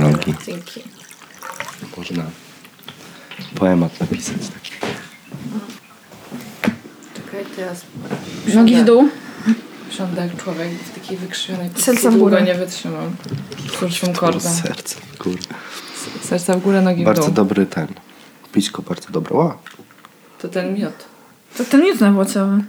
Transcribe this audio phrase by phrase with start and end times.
[0.00, 0.34] technologii.
[0.46, 0.82] Dzięki.
[1.96, 2.24] Można
[3.54, 4.36] poemat napisać.
[7.14, 7.84] Czekaj, teraz
[8.54, 9.08] Nogi w dół.
[10.16, 12.42] Jak człowiek w takiej wykrzywionej Serca w Długo górę.
[12.42, 13.16] nie wytrzymam.
[13.78, 14.52] Krótszym kordem.
[14.52, 15.46] Serce, kurde.
[16.22, 17.32] Serca w górę, nogi w Bardzo dół.
[17.34, 17.86] dobry ten.
[18.52, 19.34] Pićko bardzo dobre.
[19.36, 19.58] Ła.
[20.38, 20.92] To ten miód.
[21.56, 22.64] To ten miód nawłocowy.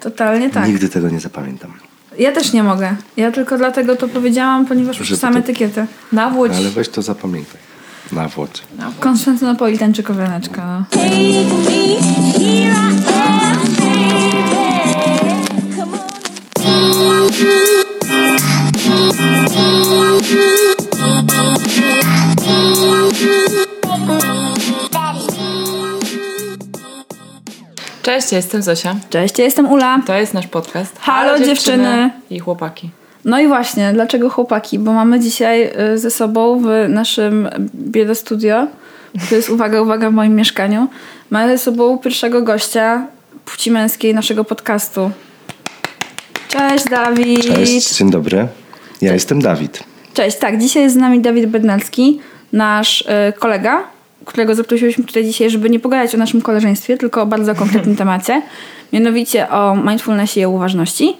[0.00, 0.66] Totalnie tak.
[0.68, 1.72] Nigdy tego nie zapamiętam.
[2.18, 2.94] Ja też nie mogę.
[3.16, 5.86] Ja tylko dlatego to powiedziałam, ponieważ Żeby to- etykietę.
[6.12, 6.52] Nawódź.
[6.52, 7.60] No, ale weź to zapamiętaj.
[8.12, 8.62] Na włocie.
[9.00, 10.66] Konstantynopolitan czy kowianeczka.
[10.66, 10.84] No.
[23.70, 24.59] Take
[28.10, 28.96] Cześć, ja jestem Zosia.
[29.10, 30.02] Cześć, ja jestem Ula.
[30.06, 30.98] To jest nasz podcast.
[30.98, 32.10] Halo, dziewczyny.
[32.30, 32.90] I chłopaki.
[33.24, 34.78] No i właśnie, dlaczego chłopaki?
[34.78, 38.66] Bo mamy dzisiaj y, ze sobą w naszym bieda studio,
[39.28, 40.88] to jest uwaga, uwaga w moim mieszkaniu,
[41.30, 43.06] mamy ze sobą pierwszego gościa
[43.44, 45.10] płci męskiej naszego podcastu.
[46.48, 47.46] Cześć Dawid.
[47.46, 48.48] Cześć, dzień dobry.
[49.00, 49.84] Ja jestem Dawid.
[50.14, 52.20] Cześć, tak, dzisiaj jest z nami Dawid Bednacki,
[52.52, 53.82] nasz y, kolega,
[54.30, 58.42] którego zaprosiłyśmy tutaj dzisiaj, żeby nie pogadać o naszym koleżeństwie, tylko o bardzo konkretnym temacie,
[58.92, 61.16] mianowicie o mindfulnessie i o uważności.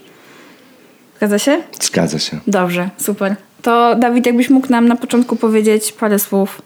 [1.17, 1.63] Zgadza się?
[1.81, 2.41] Zgadza się.
[2.47, 3.37] Dobrze, super.
[3.63, 6.63] To Dawid, jakbyś mógł nam na początku powiedzieć parę słów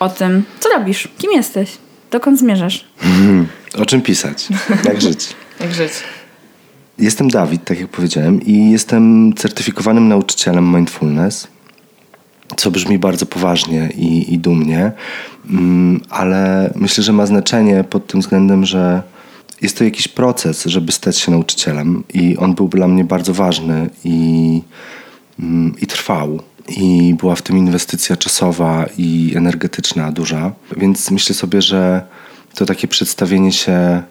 [0.00, 1.70] o tym, co robisz, kim jesteś,
[2.10, 2.84] dokąd zmierzasz.
[3.78, 4.48] O czym pisać?
[4.84, 5.28] Jak żyć?
[5.60, 5.92] Jak żyć?
[6.98, 11.48] Jestem Dawid, tak jak powiedziałem, i jestem certyfikowanym nauczycielem mindfulness,
[12.56, 14.92] co brzmi bardzo poważnie i, i dumnie,
[15.50, 19.02] mm, ale myślę, że ma znaczenie pod tym względem, że
[19.62, 23.90] jest to jakiś proces, żeby stać się nauczycielem, i on był dla mnie bardzo ważny
[24.04, 24.62] i,
[25.40, 26.40] mm, i trwał.
[26.68, 32.02] I była w tym inwestycja czasowa i energetyczna duża, więc myślę sobie, że
[32.54, 34.02] to takie przedstawienie się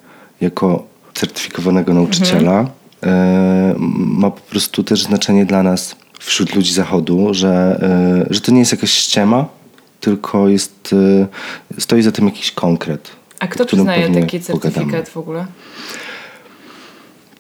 [0.42, 2.68] jako certyfikowanego nauczyciela
[3.04, 7.80] e, ma po prostu też znaczenie dla nas wśród ludzi zachodu, że,
[8.30, 9.46] e, że to nie jest jakaś ściema,
[10.00, 10.96] tylko jest,
[11.74, 13.12] e, stoi za tym jakiś konkret.
[13.40, 15.06] A kto przyznaje taki certyfikat pogadamy.
[15.06, 15.46] w ogóle?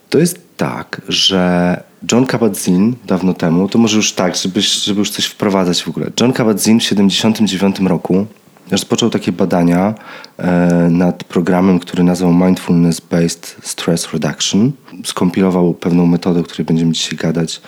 [0.09, 5.09] To jest tak, że John Kabat-Zinn dawno temu, to może już tak, żeby, żeby już
[5.09, 6.11] coś wprowadzać w ogóle.
[6.21, 8.25] John Kabat-Zinn w 79 roku
[8.71, 9.93] rozpoczął takie badania
[10.37, 14.71] e, nad programem, który nazwał Mindfulness Based Stress Reduction.
[15.05, 17.61] Skompilował pewną metodę, o której będziemy dzisiaj gadać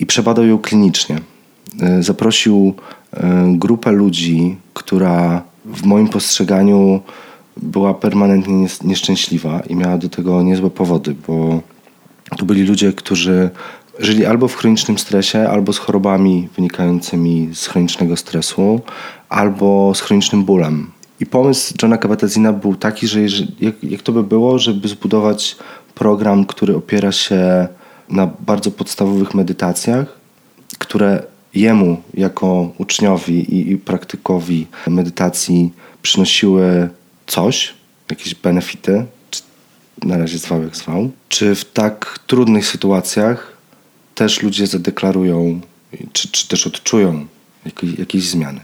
[0.00, 1.20] i przebadał ją klinicznie.
[1.80, 2.74] E, zaprosił
[3.12, 7.00] e, grupę ludzi, która w moim postrzeganiu
[7.56, 11.60] była permanentnie nies- nieszczęśliwa i miała do tego niezłe powody, bo
[12.38, 13.50] to byli ludzie, którzy
[13.98, 18.80] żyli albo w chronicznym stresie, albo z chorobami wynikającymi z chronicznego stresu,
[19.28, 20.90] albo z chronicznym bólem.
[21.20, 25.56] I pomysł Johna Kabat-Zina był taki, że jeżeli, jak, jak to by było, żeby zbudować
[25.94, 27.68] program, który opiera się
[28.10, 30.18] na bardzo podstawowych medytacjach,
[30.78, 31.22] które
[31.54, 35.72] jemu jako uczniowi i, i praktykowi medytacji
[36.02, 36.88] przynosiły
[37.26, 37.74] coś,
[38.10, 39.42] jakieś benefity, czy
[40.02, 43.56] na razie zwał jak zwał, czy w tak trudnych sytuacjach
[44.14, 45.60] też ludzie zadeklarują,
[46.12, 47.26] czy, czy też odczują
[47.64, 48.60] jakieś, jakieś zmiany.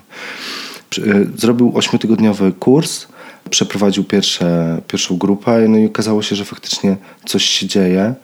[0.98, 3.06] Y, Zrobił ośmiotygodniowy kurs,
[3.50, 8.14] przeprowadził pierwsze, pierwszą grupę, no i okazało się, że faktycznie coś się dzieje.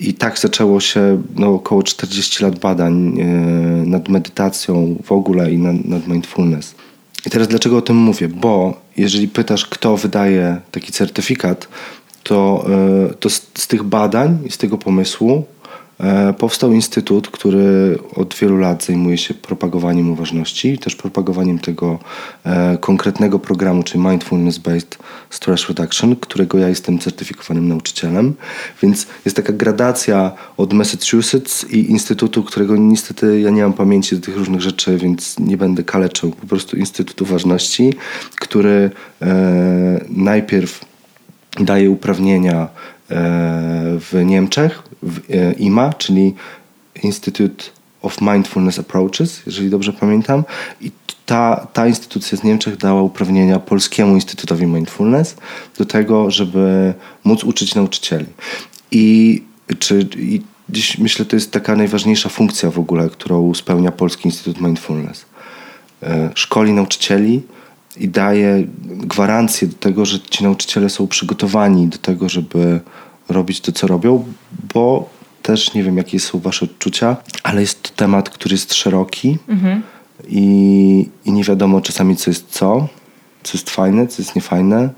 [0.00, 5.58] I tak zaczęło się no, około 40 lat badań y, nad medytacją w ogóle i
[5.58, 6.74] nad, nad mindfulness.
[7.26, 8.28] I teraz dlaczego o tym mówię?
[8.28, 11.68] Bo jeżeli pytasz, kto wydaje taki certyfikat,
[12.22, 12.66] to,
[13.10, 15.57] y, to z, z tych badań i z tego pomysłu e,
[16.38, 21.98] powstał instytut, który od wielu lat zajmuje się propagowaniem uważności też propagowaniem tego
[22.44, 24.98] e, konkretnego programu, czyli Mindfulness Based
[25.30, 28.34] Stress Reduction, którego ja jestem certyfikowanym nauczycielem.
[28.82, 34.22] Więc jest taka gradacja od Massachusetts i instytutu, którego niestety ja nie mam pamięci do
[34.22, 36.30] tych różnych rzeczy, więc nie będę kaleczył.
[36.30, 37.94] Po prostu Instytut Uważności,
[38.36, 38.90] który
[39.22, 40.84] e, najpierw
[41.60, 42.68] daje uprawnienia e,
[44.00, 46.34] w Niemczech, w e, IMA, czyli
[47.02, 47.64] Institute
[48.02, 50.44] of Mindfulness Approaches, jeżeli dobrze pamiętam.
[50.80, 50.90] I
[51.26, 55.36] ta, ta instytucja z Niemczech dała uprawnienia Polskiemu Instytutowi Mindfulness
[55.78, 58.26] do tego, żeby móc uczyć nauczycieli.
[58.90, 59.42] I,
[59.78, 64.60] czy, i dziś myślę, to jest taka najważniejsza funkcja w ogóle, którą spełnia Polski Instytut
[64.60, 65.26] Mindfulness.
[66.02, 67.42] E, Szkoli nauczycieli,
[67.98, 72.80] i daje gwarancję do tego, że ci nauczyciele są przygotowani do tego, żeby
[73.28, 74.24] robić to, co robią,
[74.74, 75.08] bo
[75.42, 79.38] też nie wiem, jakie są wasze odczucia, ale jest to temat, który jest szeroki
[80.28, 82.88] i, i nie wiadomo czasami, co jest co,
[83.42, 84.90] co jest fajne, co jest niefajne,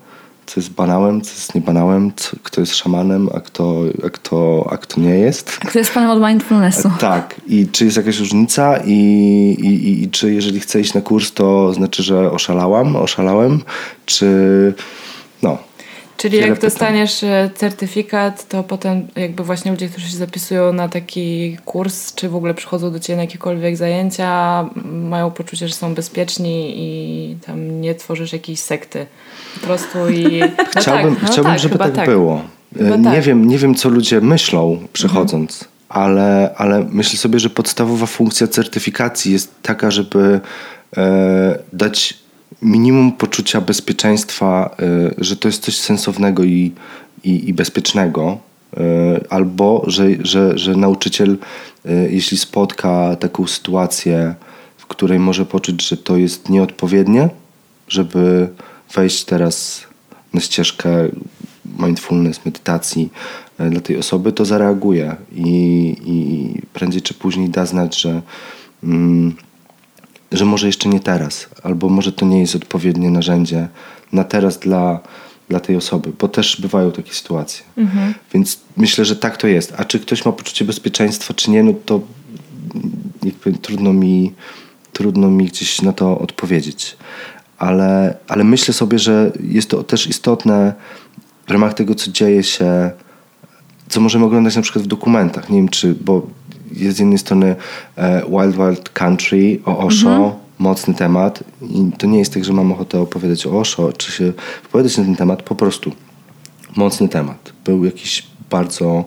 [0.47, 4.77] co jest banałem, co jest niebanałem, co, kto jest szamanem, a kto, a, kto, a
[4.77, 5.51] kto nie jest.
[5.51, 6.91] Kto jest panem od mindfulnessu?
[7.01, 8.93] Tak, i czy jest jakaś różnica i,
[9.61, 13.63] i, i, i czy jeżeli chcę iść na kurs, to znaczy, że oszalałam, oszalałem,
[14.07, 14.27] czy
[15.43, 15.70] no.
[16.21, 16.61] Czyli jak pytań.
[16.61, 22.29] dostaniesz e, certyfikat, to potem jakby właśnie ludzie, którzy się zapisują na taki kurs, czy
[22.29, 27.81] w ogóle przychodzą do Ciebie na jakiekolwiek zajęcia, mają poczucie, że są bezpieczni i tam
[27.81, 29.07] nie tworzysz jakiejś sekty.
[29.55, 30.41] Po prostu i...
[30.75, 32.43] No Chciałbym, tak, no chciałbym tak, żeby chyba tak, było.
[32.79, 33.23] Chyba E, nie, tak.
[33.23, 39.33] wiem, nie wiem, co ludzie myślą przychodząc, ale, ale myślę sobie, że podstawowa funkcja certyfikacji
[39.33, 40.41] jest taka, żeby
[40.97, 42.19] e, dać
[42.63, 46.73] minimum poczucia bezpieczeństwa, e, że to jest coś sensownego i,
[47.25, 48.39] i, i bezpiecznego.
[48.77, 48.81] e,
[49.31, 51.39] Albo, że, że, że nauczyciel,
[51.85, 54.35] e, jeśli spotka taką sytuację,
[54.77, 57.29] w której może poczuć, że to jest nieodpowiednie,
[57.89, 58.49] żeby
[58.95, 59.87] wejść teraz
[60.35, 60.91] na ścieżkę
[61.79, 63.09] mindfulness, medytacji
[63.71, 68.23] dla tej osoby, to zareaguje i, i prędzej czy później da znać, że,
[68.83, 69.35] mm,
[70.33, 73.69] że może jeszcze nie teraz, albo może to nie jest odpowiednie narzędzie
[74.13, 75.01] na teraz dla,
[75.49, 77.65] dla tej osoby, bo też bywają takie sytuacje.
[78.35, 79.75] Więc myślę, że tak to jest.
[79.77, 82.01] A czy ktoś ma poczucie bezpieczeństwa, czy nie, no to
[83.23, 84.33] jakby trudno mi,
[84.93, 86.97] trudno mi gdzieś na to odpowiedzieć.
[87.59, 90.75] Ale, ale myślę sobie, że jest to też istotne
[91.47, 92.91] w ramach tego, co dzieje się,
[93.89, 95.51] co możemy oglądać na przykład w dokumentach.
[95.51, 96.27] Nie wiem, czy, bo
[96.73, 97.57] jest z jednej strony
[97.97, 101.45] e, Wild Wild Country o Osho, mocny temat.
[101.63, 104.33] I to nie jest tak, że mam ochotę opowiadać o Osho, czy się
[104.63, 105.93] wypowiadać na ten temat, po prostu
[106.77, 107.53] mocny temat.
[107.65, 109.05] Był jakiś bardzo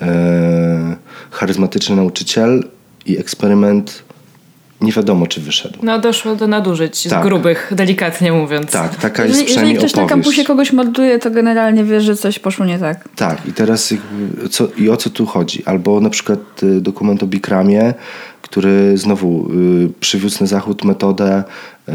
[0.00, 0.96] e,
[1.30, 2.64] charyzmatyczny nauczyciel
[3.06, 4.05] i eksperyment
[4.80, 5.78] nie wiadomo, czy wyszedł.
[5.82, 7.22] No doszło do nadużyć Tak.
[7.22, 8.70] z grubych, delikatnie mówiąc.
[8.70, 10.10] Tak, taka jest Jeżeli, jeżeli przynajmniej ktoś na opowieść.
[10.24, 13.08] kampusie kogoś morduje, to generalnie wie, że coś poszło nie tak.
[13.16, 13.94] Tak, i teraz
[14.50, 15.62] co, i o co tu chodzi?
[15.64, 17.94] Albo na przykład y, dokument o Bikramie,
[18.42, 21.44] który znowu y, przywiózł na zachód metodę,
[21.88, 21.92] y,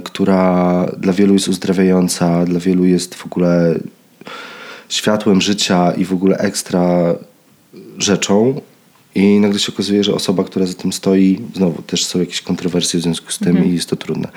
[0.00, 3.74] która dla wielu jest uzdrawiająca, dla wielu jest w ogóle
[4.88, 7.14] światłem życia i w ogóle ekstra
[7.98, 8.60] rzeczą.
[9.14, 13.00] I nagle się okazuje, że osoba, która za tym stoi, znowu też są jakieś kontrowersje
[13.00, 14.28] w związku z tym i jest to trudne.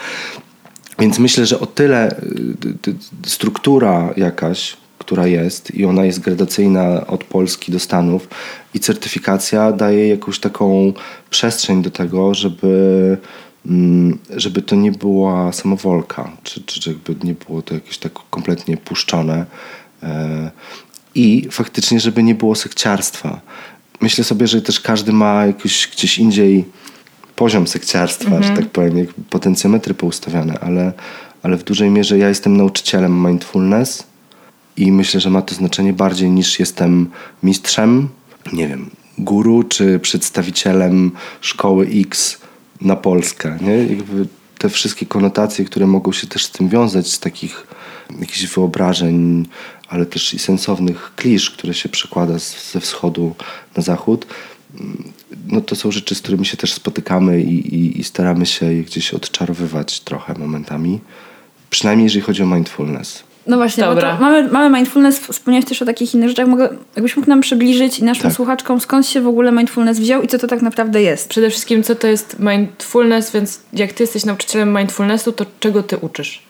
[0.99, 2.25] Więc myślę, że o tyle y,
[2.87, 2.95] y, y,
[3.25, 8.27] struktura jakaś, która jest i ona jest gradacyjna od Polski do Stanów
[8.73, 10.93] i certyfikacja daje jakąś taką
[11.29, 13.17] przestrzeń do tego, żeby,
[13.65, 18.77] mm, żeby to nie była samowolka, czy, czy żeby nie było to jakieś tak kompletnie
[18.77, 19.45] puszczone
[20.03, 20.51] e,
[21.15, 23.41] i faktycznie, żeby nie było sekciarstwa.
[24.01, 26.65] Myślę sobie, że też każdy ma jakoś gdzieś indziej
[27.35, 30.93] poziom sekciarstwa, że tak powiem, jak potencjometry poustawiane, ale,
[31.43, 34.07] ale w dużej mierze ja jestem nauczycielem mindfulness
[34.77, 37.09] i myślę, że ma to znaczenie bardziej niż jestem
[37.43, 38.09] mistrzem,
[38.53, 41.11] nie wiem, guru czy przedstawicielem
[41.41, 42.37] szkoły X
[42.81, 43.57] na Polskę.
[43.61, 43.77] Nie?
[43.77, 44.27] Jakby
[44.57, 47.67] te wszystkie konotacje, które mogą się też z tym wiązać, z takich
[48.19, 49.45] jakichś wyobrażeń,
[49.89, 53.35] ale też i sensownych klisz, które się przekłada z, ze wschodu
[53.77, 54.25] na zachód,
[55.47, 58.83] no to są rzeczy, z którymi się też spotykamy i, i, i staramy się je
[58.83, 60.99] gdzieś odczarowywać trochę momentami.
[61.69, 63.23] Przynajmniej jeżeli chodzi o mindfulness.
[63.47, 64.11] No właśnie, Dobra.
[64.11, 66.47] bo to mamy, mamy mindfulness, wspomniałeś też o takich innych rzeczach.
[66.47, 68.33] Mogę, jakbyś mógł nam przybliżyć i naszym Tak.
[68.33, 71.29] słuchaczkom, skąd się w ogóle mindfulness wziął i co to tak naprawdę jest?
[71.29, 75.97] Przede wszystkim, co to jest mindfulness, więc jak ty jesteś nauczycielem mindfulnessu, to czego ty
[75.97, 76.41] uczysz?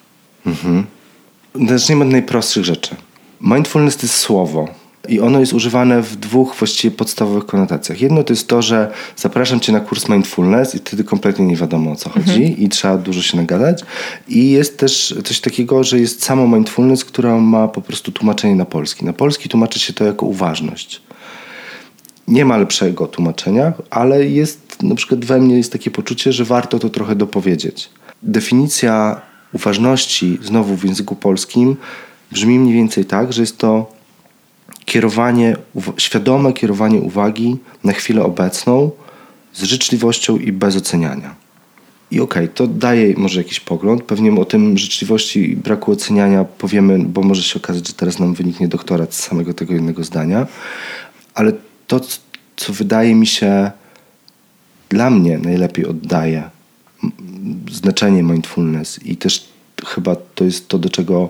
[1.67, 2.95] Zacznijmy od najprostszych rzeczy.
[3.41, 4.67] Mindfulness to jest słowo.
[5.09, 8.01] I ono jest używane w dwóch właściwie podstawowych konotacjach.
[8.01, 11.91] Jedno to jest to, że zapraszam cię na kurs mindfulness i wtedy kompletnie nie wiadomo
[11.91, 13.83] o co chodzi i trzeba dużo się nagadać.
[14.27, 18.65] I jest też coś takiego, że jest samo mindfulness, która ma po prostu tłumaczenie na
[18.65, 19.05] polski.
[19.05, 21.01] Na polski tłumaczy się to jako uważność.
[22.27, 26.79] Nie ma lepszego tłumaczenia, ale jest na przykład we mnie jest takie poczucie, że warto
[26.79, 27.89] to trochę dopowiedzieć.
[28.23, 29.21] Definicja
[29.53, 31.75] uważności, znowu w języku polskim,
[32.31, 33.91] brzmi mniej więcej tak, że jest to
[34.85, 35.55] kierowanie,
[35.97, 38.91] świadome kierowanie uwagi na chwilę obecną
[39.53, 41.35] z życzliwością i bez oceniania.
[42.11, 44.03] I okej, to daje może jakiś pogląd.
[44.03, 48.33] Pewnie o tym życzliwości i braku oceniania powiemy, bo może się okazać, że teraz nam
[48.33, 50.47] wyniknie doktorat z samego tego jednego zdania.
[51.33, 51.53] Ale
[51.87, 52.01] to,
[52.55, 53.71] co wydaje mi się
[54.89, 56.43] dla mnie najlepiej oddaje
[57.71, 59.49] znaczenie mindfulness i też
[59.85, 61.29] chyba to jest to, do czego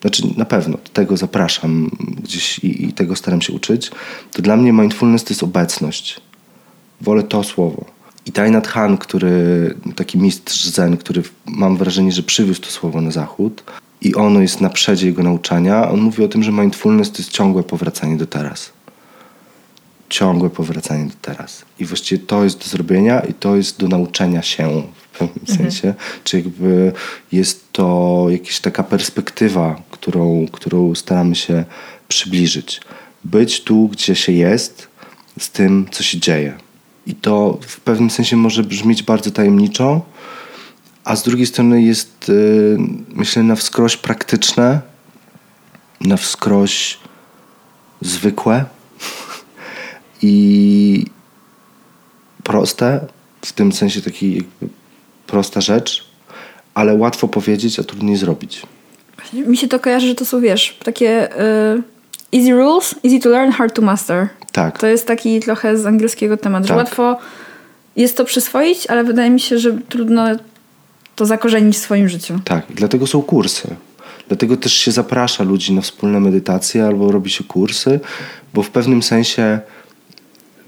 [0.00, 1.90] znaczy na pewno do tego zapraszam
[2.22, 3.90] gdzieś i, i tego staram się uczyć,
[4.32, 6.20] to dla mnie mindfulness to jest obecność.
[7.00, 7.84] Wolę to słowo.
[8.26, 13.10] I Tainat Han, który, taki mistrz zen, który mam wrażenie, że przywiózł to słowo na
[13.10, 13.62] zachód
[14.00, 17.30] i ono jest na przedzie jego nauczania, on mówi o tym, że mindfulness to jest
[17.30, 18.72] ciągłe powracanie do teraz.
[20.08, 21.64] Ciągłe powracanie do teraz.
[21.78, 24.82] I właściwie to jest do zrobienia i to jest do nauczenia się
[25.26, 25.94] w pewnym sensie.
[26.24, 26.92] Czy jakby
[27.32, 31.64] jest to jakaś taka perspektywa, którą, którą staramy się
[32.08, 32.80] przybliżyć.
[33.24, 34.88] Być tu, gdzie się jest,
[35.38, 36.58] z tym, co się dzieje.
[37.06, 40.02] I to w pewnym sensie może brzmieć bardzo tajemniczo,
[41.04, 42.76] a z drugiej strony jest, y,
[43.08, 44.80] myślę, na wskroś praktyczne,
[46.00, 46.98] na wskroś
[48.00, 48.64] zwykłe
[50.22, 51.06] i
[52.42, 53.06] proste,
[53.44, 54.68] w tym sensie taki jakby
[55.28, 56.04] prosta rzecz,
[56.74, 58.62] ale łatwo powiedzieć, a trudniej zrobić.
[59.32, 61.82] Mi się to kojarzy, że to są, wiesz, takie y,
[62.32, 64.28] easy rules, easy to learn, hard to master.
[64.52, 64.78] Tak.
[64.78, 66.76] To jest taki trochę z angielskiego temat, że Tak.
[66.76, 67.16] łatwo
[67.96, 70.26] jest to przyswoić, ale wydaje mi się, że trudno
[71.16, 72.40] to zakorzenić w swoim życiu.
[72.44, 73.68] Tak, i dlatego są kursy.
[74.28, 78.00] Dlatego też się zaprasza ludzi na wspólne medytacje albo robi się kursy,
[78.54, 79.60] bo w pewnym sensie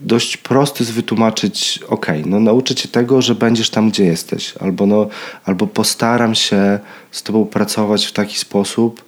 [0.01, 4.87] dość prosty jest wytłumaczyć, ok, no nauczę cię tego, że będziesz tam, gdzie jesteś, albo,
[4.87, 5.09] no,
[5.45, 6.79] albo postaram się
[7.11, 9.05] z tobą pracować w taki sposób,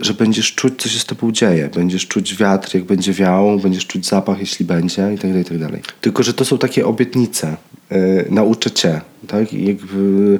[0.00, 1.70] że będziesz czuć, co się z tobą dzieje.
[1.74, 5.44] Będziesz czuć wiatr, jak będzie wiał, będziesz czuć zapach, jeśli będzie i tak dalej, i
[5.44, 5.82] tak dalej.
[6.00, 7.56] Tylko, że to są takie obietnice.
[7.90, 9.52] Yy, nauczę cię, tak?
[9.52, 10.38] I, jakby,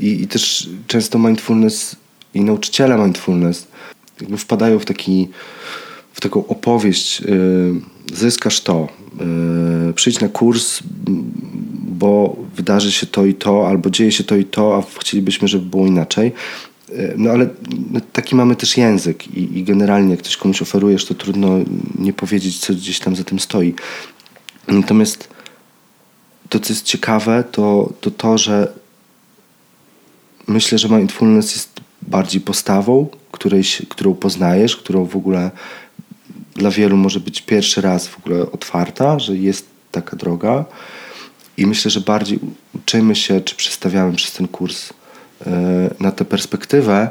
[0.00, 1.96] i, I też często mindfulness
[2.34, 3.66] i nauczyciele mindfulness
[4.20, 5.28] jakby wpadają w taki
[6.12, 7.74] w taką opowieść yy,
[8.14, 8.88] zyskasz to,
[9.86, 10.80] yy, przyjdź na kurs,
[11.82, 15.64] bo wydarzy się to i to, albo dzieje się to i to, a chcielibyśmy, żeby
[15.66, 16.32] było inaczej.
[16.88, 17.48] Yy, No ale
[17.90, 21.58] no, taki mamy też język i, i generalnie jak ktoś komuś oferujesz, to trudno
[21.98, 23.74] nie powiedzieć, co gdzieś tam za tym stoi.
[24.68, 25.28] Natomiast
[26.48, 28.72] to, co jest ciekawe, to to, to że
[30.46, 35.50] myślę, że mindfulness jest bardziej postawą, której, się- którą poznajesz, którą w ogóle
[36.54, 40.64] dla wielu może być pierwszy raz w ogóle otwarta, że jest taka droga.
[41.56, 42.38] I myślę, że bardziej
[42.74, 44.90] uczymy się, czy przestawiamy przez ten kurs
[45.46, 45.50] e,
[46.00, 47.10] na tę perspektywę,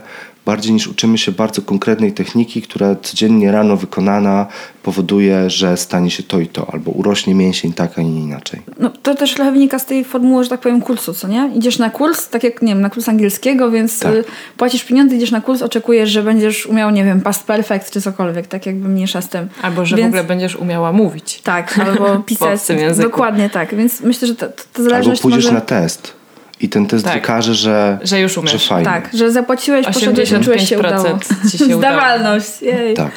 [0.49, 4.47] bardziej niż uczymy się bardzo konkretnej techniki, która codziennie rano wykonana
[4.83, 8.61] powoduje, że stanie się to i to, albo urośnie mięsień tak, a nie inaczej.
[8.79, 11.51] No, to też trochę wynika z tej formuły, że tak powiem, kursu, co nie?
[11.55, 14.13] Idziesz na kurs, tak jak, nie wiem, na kurs angielskiego, więc Tak.
[14.13, 14.23] y,
[14.57, 18.47] płacisz pieniądze, idziesz na kurs, oczekujesz, że będziesz umiał, nie wiem, past perfect czy cokolwiek,
[18.47, 19.47] tak jakby mniejsza z tym.
[19.61, 21.41] Albo że Więc- w ogóle będziesz umiała mówić.
[21.43, 22.59] Tak, albo pisać.
[22.59, 23.09] obcym języku.
[23.09, 25.51] Dokładnie tak, więc myślę, że to, to, to Albo pójdziesz może...
[25.51, 26.18] na test
[26.61, 27.13] i ten test Tak.
[27.13, 28.51] wykaże, że, Że już umiesz.
[28.51, 28.85] że fajnie.
[28.85, 31.19] Tak, że zapłaciłeś, poszedłeś, czułeś się 85% udało.
[31.51, 31.79] ci się udało.
[31.81, 32.93] Zdawalność, jej.
[32.93, 33.11] Tak.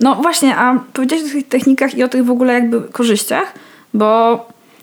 [0.00, 3.52] No właśnie, a powiedziałeś o tych technikach i o tych w ogóle jakby korzyściach,
[3.94, 4.38] bo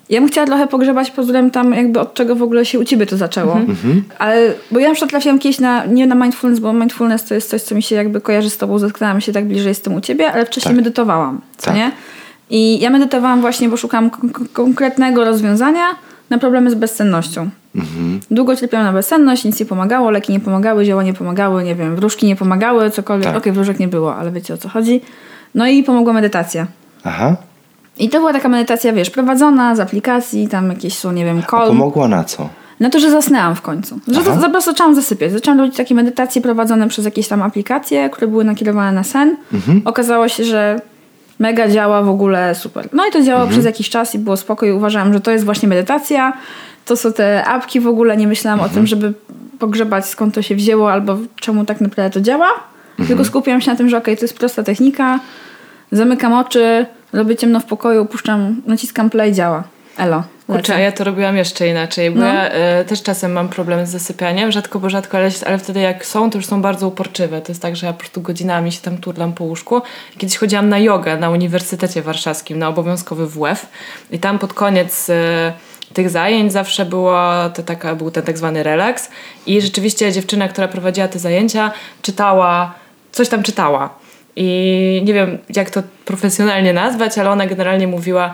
[0.10, 2.84] ja bym chciała trochę pogrzebać pod względem tam jakby od czego w ogóle się u
[2.84, 3.54] ciebie to zaczęło.
[3.56, 4.04] Mhm.
[4.20, 7.50] Ale, bo ja na przykład trafiłam kiedyś na, nie na mindfulness, bo mindfulness to jest
[7.50, 10.32] coś, co mi się jakby kojarzy z tobą, zetknęłam się tak bliżej jestem u ciebie,
[10.32, 10.78] ale wcześniej Tak.
[10.78, 11.76] medytowałam, co Tak.
[11.76, 11.92] nie?
[12.50, 14.12] I ja medytowałam właśnie, bo kon-
[14.54, 15.86] konkretnego rozwiązania
[16.32, 17.50] na problemy z bezsennością.
[17.76, 18.20] Mhm.
[18.32, 21.96] Długo cierpiałam na bezsenność, nic nie pomagało, leki nie pomagały, zioła nie pomagały, nie wiem,
[21.96, 23.28] wróżki nie pomagały, cokolwiek.
[23.28, 23.38] Tak.
[23.38, 25.02] Okej, wróżek nie było, ale wiecie o co chodzi.
[25.56, 26.68] No i pomogła medytacja.
[27.04, 27.36] Aha.
[27.98, 31.52] I to była taka medytacja, wiesz, prowadzona z aplikacji, tam jakieś są, nie wiem, A
[31.52, 31.68] call.
[31.68, 32.50] pomogła na co?
[32.80, 34.00] Na to, że zasnęłam w końcu.
[34.08, 35.32] Że to, po zaczęłam zasypiać.
[35.32, 39.36] Zaczęłam robić takie medytacje prowadzone przez jakieś tam aplikacje, które były nakierowane na sen.
[39.54, 39.82] Mhm.
[39.86, 40.82] Okazało się, że
[41.42, 42.90] mega działa w ogóle super.
[42.94, 43.52] No i to działało Mhm.
[43.52, 46.34] przez jakiś czas i było spoko i uważałam, że to jest właśnie medytacja.
[46.86, 48.18] To są te apki w ogóle.
[48.18, 48.72] Nie myślałam Mhm.
[48.72, 49.14] o tym, żeby
[49.60, 52.48] pogrzebać skąd to się wzięło albo czemu tak naprawdę to działa.
[52.92, 53.08] Mhm.
[53.08, 55.20] Tylko skupiłam się na tym, że okej, to jest prosta technika.
[55.92, 59.64] Zamykam oczy, robię ciemno w pokoju, puszczam, naciskam play, działa.
[59.98, 60.24] Elo.
[60.48, 62.26] Kurczę, a ja to robiłam jeszcze inaczej, bo No.
[62.26, 66.06] ja e, też czasem mam problem z zasypianiem, rzadko bo rzadko, ale, ale wtedy jak
[66.06, 67.42] są, to już są bardzo uporczywe.
[67.42, 69.82] To jest tak, że ja po prostu godzinami się tam turlam po łóżku.
[70.18, 73.66] Kiedyś chodziłam na jogę na Uniwersytecie Warszawskim, na obowiązkowy WF
[74.12, 75.54] i tam pod koniec e,
[75.94, 77.20] tych zajęć zawsze było
[77.54, 79.10] to taka, był ten tak zwany relaks
[79.46, 81.72] i rzeczywiście dziewczyna, która prowadziła te zajęcia,
[82.02, 82.74] czytała,
[83.12, 83.90] coś tam czytała.
[84.36, 88.34] I nie wiem, jak to profesjonalnie nazwać, ale ona generalnie mówiła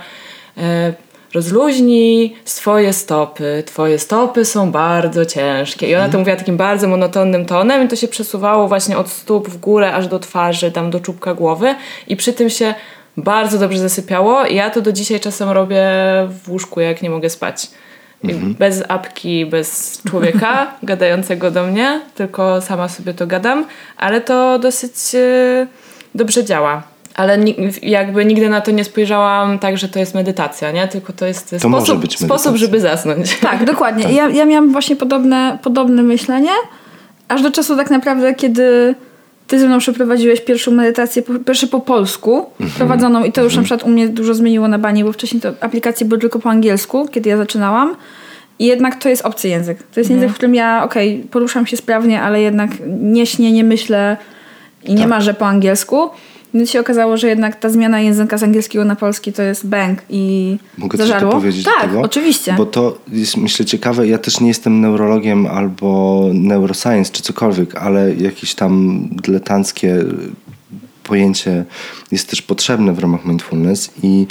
[0.58, 0.94] e,
[1.34, 5.90] rozluźnij swoje stopy, twoje stopy są bardzo ciężkie.
[5.90, 9.50] I ona to mówiła takim bardzo monotonnym tonem i to się przesuwało właśnie od stóp
[9.50, 11.76] w górę aż do twarzy, tam do czubka głowy
[12.08, 12.74] i przy tym się
[13.18, 14.46] bardzo dobrze zasypiało.
[14.46, 15.84] I ja to do dzisiaj czasem robię
[16.44, 17.68] w łóżku, jak nie mogę spać.
[18.24, 23.66] I Bez apki, bez człowieka gadającego do mnie, tylko sama sobie to gadam,
[23.98, 25.68] ale to dosyć e,
[26.16, 26.84] dobrze działa.
[27.18, 30.88] Ale ni- jakby nigdy na to nie spojrzałam tak, że to jest medytacja, nie?
[30.88, 33.38] Tylko to jest To sposób, być sposób, żeby zasnąć.
[33.40, 34.14] Tak, dokładnie.
[34.14, 36.52] Ja, ja miałam właśnie podobne, podobne myślenie,
[37.28, 38.96] aż do czasu tak naprawdę, kiedy
[39.48, 42.46] ty ze mną przeprowadziłeś pierwszą medytację, po- pierwsze po polsku,
[42.78, 45.50] prowadzoną i to już na przykład u mnie dużo zmieniło na bani, bo wcześniej to
[45.62, 47.96] aplikacje były tylko po angielsku, kiedy ja zaczynałam.
[48.60, 49.78] I jednak to jest obcy język.
[49.94, 52.70] To jest język, w którym ja, okej, poruszam się sprawnie, ale jednak
[53.02, 54.18] nie śnię, nie myślę
[54.84, 56.10] i nie marzę po angielsku.
[56.54, 60.00] Więc się okazało, że jednak ta zmiana języka z angielskiego na polski to jest bang
[60.10, 61.30] i Mogę coś zażarło.
[61.32, 62.01] dopowiedzieć tak, do tego?
[62.01, 62.54] oczywiście.
[62.54, 64.08] Bo to jest myślę ciekawe.
[64.08, 70.06] Ja też nie jestem neurologiem albo neuroscience czy cokolwiek, ale jakieś tam dyletanckie
[71.04, 71.66] pojęcie
[72.12, 74.27] jest też potrzebne w ramach mindfulness i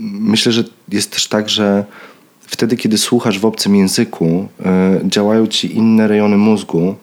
[0.00, 1.84] myślę, że jest też tak, że
[2.40, 4.48] wtedy, kiedy słuchasz w obcym języku,
[5.04, 6.94] y, działają ci inne rejony mózgu,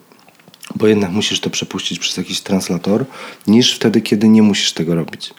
[0.76, 3.06] bo jednak musisz to przepuścić przez jakiś translator,
[3.48, 5.34] niż wtedy, kiedy nie musisz tego robić.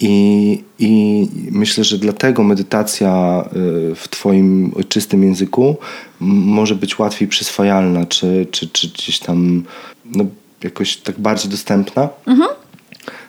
[0.00, 3.44] I, I myślę, że dlatego medytacja
[3.92, 5.76] y, w Twoim ojczystym języku
[6.20, 9.64] może być łatwiej przyswajalna, czy, czy, czy gdzieś tam
[10.04, 10.24] no,
[10.62, 12.08] jakoś tak bardziej dostępna.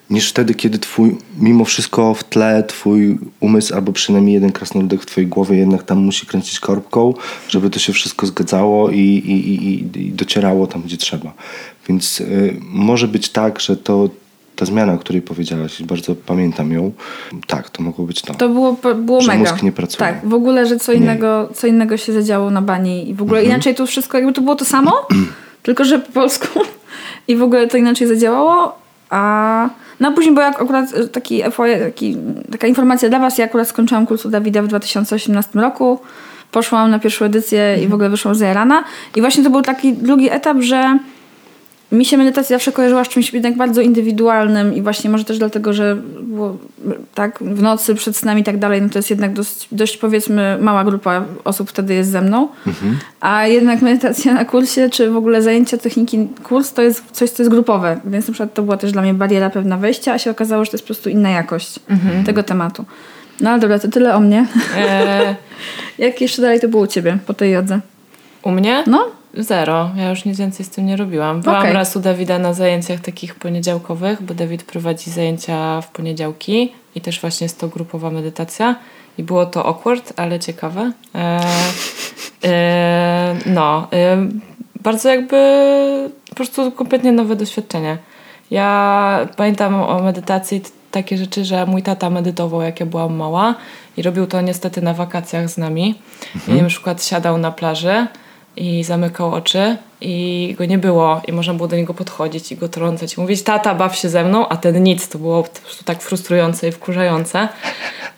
[0.10, 5.06] Niż wtedy, kiedy twój, mimo wszystko w tle twój umysł, albo przynajmniej jeden krasnoludek w
[5.06, 7.14] twojej głowie jednak tam musi kręcić korbką,
[7.50, 11.34] żeby to się wszystko zgadzało i, i, i, i- docierało tam, gdzie trzeba.
[11.90, 14.10] Więc y, może być tak, że to
[14.56, 16.92] ta zmiana, o której powiedziałaś, bardzo pamiętam ją,
[17.48, 18.34] tak, to mogło być to.
[18.34, 19.52] To było, było Że mega.
[19.52, 19.98] mózg nie pracuje.
[20.00, 20.98] Tak, w ogóle, że co Nie.
[20.98, 24.42] innego, co innego się zadziało na bani i w ogóle inaczej to wszystko, jakby to
[24.42, 24.94] było to samo,
[25.64, 26.48] tylko że po polsku
[27.28, 28.76] i w ogóle to inaczej zadziałało,
[29.10, 31.44] a no a później był jak akurat e, taki,
[31.80, 32.18] taki
[32.52, 36.00] taka informacja dla was, ja akurat skończyłam kurs u Dawida w 2018 roku,
[36.52, 38.84] poszłam na pierwszą edycję i w ogóle wyszłam z Jarana.
[39.16, 41.00] I właśnie to był taki drugi etap, że
[41.92, 45.74] mi się medytacja zawsze kojarzyła z czymś jednak bardzo indywidualnym i właśnie może też dlatego,
[45.74, 46.58] że było
[47.16, 50.58] tak w nocy przed snami i tak dalej, no to jest jednak dość, dość powiedzmy
[50.62, 52.48] mała grupa osób wtedy jest ze mną.
[53.20, 57.44] A jednak medytacja na kursie, czy w ogóle zajęcia techniki kurs to jest coś, co
[57.44, 58.00] jest grupowe.
[58.06, 60.72] Więc na przykład to była też dla mnie bariera pewna wejścia, a się okazało, że
[60.72, 61.80] to jest po prostu inna jakość
[62.26, 62.86] tego tematu.
[63.42, 64.46] No ale dobra, to tyle o mnie.
[64.78, 65.36] E,
[65.98, 67.80] Jak jeszcze dalej to było u ciebie po tej jodze?
[68.48, 68.84] u mnie?
[68.88, 69.06] No?
[69.44, 69.90] Zero.
[69.96, 71.42] Ja już nic więcej z tym nie robiłam.
[71.42, 71.74] Byłam Okej.
[71.74, 77.22] raz u Dawida na zajęciach takich poniedziałkowych, bo Dawid prowadzi zajęcia w poniedziałki i też
[77.22, 78.76] właśnie jest to grupowa medytacja.
[79.18, 80.92] I było to awkward, ale ciekawe.
[81.16, 81.42] E,
[82.44, 84.28] e, no, e,
[84.82, 85.38] bardzo jakby
[86.30, 87.98] po prostu kompletnie nowe doświadczenie.
[88.52, 93.56] Ja pamiętam o medytacji takie rzeczy, że mój tata medytował jak ja byłam mała
[93.98, 95.96] i robił to niestety na wakacjach z nami.
[96.48, 98.08] I na przykład siadał na plaży
[98.58, 102.70] i zamykał oczy i go nie było i można było do niego podchodzić i go
[102.70, 105.84] trącać i mówić tata baw się ze mną, a ten nic, to było po prostu
[105.84, 107.48] tak frustrujące i wkurzające.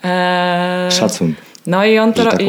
[0.04, 1.34] Eee, Szacun.
[1.68, 2.46] no i on, to, tak i,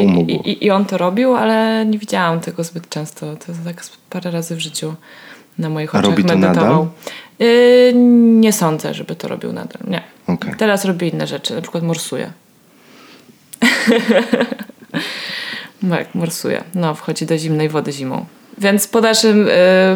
[0.49, 3.35] i, i on to robił, ale nie widziałam tego zbyt często.
[3.35, 4.95] To tak parę razy w życiu
[5.57, 6.73] na moich A oczach robi to medytował.
[6.73, 6.87] nadal?
[7.39, 7.93] Yy,
[8.39, 9.81] nie sądzę, żeby to robił nadal.
[9.87, 10.01] Nie.
[10.27, 10.53] Okej.
[10.57, 12.31] Teraz robi inne rzeczy, na przykład morsuje.
[15.83, 16.63] no jak morsuje.
[16.75, 18.25] No, wchodzi do zimnej wody zimą.
[18.57, 19.51] Więc po naszym y,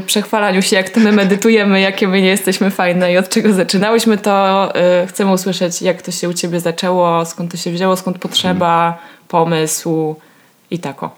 [0.05, 4.17] przechwalaniu się, jak to my medytujemy, jakie my nie jesteśmy fajne i od czego zaczynałyśmy,
[4.17, 8.17] to y, chcemy usłyszeć, jak to się u ciebie zaczęło, skąd to się wzięło, skąd
[8.19, 10.15] potrzeba, pomysł
[10.71, 11.15] i tako.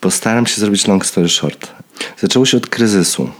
[0.00, 1.72] Postaram się zrobić long story short.
[2.18, 3.30] Zaczęło się od kryzysu.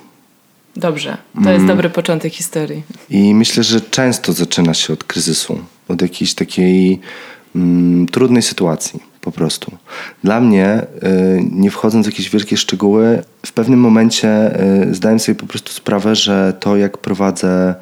[0.76, 1.54] Dobrze, to Mm.
[1.54, 2.82] jest dobry początek historii.
[3.10, 5.58] I myślę, że często zaczyna się od kryzysu,
[5.88, 7.00] od jakiejś takiej
[7.56, 9.72] mm, trudnej sytuacji po prostu.
[10.24, 15.36] Dla mnie, y, nie wchodząc w jakieś wielkie szczegóły, w pewnym momencie y, zdałem sobie
[15.36, 17.74] po prostu sprawę, że to jak prowadzę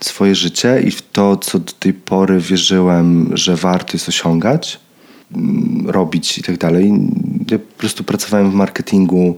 [0.00, 4.80] swoje życie i w to, co do tej pory wierzyłem, że warto jest osiągać,
[5.36, 6.92] mm, robić i tak dalej.
[7.50, 9.36] Ja po prostu pracowałem w marketingu,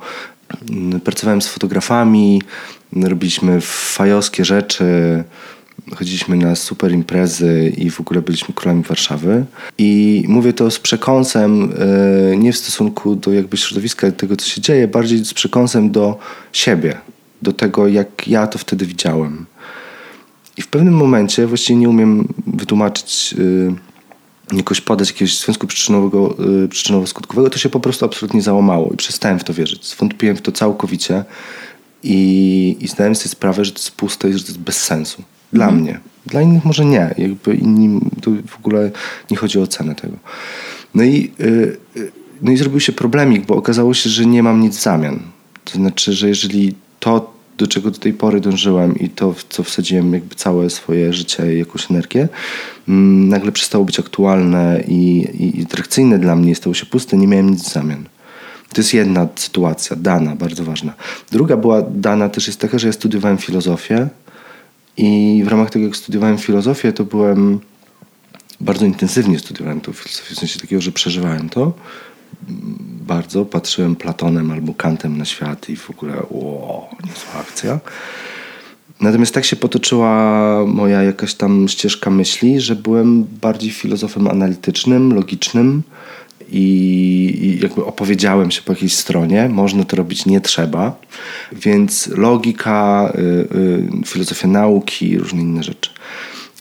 [0.70, 2.42] mm, pracowałem z fotografami,
[2.92, 4.84] robiliśmy fajowskie rzeczy,
[5.96, 9.44] chodziliśmy na super imprezy i w ogóle byliśmy królami Warszawy.
[9.78, 11.72] I mówię to z przekąsem,
[12.32, 16.18] e, nie w stosunku do jakby środowiska, tego co się dzieje, bardziej z przekąsem do
[16.52, 16.98] siebie,
[17.42, 19.46] do tego jak ja to wtedy widziałem.
[20.56, 23.74] I w pewnym momencie, właściwie nie umiem wytłumaczyć, yy,
[24.52, 29.44] jakoś podać jakiegoś związku yy, przyczynowo-skutkowego, to się po prostu absolutnie załamało i przestałem w
[29.44, 29.86] to wierzyć.
[29.86, 31.24] Zwątpiłem w to całkowicie
[32.02, 35.22] i, i zdałem sobie sprawę, że to jest puste i że to jest bez sensu.
[35.52, 36.00] Dla mnie.
[36.26, 37.14] Dla innych może nie.
[37.18, 38.90] Jakby inni, to w ogóle
[39.30, 40.16] nie chodzi o cenę tego.
[40.94, 44.60] No i, yy, yy, no i zrobił się problemik, bo okazało się, że nie mam
[44.60, 45.20] nic w zamian.
[45.64, 49.62] To znaczy, że jeżeli to, do czego do tej pory dążyłem i to, w co
[49.62, 52.28] wsadziłem jakby całe swoje życie i jakąś energię,
[52.88, 57.26] mm, nagle przestało być aktualne i, i, i atrakcyjne dla mnie, stało się puste, nie
[57.26, 58.04] miałem nic w zamian.
[58.72, 60.94] To jest jedna sytuacja, dana, bardzo ważna.
[61.30, 64.08] Druga była dana też jest taka, że ja studiowałem filozofię
[65.00, 67.60] i w ramach tego, jak studiowałem filozofię, to byłem
[68.60, 71.72] bardzo intensywnie studiowałem tą filozofię, w sensie takiego, że przeżywałem to
[73.06, 73.44] bardzo.
[73.44, 77.80] Patrzyłem Platonem albo Kantem na świat i w ogóle wow, niezła akcja.
[79.00, 85.82] Natomiast tak się potoczyła moja jakaś tam ścieżka myśli, że byłem bardziej filozofem analitycznym, logicznym
[86.52, 89.48] i, jakby opowiedziałem się po jakiejś stronie.
[89.48, 91.00] Można to robić, nie trzeba.
[91.52, 95.90] Więc logika, y, y, filozofia nauki, różne inne rzeczy.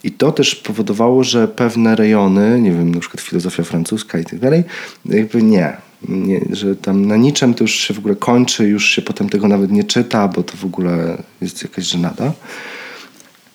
[0.04, 4.40] I to też powodowało, że pewne rejony, nie wiem, na przykład filozofia francuska i tak
[4.40, 4.64] dalej,
[5.06, 5.78] jakby nie,
[6.10, 6.42] nie.
[6.52, 9.72] Że tam na niczym to już się w ogóle kończy, już się potem tego nawet
[9.72, 12.34] nie czyta, bo to w ogóle jest jakaś żenada.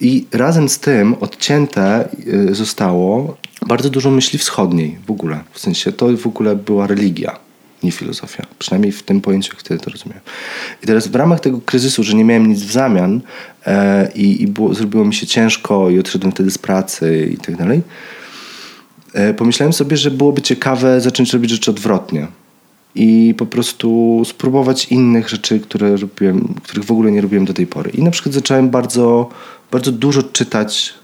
[0.01, 5.41] I razem z tym odcięte y, zostało bardzo dużo myśli wschodniej w ogóle.
[5.53, 7.39] W sensie to w ogóle była religia,
[7.83, 8.47] nie filozofia.
[8.59, 10.21] Przynajmniej w tym pojęciu, wtedy to rozumiem.
[10.83, 13.21] I teraz w ramach tego kryzysu, że nie miałem nic w zamian
[13.67, 17.57] e, i, i było, zrobiło mi się ciężko i odszedłem wtedy z pracy i tak
[17.57, 17.83] dalej,
[19.15, 22.27] e, pomyślałem sobie, że byłoby ciekawe zacząć robić rzeczy odwrotnie.
[22.95, 27.67] I po prostu spróbować innych rzeczy, które robiłem, których w ogóle nie robiłem do tej
[27.67, 27.91] pory.
[27.91, 29.29] I na przykład zacząłem bardzo,
[29.71, 30.95] bardzo dużo czytać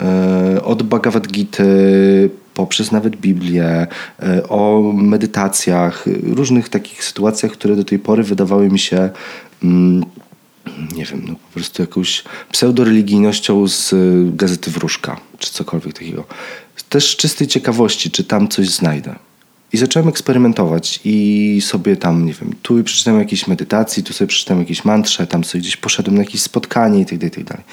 [0.00, 1.64] e, od Bhagavad Gita
[2.54, 3.86] poprzez nawet Biblię,
[4.22, 9.10] e, o medytacjach, różnych takich sytuacjach, które do tej pory wydawały mi się
[9.64, 10.04] mm,
[10.96, 16.24] nie wiem, no po prostu jakąś pseudoreligijnością z y, gazety Wróżka, czy cokolwiek takiego.
[16.88, 19.14] Też z czystej ciekawości, czy tam coś znajdę.
[19.72, 24.62] I zacząłem eksperymentować i sobie tam, nie wiem, tu przeczytałem jakieś medytacji, tu sobie przeczytałem
[24.62, 27.64] jakieś mantrze, tam sobie gdzieś poszedłem na jakieś spotkanie i tak dalej, tak dalej.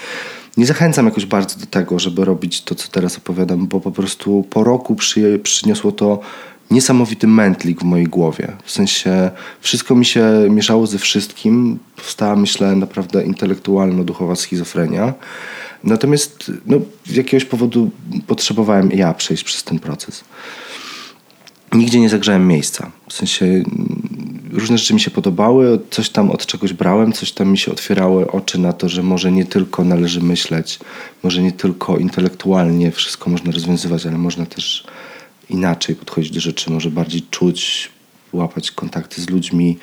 [0.57, 4.45] Nie zachęcam jakoś bardzo do tego, żeby robić to, co teraz opowiadam, bo po prostu
[4.49, 6.19] po roku przy, przyniosło to
[6.71, 8.51] niesamowity mętlik w mojej głowie.
[8.63, 9.31] W sensie
[9.61, 11.79] wszystko mi się mieszało ze wszystkim.
[11.95, 15.13] Powstała, myślę, naprawdę intelektualno-duchowa schizofrenia.
[15.83, 17.91] Natomiast no, z jakiegoś powodu
[18.27, 20.23] potrzebowałem ja przejść przez ten proces.
[21.77, 22.91] Nigdzie nie zagrzałem miejsca.
[23.09, 27.51] W sensie mm, różne rzeczy mi się podobały, coś tam od czegoś brałem, coś tam
[27.51, 30.79] mi się otwierały oczy na to, że może nie tylko należy myśleć,
[31.23, 34.87] może nie tylko intelektualnie wszystko można rozwiązywać, ale można też
[35.49, 37.89] inaczej podchodzić do rzeczy, może bardziej czuć,
[38.33, 39.77] łapać kontakty z ludźmi,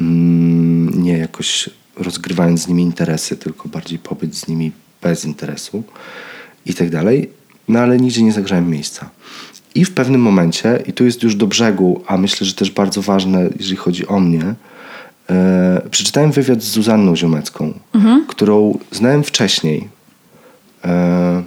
[0.00, 5.82] mm, nie jakoś rozgrywając z nimi interesy, tylko bardziej pobyć z nimi bez interesu
[6.66, 7.30] i tak dalej.
[7.68, 9.10] No ale nigdzie nie zagrzałem miejsca.
[9.76, 13.02] I w pewnym momencie, i tu jest już do brzegu, a myślę, że też bardzo
[13.02, 14.54] ważne, jeżeli chodzi o mnie,
[15.30, 17.74] e, przeczytałem wywiad z Zuzanną Ziomecką,
[18.28, 19.88] którą znałem wcześniej.
[20.84, 21.42] E,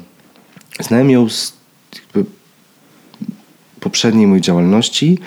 [0.80, 1.54] znałem ją z
[1.96, 2.30] jakby
[3.80, 5.18] poprzedniej mojej działalności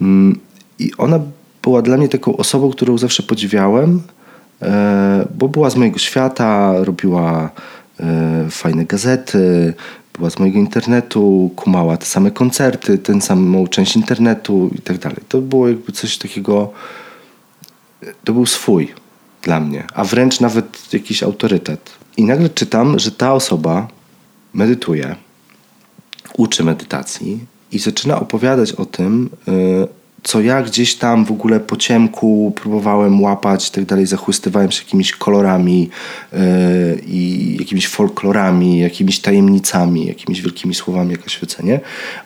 [0.00, 0.40] mm,
[0.78, 1.20] i ona
[1.62, 4.02] była dla mnie taką osobą, którą zawsze podziwiałem,
[4.62, 7.50] e, bo była z mojego świata, robiła
[8.50, 9.74] fajne gazety,
[10.18, 15.18] była z mojego internetu, kumała te same koncerty, tę samą część internetu i tak dalej.
[15.28, 16.72] To było jakby coś takiego,
[18.24, 18.94] to był swój
[19.42, 21.90] dla mnie, a wręcz nawet jakiś autorytet.
[22.16, 23.88] I nagle czytam, że ta osoba
[24.54, 25.16] medytuje,
[26.36, 27.40] uczy medytacji
[27.72, 29.88] i zaczyna opowiadać o tym, y,
[30.28, 34.84] co ja gdzieś tam w ogóle po ciemku próbowałem łapać i tak dalej, zachłystywałem się
[34.84, 35.90] jakimiś kolorami
[36.32, 36.38] y,
[37.06, 41.80] i jakimiś folklorami, jakimiś tajemnicami, jakimiś wielkimi słowami jak oświecenie.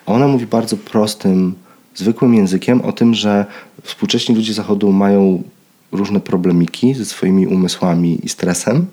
[0.05, 1.53] A ona mówi bardzo prostym,
[1.95, 3.45] zwykłym językiem o tym, że
[3.83, 5.43] współcześni ludzie zachodu mają
[5.91, 8.85] różne problemiki ze swoimi umysłami i stresem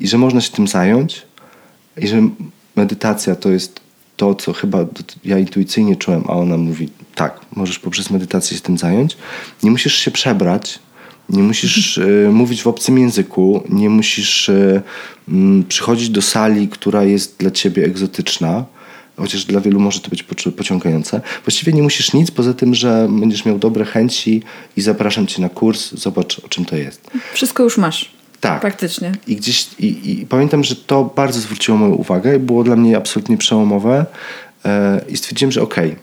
[0.00, 1.22] i że można się tym zająć
[1.96, 2.28] i że
[2.76, 3.80] medytacja to jest
[4.20, 4.78] to, co chyba
[5.24, 9.16] ja intuicyjnie czułem, a ona mówi tak, możesz poprzez medytację się tym zająć.
[9.62, 10.78] Nie musisz się przebrać,
[11.28, 14.82] nie musisz y, mówić w obcym języku, nie musisz y,
[15.28, 18.64] mm, przychodzić do sali, która jest dla ciebie egzotyczna,
[19.16, 20.22] chociaż dla wielu może to być
[20.56, 21.20] pociągające.
[21.44, 24.42] Właściwie nie musisz nic, poza tym, że będziesz miał dobre chęci
[24.76, 27.10] i zapraszam cię na kurs, zobacz o czym to jest.
[27.32, 28.19] Wszystko już masz.
[28.40, 28.60] Tak.
[28.60, 29.12] Praktycznie.
[29.26, 32.96] I gdzieś i, i pamiętam, że to bardzo zwróciło moją uwagę i było dla mnie
[32.96, 34.06] absolutnie przełomowe.
[34.64, 35.96] E, I stwierdziłem, że okej,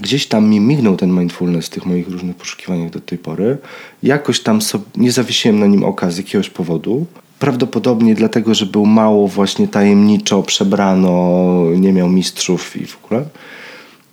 [0.00, 3.58] gdzieś tam mi mignął ten mindfulness w tych moich różnych poszukiwaniach do tej pory.
[4.02, 7.06] Jakoś tam sobie, nie zawiesiłem na nim oka z jakiegoś powodu.
[7.38, 13.24] Prawdopodobnie dlatego, że był mało właśnie tajemniczo przebrano, nie miał mistrzów i w ogóle.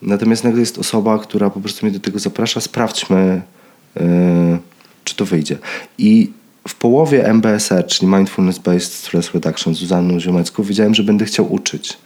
[0.02, 2.62] Natomiast nagle jest osoba, która po prostu mnie do tego zaprasza.
[2.62, 3.42] Sprawdźmy,
[3.98, 4.58] e,
[5.04, 5.58] czy to wyjdzie.
[5.98, 6.32] I
[6.68, 11.54] w połowie MBSR, czyli Mindfulness Based Stress Reduction z Zuzanną Ziomecką, wiedziałem, że będę chciał
[11.54, 11.98] uczyć.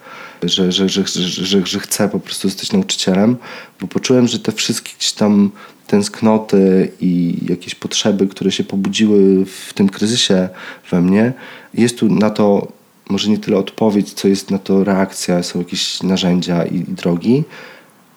[0.43, 3.38] Że, że, że, że, że, chcę po prostu zostać nauczycielem,
[3.82, 5.52] bo poczułem, że te wszystkie gdzieś tam
[5.88, 10.50] tęsknoty i jakieś potrzeby, które się pobudziły w tym kryzysie
[10.91, 11.34] we mnie,
[11.74, 12.67] jest tu na to
[13.10, 17.43] może nie tyle odpowiedź, co jest na to reakcja, są jakieś narzędzia i, i drogi,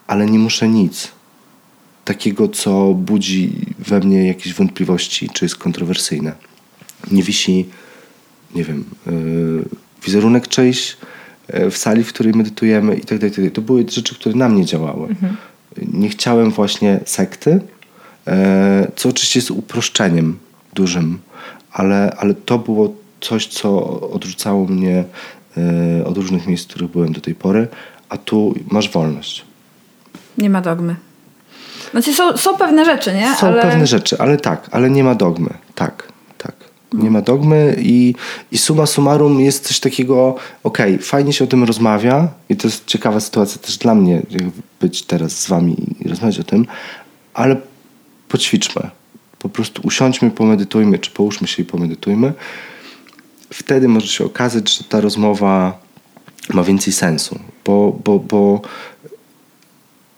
[0.07, 1.12] ale nie muszę nic
[2.04, 6.32] takiego, co budzi we mnie jakieś wątpliwości, czy jest kontrowersyjne.
[7.10, 7.66] Nie wisi,
[8.54, 9.64] nie wiem, yy,
[10.04, 10.96] wizerunek czyjś
[11.70, 13.32] w sali, w której medytujemy i tak dalej.
[13.32, 13.50] i tak dalej.
[13.50, 15.16] To były rzeczy, które na mnie działały.
[15.92, 17.50] Nie chciałem właśnie sekty,
[18.26, 18.32] yy,
[18.96, 20.38] co oczywiście jest uproszczeniem
[20.74, 21.18] dużym,
[21.72, 25.04] ale, ale to było coś, co odrzucało mnie
[25.96, 27.68] yy, od różnych miejsc, w których byłem do tej pory,
[28.08, 29.44] a tu masz wolność.
[30.38, 30.96] Nie ma dogmy.
[31.92, 33.35] Znaczy są, są pewne rzeczy, nie?
[33.35, 33.62] Są ale...
[33.62, 35.50] pewne rzeczy, ale tak, ale nie ma dogmy.
[35.74, 36.55] Tak, tak.
[36.92, 38.14] Nie ma dogmy i,
[38.52, 42.87] i summa summarum jest coś takiego, okej, fajnie się o tym rozmawia i to jest
[42.87, 44.22] ciekawa sytuacja też dla mnie,
[44.81, 46.66] być teraz z wami i rozmawiać o tym,
[47.35, 47.57] ale
[48.28, 48.90] poćwiczmy.
[49.38, 52.33] Po prostu usiądźmy, pomedytujmy, czy połóżmy się i pomedytujmy.
[53.52, 55.78] Wtedy może się okazać, że ta rozmowa
[56.55, 58.61] ma więcej sensu, bo, bo, bo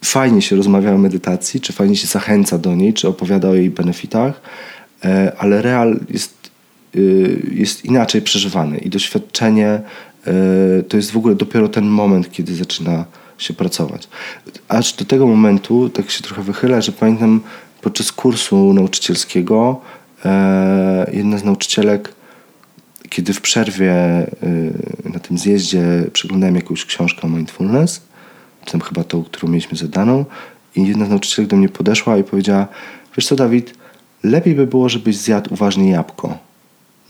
[0.05, 3.71] fajnie się rozmawia o medytacji, czy fajnie się zachęca do niej, czy opowiada o jej
[3.71, 4.41] benefitach,
[5.05, 6.51] e, ale real jest,
[6.97, 9.83] y, jest inaczej przeżywany i doświadczenie e,
[10.89, 13.05] to jest w ogóle dopiero ten moment, kiedy zaczyna
[13.39, 14.09] się pracować.
[14.69, 17.41] Aż do tego momentu, tak się trochę wychylę, że pamiętam
[17.81, 19.81] podczas kursu nauczycielskiego
[20.25, 22.15] e, jedna z nauczycielek
[23.09, 23.95] kiedy w przerwie
[25.05, 28.01] na tym zjeździe przeglądałem jakąś książkę o mindfulness,
[28.71, 30.25] tam chyba tą, którą mieliśmy zadaną,
[30.77, 32.67] i jedna z nauczycielek do mnie podeszła i powiedziała:
[33.17, 33.75] Wiesz co, Dawid,
[34.23, 36.39] lepiej by było, żebyś zjadł uważnie jabłko,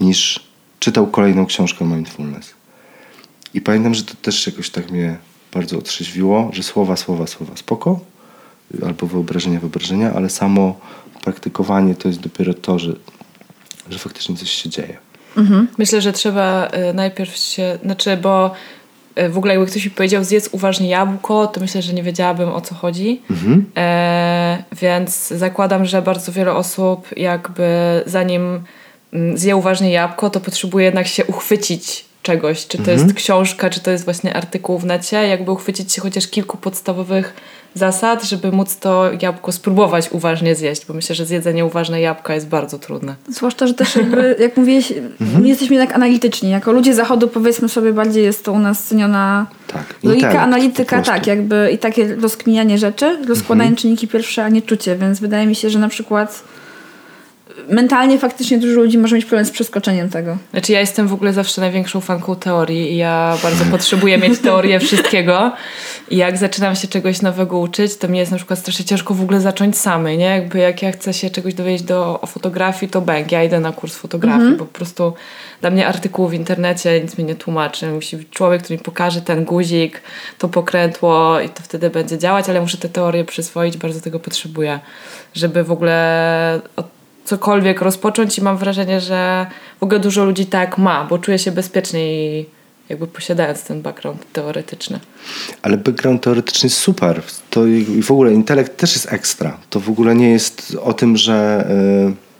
[0.00, 0.40] niż
[0.80, 2.54] czytał kolejną książkę mindfulness.
[3.54, 5.16] I pamiętam, że to też jakoś tak mnie
[5.54, 8.00] bardzo otrzeźwiło, że słowa, słowa, słowa spoko,
[8.86, 10.80] albo wyobrażenia, wyobrażenia, ale samo
[11.24, 12.92] praktykowanie to jest dopiero to, że,
[13.90, 14.96] że faktycznie coś się dzieje.
[15.78, 18.52] Myślę, że trzeba y, najpierw się, znaczy, bo
[19.31, 22.61] w ogóle jakby ktoś mi powiedział zjedz uważnie jabłko, to myślę, że nie wiedziałabym o
[22.61, 23.22] co chodzi.
[23.77, 27.64] E, więc zakładam, że bardzo wiele osób jakby
[28.07, 28.61] zanim
[29.12, 32.66] mm, zje uważnie jabłko, to potrzebuje jednak się uchwycić czegoś.
[32.66, 36.26] Czy to jest książka, czy to jest właśnie artykuł w necie, jakby uchwycić się chociaż
[36.28, 37.34] kilku podstawowych
[37.74, 42.48] zasad, żeby móc to jabłko spróbować uważnie zjeść, bo myślę, że zjedzenie uważne jabłka jest
[42.48, 43.14] bardzo trudne.
[43.28, 45.42] Zwłaszcza, że też jakby, jak mówiłeś, Mhm.
[45.42, 46.50] my jesteśmy jednak analityczni.
[46.50, 49.94] Jako ludzie zachodu powiedzmy sobie bardziej jest to u nas ceniona Tak.
[50.02, 53.76] logika, analityka, tak, jakby i takie rozkminianie rzeczy, rozkładanie Mhm.
[53.76, 56.42] czynniki pierwsze, a nie czucie, więc wydaje mi się, że na przykład
[57.68, 60.36] mentalnie faktycznie dużo ludzi może mieć problem z przeskoczeniem tego.
[60.50, 64.80] Znaczy ja jestem w ogóle zawsze największą fanką teorii i ja bardzo potrzebuję mieć teorię
[64.80, 65.52] wszystkiego
[66.10, 69.22] i jak zaczynam się czegoś nowego uczyć, to mnie jest na przykład strasznie ciężko w
[69.22, 70.24] ogóle zacząć samej, nie?
[70.24, 73.72] Jakby jak ja chcę się czegoś dowiedzieć do, o fotografii, to bęk, ja idę na
[73.72, 75.12] kurs fotografii, bo po prostu
[75.60, 77.86] dla mnie artykuł w internecie nic mi nie tłumaczy.
[77.86, 80.02] Musi być człowiek, który mi pokaże ten guzik,
[80.38, 84.80] to pokrętło i to wtedy będzie działać, ale muszę tę teorię przyswoić, bardzo tego potrzebuję,
[85.34, 86.93] żeby w ogóle od
[87.24, 89.46] cokolwiek rozpocząć i mam wrażenie, że
[89.80, 92.46] w ogóle dużo ludzi tak ma, bo czuje się bezpieczniej
[92.88, 95.00] jakby posiadając ten background teoretyczny.
[95.62, 97.22] Ale background teoretyczny jest super.
[97.50, 99.56] To i w ogóle intelekt też jest ekstra.
[99.70, 101.66] To w ogóle nie jest o tym, że,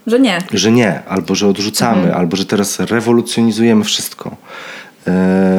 [0.07, 0.39] Że nie.
[0.53, 4.37] że nie, albo że odrzucamy, albo że teraz rewolucjonizujemy wszystko.
[5.07, 5.55] E,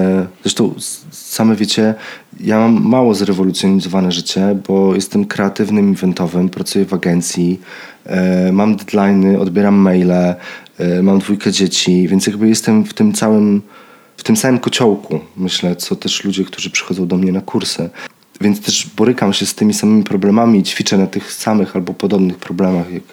[0.45, 0.73] Zresztą
[1.11, 1.93] same wiecie,
[2.39, 7.59] ja mam mało zrewolucjonizowane życie, bo jestem kreatywnym, eventowym, pracuję w agencji,
[8.05, 10.35] e, mam deadline'y, odbieram maile, e,
[11.03, 13.61] mam dwójkę dzieci, więc jakby jestem w tym całym,
[14.17, 17.89] w tym samym kociołku, myślę, co też ludzie, którzy przychodzą do mnie na kursy.
[18.41, 22.37] Więc też borykam się z tymi samymi problemami i ćwiczę na tych samych albo podobnych
[22.37, 23.03] problemach jak,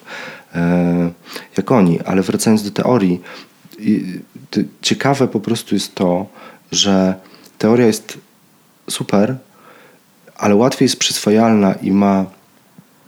[1.56, 2.00] jak oni.
[2.00, 3.20] Ale wracając do teorii,
[4.82, 6.26] ciekawe po prostu jest to,
[6.72, 7.14] że
[7.58, 8.18] teoria jest
[8.90, 9.36] super,
[10.36, 12.24] ale łatwiej jest przyswajalna i ma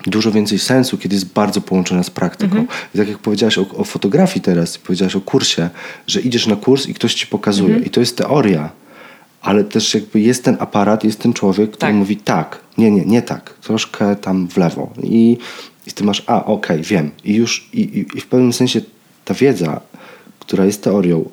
[0.06, 2.66] dużo więcej sensu, kiedy jest bardzo połączona z praktyką.
[2.94, 5.70] I tak jak powiedziałaś o, o fotografii teraz, powiedziałaś o kursie,
[6.06, 7.78] że idziesz na kurs i ktoś ci pokazuje.
[7.78, 8.70] I to jest teoria,
[9.42, 11.94] ale też jakby jest ten aparat, jest ten człowiek, który Tak.
[11.94, 14.92] mówi tak, nie, nie, nie tak, troszkę tam w lewo.
[15.02, 15.38] I,
[15.86, 17.10] i ty masz, a okej, wiem.
[17.24, 18.80] I już i, i, i w pewnym sensie
[19.24, 19.80] ta wiedza,
[20.46, 21.30] która jest teorią,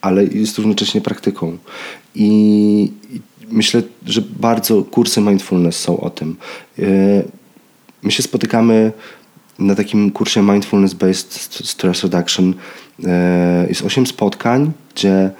[0.00, 1.58] ale jest równocześnie praktyką.
[2.14, 2.92] I,
[3.50, 6.36] myślę, że bardzo kursy mindfulness są o tym.
[6.78, 7.24] Yy,
[8.02, 8.92] My się spotykamy
[9.58, 11.32] na takim kursie Mindfulness Based
[11.64, 12.54] Stress Reduction
[13.04, 15.30] E, Jest osiem spotkań, gdzie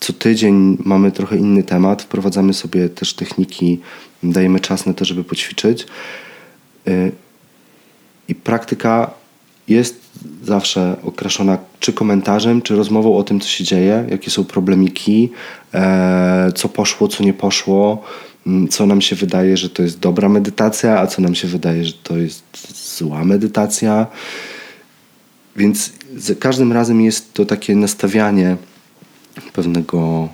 [0.00, 3.80] co tydzień mamy trochę inny temat, wprowadzamy sobie też techniki,
[4.22, 5.86] dajemy czas na to, żeby poćwiczyć.
[6.86, 7.10] E,
[8.28, 9.10] I praktyka
[9.68, 10.00] jest
[10.42, 15.30] zawsze okraszona czy komentarzem, czy rozmową o tym, co się dzieje, jakie są problemiki,
[15.74, 18.02] e, co poszło, co nie poszło,
[18.46, 21.84] m, co nam się wydaje, że to jest dobra medytacja, a co nam się wydaje,
[21.84, 22.42] że to jest
[22.98, 24.06] zła medytacja.
[25.56, 28.56] Więc za każdym razem jest to takie nastawianie
[29.52, 30.28] pewnego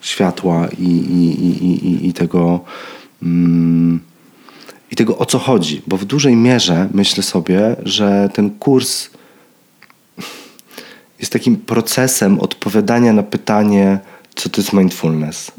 [0.00, 2.60] światła i, i, i, i, i tego.
[3.22, 4.00] Mm,
[4.92, 9.10] i tego o co chodzi, bo w dużej mierze myślę sobie, że ten kurs
[11.20, 13.98] jest takim procesem odpowiadania na pytanie,
[14.34, 15.52] co to jest mindfulness.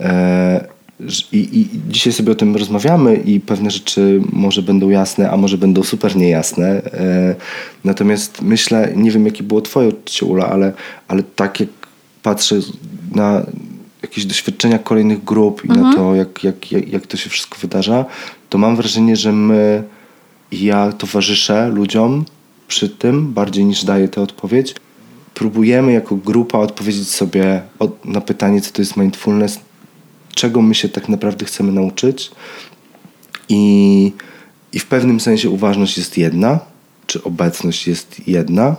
[0.00, 0.64] E,
[1.00, 5.36] ż- i, I dzisiaj sobie o tym rozmawiamy i pewne rzeczy może będą jasne, a
[5.36, 6.66] może będą super niejasne.
[6.68, 7.34] E,
[7.84, 10.72] natomiast myślę, nie wiem jakie było twoje odczucie Ula, ale,
[11.08, 11.68] ale tak jak
[12.22, 12.56] patrzę
[13.14, 13.42] na
[14.02, 18.04] jakieś doświadczenia kolejnych grup i na to, jak, jak, jak, jak to się wszystko wydarza,
[18.48, 19.84] to mam wrażenie, że my
[20.50, 22.24] i ja towarzyszę ludziom
[22.68, 24.74] przy tym, bardziej niż daję tę odpowiedź.
[25.34, 29.58] Próbujemy jako grupa odpowiedzieć sobie od- na pytanie, co to jest mindfulness,
[30.34, 32.30] czego my się tak naprawdę chcemy nauczyć.
[33.48, 34.12] I,
[34.72, 36.58] I w pewnym sensie uważność jest jedna,
[37.06, 38.76] czy obecność jest jedna,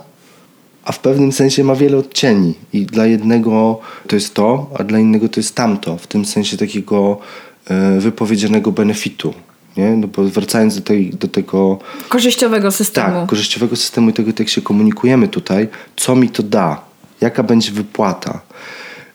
[0.84, 2.54] a w pewnym sensie ma wiele odcieni.
[2.72, 5.98] I dla jednego to jest to, a dla innego to jest tamto.
[5.98, 7.18] W tym sensie takiego
[7.66, 9.34] e, wypowiedzianego benefitu.
[9.76, 9.96] Nie?
[9.96, 11.78] No bo wracając do, tej, do tego
[12.08, 13.20] Korzyściowego systemu.
[13.20, 16.80] tak, korzyściowego systemu i tego, jak się komunikujemy tutaj, co mi to da,
[17.20, 18.40] jaka będzie wypłata.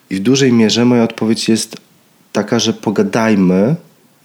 [0.09, 1.77] I w dużej mierze moja odpowiedź jest
[2.31, 3.75] taka, że pogadajmy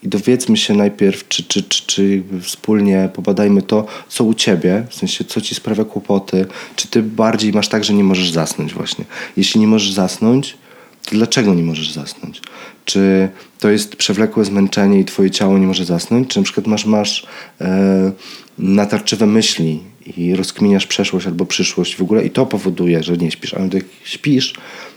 [0.02, 4.94] i dowiedzmy się najpierw, czy, czy, czy, czy wspólnie pobadajmy to, co u ciebie, w
[4.94, 9.04] sensie, co ci sprawia kłopoty, czy ty bardziej masz tak, że nie możesz zasnąć właśnie.
[9.36, 10.56] Jeśli nie możesz zasnąć,
[11.04, 12.40] to dlaczego nie możesz zasnąć?
[12.88, 16.28] Czy to jest przewlekłe zmęczenie i twoje ciało nie może zasnąć?
[16.28, 17.26] Czy na przykład masz, masz
[17.60, 18.12] e,
[18.58, 19.80] natarczywe myśli
[20.16, 23.84] i rozkminiasz przeszłość albo przyszłość w ogóle i to powoduje, że nie śpisz, ale jak
[24.04, 24.54] śpisz,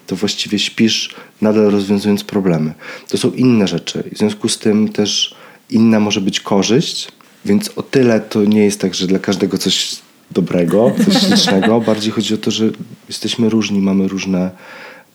[0.08, 2.74] to właściwie śpisz nadal rozwiązując problemy.
[3.10, 4.04] To są inne rzeczy.
[4.14, 5.36] W związku z tym też
[5.70, 7.12] inna może być korzyść,
[7.46, 9.96] więc o tyle to nie jest tak, że dla każdego coś
[10.32, 11.82] dobrego, coś ślicznego.
[11.82, 12.70] Bardziej chodzi o to, że
[13.08, 14.52] jesteśmy różni, mamy różne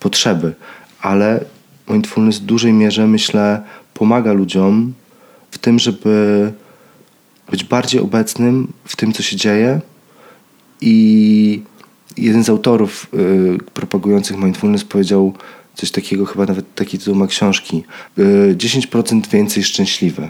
[0.00, 0.54] potrzeby,
[1.00, 1.44] ale
[1.88, 3.62] mindfulness w dużej mierze, myślę,
[3.94, 4.92] pomaga ludziom
[5.50, 6.52] w tym, żeby
[7.50, 9.80] być bardziej obecnym w tym, co się dzieje.
[10.80, 11.62] I
[12.16, 15.34] jeden z autorów y, propagujących mindfulness powiedział
[15.74, 17.84] coś takiego, chyba nawet taki tytuł ma książki.
[18.18, 20.28] Y, 10% więcej szczęśliwy.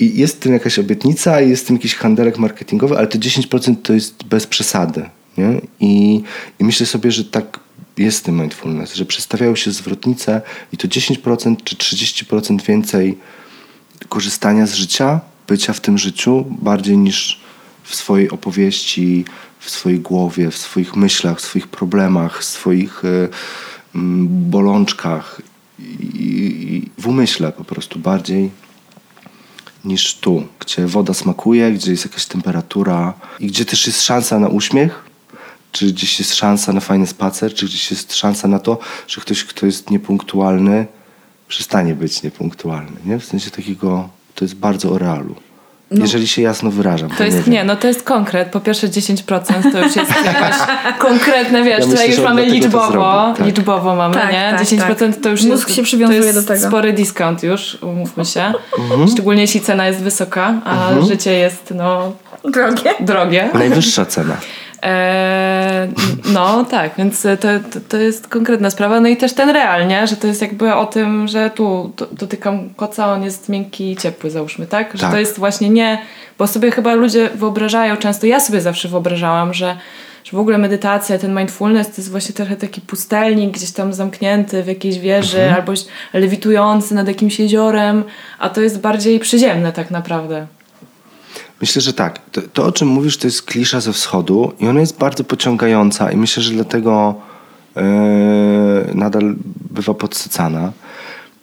[0.00, 3.76] I jest w tym jakaś obietnica, jest w tym jakiś handelek marketingowy, ale to 10%
[3.82, 5.04] to jest bez przesady.
[5.38, 5.60] Nie?
[5.80, 6.22] I,
[6.58, 7.60] I myślę sobie, że tak
[7.98, 13.18] jest tym mindfulness, że przestawiają się zwrotnice i to 10% czy 30% więcej
[14.08, 17.40] korzystania z życia, bycia w tym życiu, bardziej niż
[17.82, 19.24] w swojej opowieści,
[19.60, 23.28] w swojej głowie, w swoich myślach, w swoich problemach, w swoich e,
[23.94, 25.42] mm, bolączkach
[25.78, 25.84] i,
[26.18, 28.50] i w umyśle po prostu bardziej
[29.84, 34.48] niż tu, gdzie woda smakuje, gdzie jest jakaś temperatura i gdzie też jest szansa na
[34.48, 35.07] uśmiech,
[35.78, 39.44] czy gdzieś jest szansa na fajny spacer, czy gdzieś jest szansa na to, że ktoś,
[39.44, 40.86] kto jest niepunktualny,
[41.48, 42.96] przestanie być niepunktualny.
[43.04, 43.18] Nie?
[43.18, 45.34] W sensie takiego, to jest bardzo o realu.
[45.90, 47.10] Jeżeli się jasno wyrażam.
[47.10, 48.48] To jest, nie, nie, no to jest konkret.
[48.48, 50.54] Po pierwsze 10% to już jest jakaś
[50.98, 53.46] konkretne, wiesz, Ja myślę, tutaj już mamy liczbowo, tak.
[53.46, 54.54] liczbowo mamy, Tak, nie?
[54.58, 54.62] tak,
[54.98, 56.68] 10% to już Mózg jest, się przywiązuje to jest do tego.
[56.68, 58.52] spory discount już, umówmy się.
[58.78, 59.08] Mhm.
[59.08, 62.12] Szczególnie jeśli cena jest wysoka, a życie jest, no,
[62.44, 62.94] Drogie.
[63.00, 63.50] drogie.
[63.54, 64.36] Najwyższa cena.
[64.82, 65.88] Eee,
[66.32, 69.00] no tak, więc to, to, to jest konkretna sprawa.
[69.00, 70.06] No i też ten real, nie?
[70.06, 73.96] Że to jest jakby o tym, że tu do- dotykam koca, on jest miękki i
[73.96, 74.92] ciepły, załóżmy, tak?
[74.94, 75.10] Że Tak.
[75.12, 76.02] to jest właśnie nie...
[76.38, 79.76] Bo sobie chyba ludzie wyobrażają często, ja sobie zawsze wyobrażałam, że,
[80.24, 84.62] że w ogóle medytacja, ten mindfulness to jest właśnie trochę taki pustelnik gdzieś tam zamknięty
[84.62, 85.72] w jakiejś wieży albo
[86.12, 88.04] lewitujący nad jakimś jeziorem,
[88.38, 90.46] a to jest bardziej przyziemne tak naprawdę.
[91.60, 92.30] Myślę, że tak.
[92.30, 96.12] To, to, o czym mówisz, to jest klisza ze wschodu i ona jest bardzo pociągająca
[96.12, 97.14] i myślę, że dlatego
[97.76, 97.82] e,
[98.94, 99.34] nadal
[99.70, 100.72] bywa podsycana.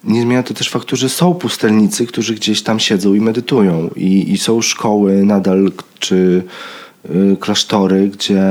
[0.04, 3.90] Nie zmienia to też faktu, że są pustelnicy, którzy gdzieś tam siedzą i medytują.
[3.96, 6.42] I, i są szkoły nadal, czy
[7.10, 8.42] y, klasztory, gdzie,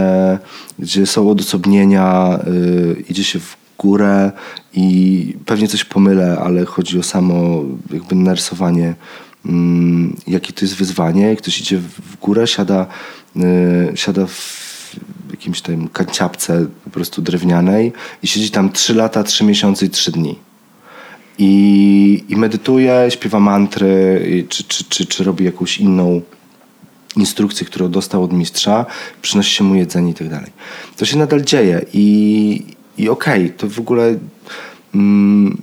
[0.79, 4.31] gdzie są odosobnienia, y, idzie się w górę
[4.73, 7.63] i pewnie coś pomylę, ale chodzi o samo
[7.93, 8.95] jakby narysowanie,
[10.27, 11.27] jakie to jest wyzwanie.
[11.27, 12.87] Jak ktoś idzie w- górę, siada,
[13.37, 14.65] y, siada w
[15.31, 17.93] jakimś tam kanciapce po prostu drewnianej
[18.23, 20.35] i siedzi tam 3 lata, 3 miesiące i 3 dni.
[21.37, 26.21] I, i medytuje, śpiewa mantry, czy, czy, czy, czy robi jakąś inną
[27.15, 28.85] instrukcję, którą dostał od mistrza,
[29.21, 30.51] przynosi się mu jedzenie i tak dalej.
[30.97, 32.63] To się nadal dzieje i,
[32.97, 34.17] i okej, to w ogóle
[34.95, 35.61] mm,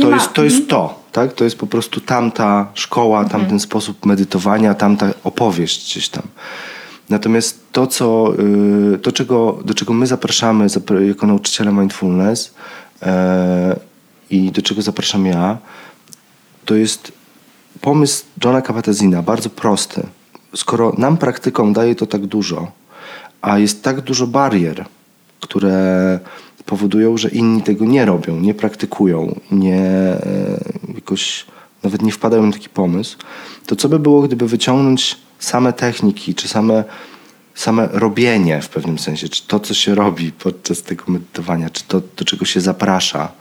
[0.00, 1.32] to, ma- jest, to jest to, tak?
[1.32, 6.22] To jest po prostu tamta szkoła, tamten sposób medytowania, tamta opowieść gdzieś tam.
[7.08, 8.34] Natomiast to, co,
[8.94, 12.54] y, to czego, do czego my zapraszamy zapra- jako nauczyciele mindfulness
[13.02, 13.76] e,
[14.30, 15.58] i do czego zapraszam ja,
[16.64, 17.12] to jest
[17.80, 20.02] pomysł Johna Kabat-Zina, bardzo prosty.
[20.56, 22.72] Skoro nam praktykom daje to tak dużo,
[23.42, 24.84] a jest tak dużo barier,
[25.40, 26.18] które
[26.66, 30.20] powodują, że inni tego nie robią, nie praktykują, nie e,
[30.94, 31.46] jakoś
[31.82, 33.18] nawet nie wpadają na taki pomysł,
[33.66, 36.84] to co by było, gdyby wyciągnąć same techniki, czy same,
[37.54, 42.02] same robienie w pewnym sensie, czy to, co się robi podczas tego medytowania, czy to,
[42.16, 43.32] do czego się zaprasza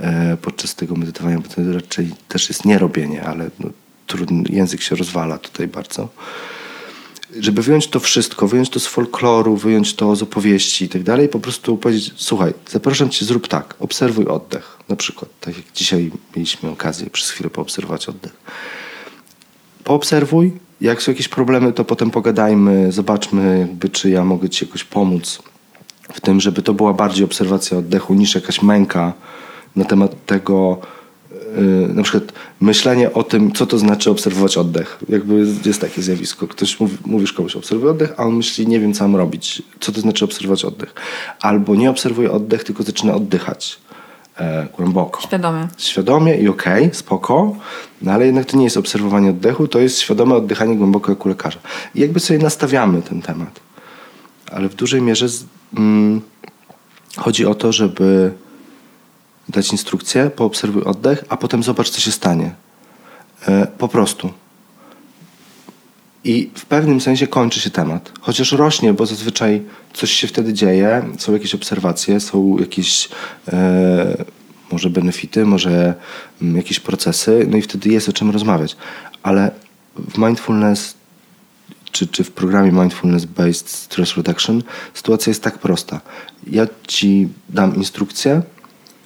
[0.00, 3.70] e, podczas tego medytowania, bo to raczej też jest nierobienie, ale no,
[4.06, 6.08] trudny, język się rozwala tutaj bardzo
[7.38, 11.28] żeby wyjąć to wszystko, wyjąć to z folkloru, wyjąć to z opowieści i tak dalej,
[11.28, 16.10] po prostu powiedzieć, słuchaj, zapraszam cię, zrób tak, obserwuj oddech, na przykład, tak jak dzisiaj
[16.36, 18.32] mieliśmy okazję przez chwilę poobserwować oddech.
[19.84, 24.84] Poobserwuj, jak są jakieś problemy, to potem pogadajmy, zobaczmy, jakby, czy ja mogę ci jakoś
[24.84, 25.42] pomóc
[26.12, 29.12] w tym, żeby to była bardziej obserwacja oddechu niż jakaś męka
[29.76, 30.80] na temat tego,
[31.94, 34.98] na przykład myślenie o tym, co to znaczy obserwować oddech.
[35.08, 36.48] Jakby jest, takie zjawisko.
[36.48, 39.62] Ktoś mówi, mówisz komuś, obserwuj oddech, a on myśli, nie wiem, co mam robić.
[39.80, 40.94] Co to znaczy obserwować oddech?
[41.40, 43.78] Albo nie obserwuje oddech, tylko zaczyna oddychać
[44.38, 45.68] e, głęboko Świadomie.
[45.78, 47.56] świadomie i okej, spoko,
[48.02, 51.28] no ale jednak to nie jest obserwowanie oddechu, to jest świadome oddychanie głęboko jak u
[51.28, 51.58] lekarza.
[51.94, 53.60] I jakby sobie nastawiamy ten temat.
[54.50, 55.44] Ale w dużej mierze z,
[55.78, 56.20] mm,
[57.16, 58.32] chodzi o to, żeby
[59.48, 62.54] dać instrukcję, poobserwuj oddech, a potem zobacz, co się stanie.
[63.48, 64.32] E, po prostu.
[66.24, 68.12] I w pewnym sensie kończy się temat.
[68.20, 69.62] Chociaż rośnie, bo zazwyczaj
[69.92, 73.08] coś się wtedy dzieje, są jakieś obserwacje, są jakieś
[73.52, 74.24] e,
[74.72, 75.94] może benefity, może
[76.42, 78.76] mm, jakieś procesy, no i wtedy jest o czym rozmawiać.
[79.22, 79.50] Ale
[79.96, 80.94] w mindfulness
[81.92, 84.62] czy, czy w programie Mindfulness Based Stress Reduction
[84.94, 86.00] sytuacja jest tak prosta.
[86.46, 88.42] Ja ci dam instrukcję,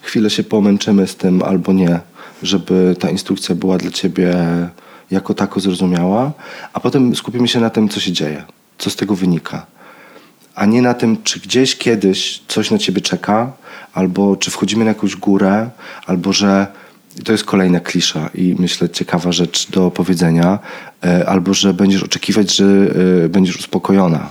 [0.07, 2.00] chwilę się pomęczymy z tym albo nie,
[2.42, 4.34] żeby ta instrukcja była dla ciebie
[5.11, 6.32] jako tako zrozumiała,
[6.72, 8.44] a potem skupimy się na tym, co się dzieje,
[8.78, 9.66] co z tego wynika.
[10.54, 13.52] A nie na tym, czy gdzieś kiedyś coś na ciebie czeka,
[13.94, 15.70] albo czy wchodzimy na jakąś górę,
[16.07, 16.66] albo że
[17.24, 20.59] to jest kolejna klisza i myślę ciekawa rzecz do powiedzenia,
[21.04, 22.64] e, albo że będziesz oczekiwać, że
[23.24, 24.28] e, będziesz uspokojona,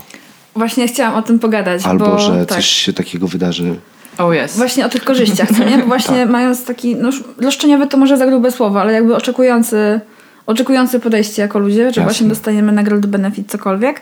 [0.56, 2.58] Właśnie chciałam o tym pogadać, albo bo że tak.
[2.58, 3.76] coś się takiego wydarzy.
[4.18, 4.58] Oh yes.
[4.58, 5.78] Właśnie o tych korzyściach, co nie?
[5.78, 6.30] Bo właśnie Tak.
[6.30, 7.10] mając taki, no
[7.42, 10.00] roszczeniowy to może za grube słowo, ale jakby oczekujący,
[10.46, 12.04] oczekujący podejście jako ludzie, że Jasne.
[12.04, 14.02] właśnie dostaniemy nagrodę, benefit, cokolwiek.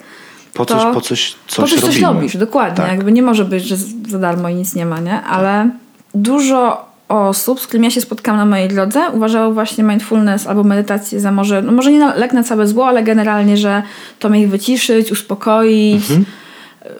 [0.53, 2.78] Po coś, po coś, coś po coś coś robisz, dokładnie.
[2.84, 2.91] Tak.
[2.91, 3.76] Jakby nie może być, że
[4.09, 5.22] za darmo i nic nie ma, nie?
[5.22, 5.70] Ale
[6.16, 11.20] dużo osób, z którymi ja się spotkałam na mojej drodze, uważało właśnie mindfulness albo medytację
[11.20, 13.84] za może, no może nie na, lek na całe zło, ale generalnie, że
[14.20, 16.26] to ma ich wyciszyć, uspokoić, Mhm.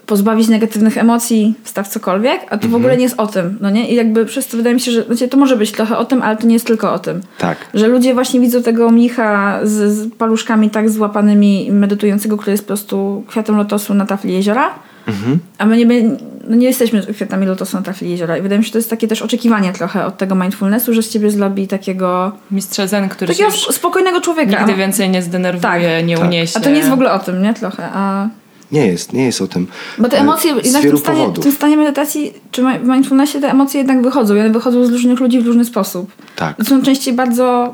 [0.05, 2.71] Pozbawić negatywnych emocji, wstaw cokolwiek, a to Mhm.
[2.71, 3.89] w ogóle nie jest o tym, no nie?
[3.89, 6.21] I jakby przez to wydaje mi się, że znaczy, to może być trochę o tym,
[6.21, 7.21] ale to nie jest tylko o tym.
[7.38, 7.57] Tak.
[7.73, 12.67] Że ludzie właśnie widzą tego mnicha z, z paluszkami tak złapanymi medytującego, który jest po
[12.67, 14.69] prostu kwiatem lotosu na tafli jeziora,
[15.07, 15.39] Mhm.
[15.57, 16.03] a my nie,
[16.47, 18.38] no nie jesteśmy kwiatami lotosu na tafli jeziora.
[18.38, 21.03] I wydaje mi się, że to jest takie też oczekiwanie trochę od tego mindfulnessu, że
[21.03, 24.59] z ciebie zrobi takiego, Mistrza Zen, który takiego spokojnego człowieka.
[24.59, 25.61] nigdy więcej nie zdenerwuje,
[25.97, 26.05] Tak.
[26.05, 26.25] nie Tak.
[26.27, 26.59] uniesie.
[26.59, 27.53] A to nie jest w ogóle o tym, nie?
[27.53, 27.89] Trochę.
[27.93, 28.27] A...
[28.72, 29.68] Nie jest, nie jest o tym.
[29.97, 32.88] Bo te E, emocje, z jednak w tym, stanie, w tym stanie medytacji, czy w
[32.88, 34.36] mindfulnessie te emocje jednak wychodzą.
[34.36, 36.11] I one wychodzą z różnych ludzi w różny sposób.
[36.36, 36.57] Tak.
[36.57, 37.74] To są częściej bardzo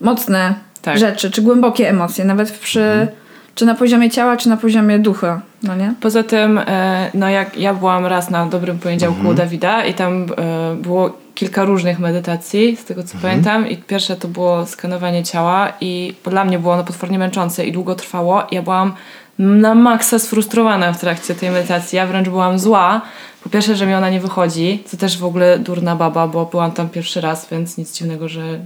[0.00, 0.98] mocne Tak.
[0.98, 3.08] rzeczy, czy głębokie emocje, nawet przy, Mhm.
[3.54, 5.94] czy na poziomie ciała, czy na poziomie ducha, no nie?
[6.00, 10.26] Poza tym, e, no jak ja byłam raz na dobrym poniedziałku u Dawida i tam
[10.38, 13.68] e, było kilka różnych medytacji, z tego co pamiętam.
[13.68, 17.94] I pierwsze to było skanowanie ciała i dla mnie było ono potwornie męczące i długo
[17.94, 18.42] trwało.
[18.50, 18.92] Ja byłam
[19.38, 21.96] na maksa sfrustrowana w trakcie tej medytacji.
[21.96, 23.00] Ja wręcz byłam zła.
[23.44, 26.72] Po pierwsze, że mi ona nie wychodzi, co też w ogóle durna baba, bo byłam
[26.72, 28.58] tam pierwszy raz, więc nic dziwnego, że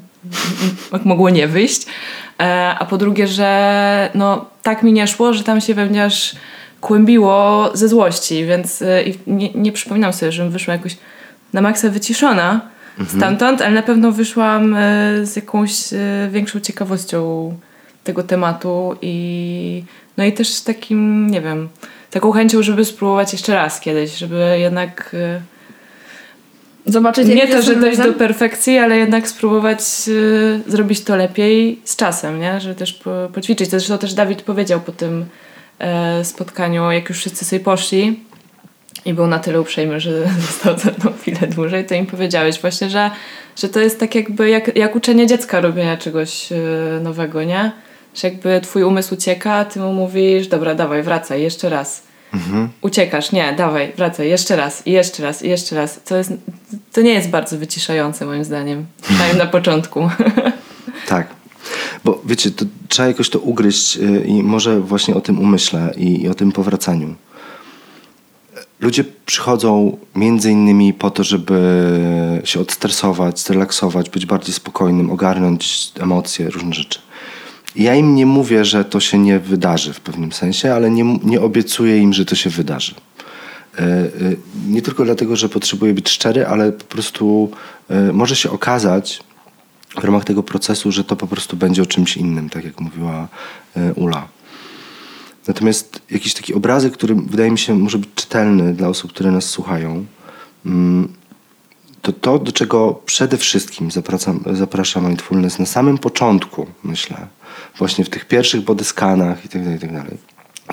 [1.05, 1.87] mogło nie wyjść.
[2.41, 6.05] E, a po drugie, że no, tak mi nie szło, że tam się we mnie
[6.05, 6.37] aż
[6.81, 10.97] kłębiło ze złości, więc e, nie, nie przypominam sobie, żebym wyszła jakoś
[11.53, 12.61] na maksa wyciszona
[13.17, 14.79] stamtąd, ale na pewno wyszłam e,
[15.27, 15.73] z jakąś
[16.31, 17.53] większą ciekawością
[18.05, 19.85] tego tematu i
[20.17, 21.69] no i też takim, nie wiem,
[22.11, 25.41] taką chęcią, żeby spróbować jeszcze raz kiedyś, żeby jednak y,
[26.87, 31.97] Zobaczyć, nie to, że dojść do perfekcji, ale jednak spróbować y, zrobić to lepiej z
[31.97, 32.61] czasem, nie?
[32.61, 33.71] Że też po, poćwiczyć.
[33.71, 35.27] Zresztą też Dawid powiedział po tym
[35.79, 38.21] e, spotkaniu, jak już wszyscy sobie poszli
[39.05, 40.11] i był na tyle uprzejmy, że
[40.47, 43.11] został ze mną chwilę dłużej, to im powiedziałeś właśnie, że,
[43.57, 46.57] że to jest tak jakby jak, jak uczenie dziecka robienia czegoś y,
[47.03, 47.73] nowego, nie?
[48.17, 52.03] Że jakby twój umysł ucieka, a ty mu mówisz, dobra, dawaj, wracaj, jeszcze raz.
[52.81, 56.01] Uciekasz, nie, dawaj, wracaj, jeszcze raz, i jeszcze raz, i jeszcze raz.
[56.05, 56.33] To, jest,
[56.93, 60.01] to nie jest bardzo wyciszające moim zdaniem, przynajmniej na początku.
[61.09, 61.27] Tak.
[62.05, 66.23] Bo wiecie, to trzeba jakoś to ugryźć y, i może właśnie o tym umyśle i,
[66.23, 67.15] i o tym powracaniu.
[68.81, 71.61] Ludzie przychodzą między innymi po to, żeby
[72.45, 76.99] się odstresować, zrelaksować, być bardziej spokojnym, ogarnąć emocje, różne rzeczy.
[77.77, 81.41] Ja im nie mówię, że to się nie wydarzy w pewnym sensie, ale nie, nie
[81.41, 82.95] obiecuję im, że to się wydarzy.
[83.79, 84.09] E, e,
[84.69, 87.51] Nie tylko dlatego, że potrzebuję być szczery, ale po prostu
[87.89, 89.23] e, może się okazać
[90.01, 93.29] w ramach tego procesu, że to po prostu będzie o czymś innym, tak jak mówiła
[93.95, 94.29] Ula.
[95.49, 99.45] Natomiast jakiś taki obrazek, który wydaje mi się może być czytelny dla osób, które nas
[99.45, 100.07] słuchają,
[100.67, 101.13] mm,
[102.03, 107.27] to to, do czego przede wszystkim zaprasza, zaprasza Mindfulness na samym początku, myślę,
[107.79, 110.17] właśnie w tych pierwszych bodyskanach i tak dalej, i tak dalej,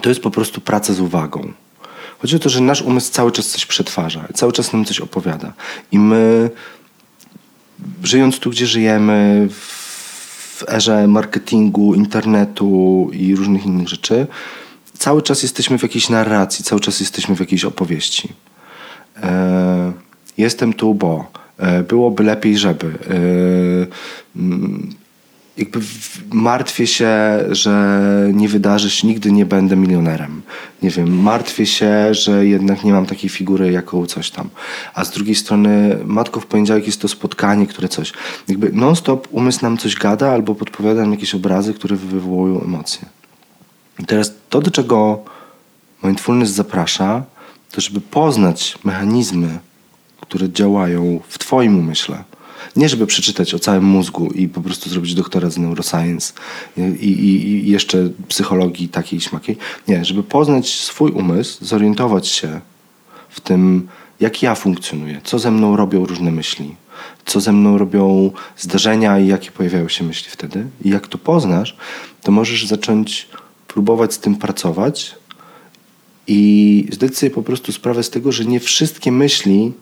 [0.01, 1.53] to jest po prostu praca z uwagą.
[2.19, 5.53] Chodzi o to, że nasz umysł cały czas coś przetwarza, cały czas nam coś opowiada.
[5.91, 6.49] I my,
[8.03, 14.27] żyjąc tu, gdzie żyjemy, w erze marketingu, internetu i różnych innych rzeczy,
[14.97, 18.29] cały czas jesteśmy w jakiejś narracji, cały czas jesteśmy w jakiejś opowieści.
[19.23, 19.91] E,
[20.37, 22.93] jestem tu, bo e, byłoby lepiej, żeby.
[25.57, 25.79] Jakby
[26.31, 27.99] martwię się, że
[28.33, 30.41] nie wydarzy się, nigdy nie będę milionerem.
[30.81, 34.49] Nie wiem, martwię się, że jednak nie mam takiej figury jaką coś tam.
[34.93, 38.13] A z drugiej strony, matko, w poniedziałek jest to spotkanie, które coś.
[38.47, 43.05] Jakby non-stop umysł nam coś gada albo podpowiada nam jakieś obrazy, które wywołują emocje.
[43.99, 45.23] I teraz to, do czego
[46.03, 47.23] mindfulness zaprasza,
[47.71, 49.59] to żeby poznać mechanizmy,
[50.21, 52.23] które działają w Twoim umyśle.
[52.75, 56.33] Nie żeby przeczytać o całym mózgu i po prostu zrobić doktora z neuroscience
[56.77, 59.57] i, i, i jeszcze psychologii takiej śmakiej.
[59.87, 62.61] Nie, żeby poznać swój umysł, zorientować się
[63.29, 63.87] w tym,
[64.19, 66.75] jak ja funkcjonuję, co ze mną robią różne myśli,
[67.25, 70.67] co ze mną robią zdarzenia i jakie pojawiają się myśli wtedy.
[70.85, 71.77] I jak to poznasz,
[72.21, 73.27] to możesz zacząć
[73.67, 75.15] próbować z tym pracować
[76.27, 79.73] i zdać sobie po prostu sprawę z tego, że nie wszystkie myśli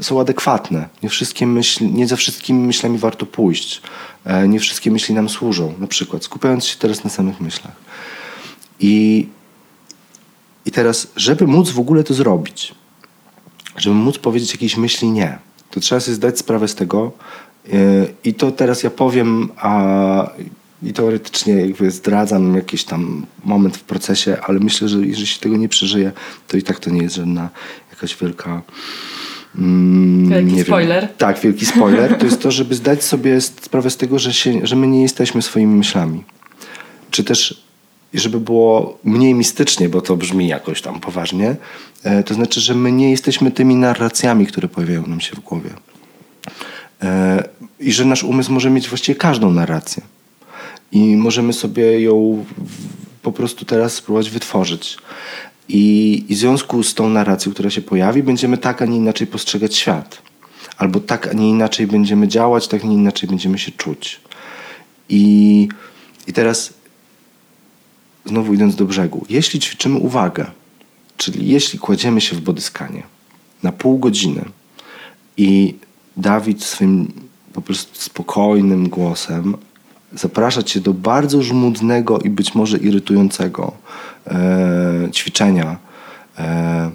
[0.00, 0.88] są adekwatne.
[1.02, 3.82] Nie, wszystkie myśli, nie za wszystkimi myślami warto pójść.
[4.24, 7.76] E, nie wszystkie myśli nam służą, na przykład, skupiając się teraz na samych myślach.
[8.80, 9.26] I,
[10.66, 12.74] I teraz, żeby móc w ogóle to zrobić,
[13.76, 15.38] żeby móc powiedzieć jakiejś myśli nie,
[15.70, 17.12] to trzeba sobie zdać sprawę z tego
[17.64, 20.26] yy, i to teraz ja powiem, a
[20.84, 25.56] i teoretycznie jakby zdradzam jakiś tam moment w procesie, ale myślę, że jeżeli się tego
[25.56, 26.12] nie przeżyje,
[26.48, 27.48] to i tak to nie jest żadna
[27.90, 28.62] jakaś wielka...
[29.58, 30.64] mm, Wielki nie wiem.
[30.64, 31.08] spoiler.
[31.18, 32.18] Tak, wielki spoiler.
[32.18, 35.42] To jest to, żeby zdać sobie sprawę z tego, że, się, że my nie jesteśmy
[35.42, 36.24] swoimi myślami.
[37.10, 37.64] Czy też
[38.14, 41.56] żeby było mniej mistycznie, bo to brzmi jakoś tam poważnie,
[42.02, 45.70] e, to znaczy, że my nie jesteśmy tymi narracjami, które pojawiają nam się w głowie.
[47.02, 47.44] E,
[47.80, 50.02] I że nasz umysł może mieć właściwie każdą narrację.
[50.92, 52.44] I możemy sobie ją
[53.22, 54.98] po prostu teraz spróbować wytworzyć.
[55.68, 59.26] I, I w związku z tą narracją, która się pojawi, będziemy tak, a nie inaczej
[59.26, 60.22] postrzegać świat.
[60.76, 64.20] Albo tak, a nie inaczej będziemy działać, tak, a nie inaczej będziemy się czuć.
[65.08, 65.68] I,
[66.26, 66.74] i teraz
[68.24, 70.46] znowu idąc do brzegu, jeśli ćwiczymy uwagę,
[71.16, 73.02] czyli jeśli kładziemy się w bodyskanie
[73.62, 74.44] na pół godziny
[75.36, 75.74] i
[76.16, 77.12] Dawid swoim
[77.52, 79.56] po prostu spokojnym głosem
[80.12, 83.72] zaprasza cię do bardzo żmudnego i być może irytującego
[85.12, 85.76] ćwiczenia,
[86.38, 86.90] e,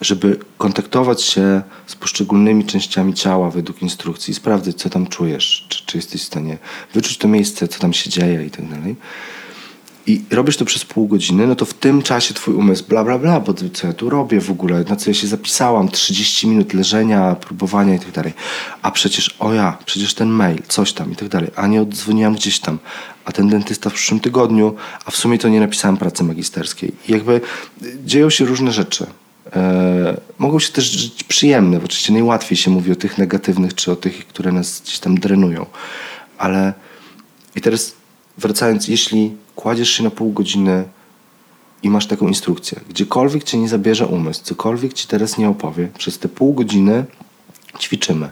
[0.00, 5.86] żeby kontaktować się z poszczególnymi częściami ciała według instrukcji i sprawdzać, co tam czujesz, czy,
[5.86, 6.58] czy jesteś w stanie
[6.94, 8.96] wyczuć to miejsce, co tam się dzieje i tak dalej.
[10.06, 13.18] I robisz to przez pół godziny, no to w tym czasie twój umysł bla bla
[13.18, 16.74] bla, bo co ja tu robię w ogóle, na co ja się zapisałam, 30 minut
[16.74, 18.32] leżenia, próbowania i tak dalej.
[18.82, 22.34] A przecież, o ja, przecież ten mail, coś tam i tak dalej, a nie odzwoniłam
[22.34, 22.78] gdzieś tam,
[23.24, 24.74] a ten dentysta w przyszłym tygodniu,
[25.04, 26.92] a w sumie to nie napisałam pracy magisterskiej.
[27.08, 27.40] I jakby
[27.82, 29.06] y, dzieją się różne rzeczy.
[29.56, 33.92] E, mogą się też żyć przyjemne, bo oczywiście najłatwiej się mówi o tych negatywnych, czy
[33.92, 35.66] o tych, które nas gdzieś tam drenują.
[36.38, 36.72] Ale
[37.56, 37.92] i teraz
[38.38, 40.84] wracając, jeśli kładziesz się na pół godziny
[41.82, 42.80] i masz taką instrukcję.
[42.88, 47.04] Gdziekolwiek cię nie zabierze umysł, cokolwiek ci teraz nie opowie, przez te pół godziny
[47.78, 48.30] ćwiczymy.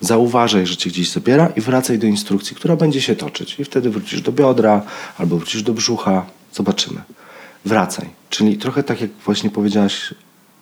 [0.00, 3.60] Zauważaj, że cię gdzieś zabiera i wracaj do instrukcji, która będzie się toczyć.
[3.60, 4.82] I wtedy wrócisz do biodra
[5.18, 6.26] albo wrócisz do brzucha.
[6.52, 7.00] Zobaczymy.
[7.64, 8.08] Wracaj.
[8.30, 10.14] Czyli trochę tak jak właśnie powiedziałaś,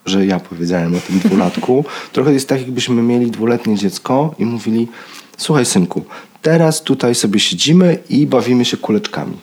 [0.07, 1.85] że ja powiedziałem o tym dwulatku.
[2.13, 4.89] trochę jest tak, jakbyśmy mieli dwuletnie dziecko i mówili
[5.37, 6.05] słuchaj synku,
[6.43, 9.37] teraz tutaj sobie siedzimy i bawimy się kuleczkami.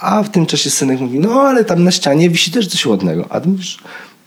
[0.00, 3.26] A w tym czasie synek mówi, no ale tam na ścianie wisi też coś ładnego.
[3.30, 3.78] A ty mówisz,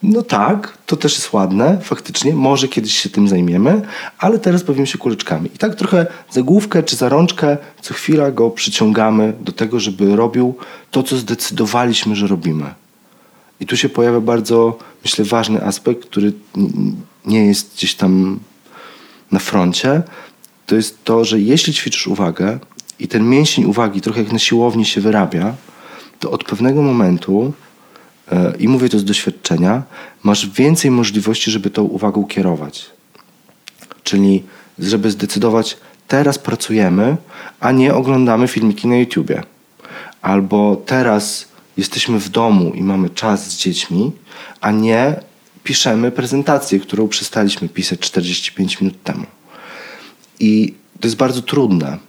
[0.03, 3.81] no tak, to też jest ładne, faktycznie, może kiedyś się tym zajmiemy,
[4.17, 5.49] ale teraz bawimy się kuleczkami.
[5.55, 10.15] I tak trochę za główkę czy za rączkę co chwila go przyciągamy do tego, żeby
[10.15, 10.55] robił
[10.91, 12.73] to, co zdecydowaliśmy, że robimy.
[13.59, 16.33] I tu się pojawia bardzo, myślę, ważny aspekt, który
[17.25, 18.39] nie jest gdzieś tam
[19.31, 20.01] na froncie.
[20.65, 22.59] To jest to, że jeśli ćwiczysz uwagę
[22.99, 25.55] i ten mięsień uwagi trochę jak na siłowni się wyrabia,
[26.19, 27.53] to od pewnego momentu,
[28.31, 29.83] e, i mówię to z doświadczenia,
[30.23, 32.89] masz więcej możliwości, żeby tą uwagą kierować.
[34.03, 34.43] Czyli
[34.79, 35.77] żeby zdecydować,
[36.07, 37.17] teraz pracujemy,
[37.59, 39.43] a nie oglądamy filmiki na YouTubie.
[40.21, 41.47] Albo teraz
[41.77, 44.11] jesteśmy w domu i mamy czas z dziećmi,
[44.61, 45.15] a nie
[45.63, 49.25] piszemy prezentację, którą przestaliśmy pisać 45 minut temu.
[50.39, 52.08] I to jest bardzo trudne.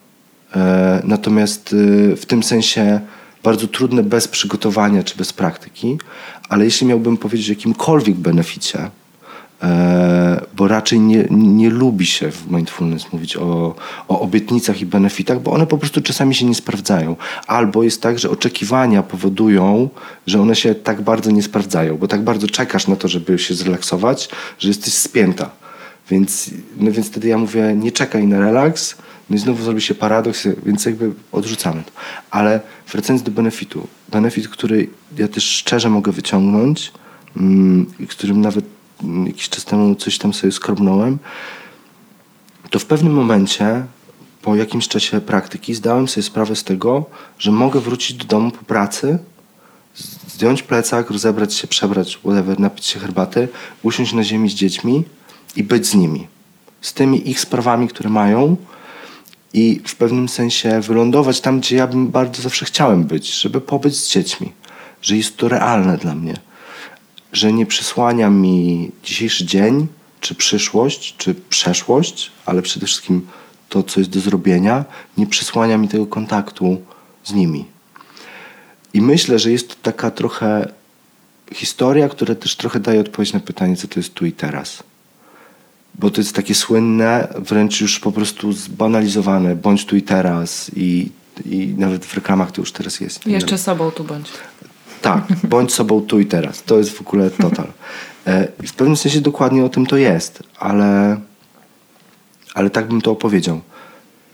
[0.57, 3.01] E, Natomiast y, w tym sensie
[3.42, 5.98] bardzo trudne bez przygotowania czy bez praktyki,
[6.48, 8.90] ale jeśli miałbym powiedzieć o jakimkolwiek beneficie,
[9.62, 13.74] e, bo raczej nie, nie lubi się w mindfulness mówić o,
[14.09, 17.16] o obietnicach i benefitach, bo one po prostu czasami się nie sprawdzają.
[17.46, 19.88] Albo jest tak, że oczekiwania powodują,
[20.26, 23.55] że one się tak bardzo nie sprawdzają, bo tak bardzo czekasz na to, żeby się
[23.55, 24.28] zrelaksować,
[24.59, 25.51] że jesteś spięta.
[26.11, 28.96] Więc, no więc wtedy ja mówię, nie czekaj na relaks,
[29.30, 31.90] no i znowu zrobi się paradoks, więc jakby odrzucamy to.
[32.30, 32.60] Ale
[32.92, 33.86] wracając do benefitu.
[34.08, 36.92] Benefit, który ja też szczerze mogę wyciągnąć,
[37.36, 38.64] mm, którym nawet
[39.02, 41.18] mm, jakiś czas temu coś tam sobie skrobnąłem,
[42.70, 43.84] to w pewnym momencie,
[44.42, 47.04] po jakimś czasie praktyki, zdałem sobie sprawę z tego,
[47.38, 49.18] że mogę wrócić do domu po pracy,
[50.28, 53.48] zdjąć plecak, rozebrać się, przebrać, whatever, napić się herbaty,
[53.82, 55.04] usiąść na ziemi z dziećmi
[55.56, 56.26] i być z nimi.
[56.80, 58.56] Z tymi ich sprawami, które mają
[59.53, 63.96] i w pewnym sensie wylądować tam, gdzie ja bym bardzo zawsze chciałem być, żeby pobyć
[63.96, 64.53] z dziećmi.
[65.03, 66.36] Że jest to realne dla mnie.
[67.32, 69.86] Że nie przysłania mi dzisiejszy dzień,
[70.20, 73.26] czy przyszłość, czy przeszłość, ale przede wszystkim
[73.68, 74.84] to, co jest do zrobienia,
[75.16, 76.80] nie przysłania mi tego kontaktu
[77.24, 77.64] z nimi.
[78.94, 80.72] I myślę, że jest to taka trochę
[81.55, 84.82] historia, która też trochę daje odpowiedź na pytanie, co to jest tu i teraz.
[85.95, 91.11] Bo to jest takie słynne, wręcz już po prostu zbanalizowane, bądź tu i teraz i,
[91.47, 93.26] i nawet w reklamach to już teraz jest.
[93.26, 94.28] Jeszcze sobą tu bądź.
[95.03, 96.62] Tak, bądź sobą tu i teraz.
[96.62, 97.66] To jest w ogóle total.
[98.26, 101.20] E, W pewnym sensie dokładnie o tym to jest, ale,
[102.55, 103.61] ale tak bym to opowiedział.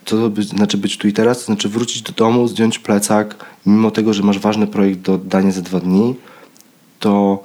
[0.04, 1.38] Co to by, znaczy być tu i teraz?
[1.38, 5.52] To znaczy wrócić do domu, zdjąć plecak, mimo tego, że masz ważny projekt do oddania
[5.52, 6.14] za dwa dni,
[7.00, 7.42] to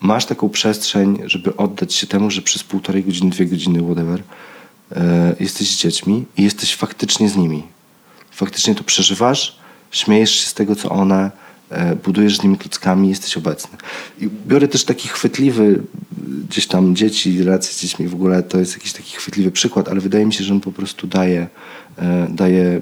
[0.00, 4.22] masz taką przestrzeń, żeby oddać się temu, że przez półtorej godziny, dwie godziny, whatever,
[4.92, 7.62] e, jesteś z dziećmi i jesteś faktycznie z nimi.
[8.30, 9.58] Faktycznie to przeżywasz,
[9.90, 11.30] śmiejesz się z tego, co one,
[11.70, 13.78] e, budujesz z nimi klockami, jesteś obecny.
[14.20, 15.82] I biorę też taki chwytliwy,
[16.48, 20.00] gdzieś tam dzieci, relacje z dziećmi w ogóle, to jest jakiś taki chwytliwy przykład, ale
[20.00, 21.46] wydaje mi się, że on po prostu daje,
[21.98, 22.80] e, daje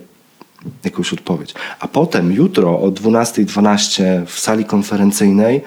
[0.84, 1.54] jakąś odpowiedź.
[1.80, 5.60] A potem jutro o 12.12 w sali konferencyjnej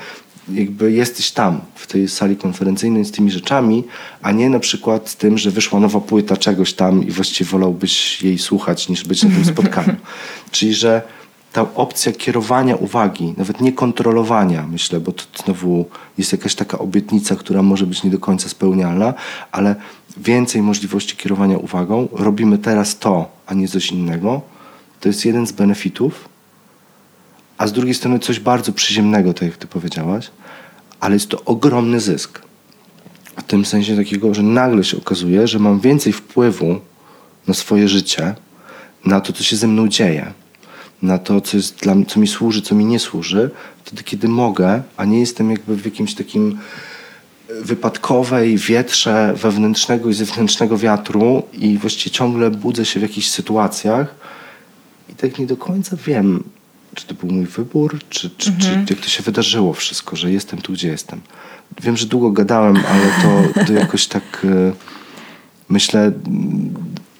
[0.53, 3.83] jakby jesteś tam, w tej sali konferencyjnej z tymi rzeczami,
[4.21, 8.23] a nie na przykład z tym, że wyszła nowa płyta czegoś tam i właściwie wolałbyś
[8.23, 9.95] jej słuchać niż być na tym spotkaniu.
[10.51, 11.01] Czyli, że
[11.53, 15.85] ta opcja kierowania uwagi, nawet nie kontrolowania, myślę, bo to znowu
[16.17, 19.13] jest jakaś taka obietnica, która może być nie do końca spełnialna,
[19.51, 19.75] ale
[20.17, 22.07] więcej możliwości kierowania uwagą.
[22.11, 24.41] Robimy teraz to, a nie coś innego.
[24.99, 26.29] To jest jeden z benefitów,
[27.57, 30.31] a z drugiej strony coś bardzo przyziemnego, tak jak ty powiedziałaś,
[31.01, 32.41] ale jest to ogromny zysk.
[33.37, 36.79] W tym sensie takiego, że nagle się okazuje, że mam więcej wpływu
[37.47, 38.35] na swoje życie,
[39.05, 40.33] na to, co się ze mną dzieje,
[41.01, 43.49] na to, co, jest dla, co mi służy, co mi nie służy,
[43.83, 46.59] wtedy, kiedy mogę, a nie jestem jakby w jakimś takim
[47.61, 54.15] wypadkowej wietrze wewnętrznego i zewnętrznego wiatru i właściwie ciągle budzę się w jakichś sytuacjach
[55.09, 56.43] i tak nie do końca wiem,
[56.95, 60.61] czy to był mój wybór, czy, czy, czy jak to się wydarzyło wszystko, że jestem
[60.61, 61.21] tu, gdzie jestem.
[61.81, 64.71] Wiem, że długo gadałem, ale to, to jakoś tak e,
[65.69, 66.73] myślę, mm,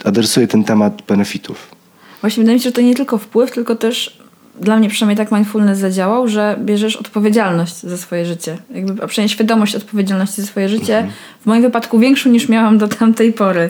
[0.06, 1.76] adresuję ten temat benefitów.
[2.22, 4.22] Właśnie wydaje mi się, że to nie tylko wpływ, tylko też
[4.60, 8.58] dla mnie przynajmniej tak mindfulness zadziałał, że bierzesz odpowiedzialność za swoje życie.
[8.70, 11.08] Jakby, a przynajmniej świadomość odpowiedzialności za swoje życie.
[11.42, 13.70] W moim wypadku większą niż miałam do tamtej pory.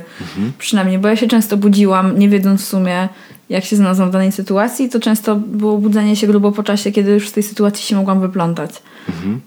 [0.58, 3.10] Przynajmniej, bo ja się często budziłam, nie wiedząc w sumie,
[3.52, 7.12] jak się znalazłam w danej sytuacji, to często było budzenie się grubo po czasie, kiedy
[7.12, 8.72] już z tej sytuacji się mogłam wyplątać.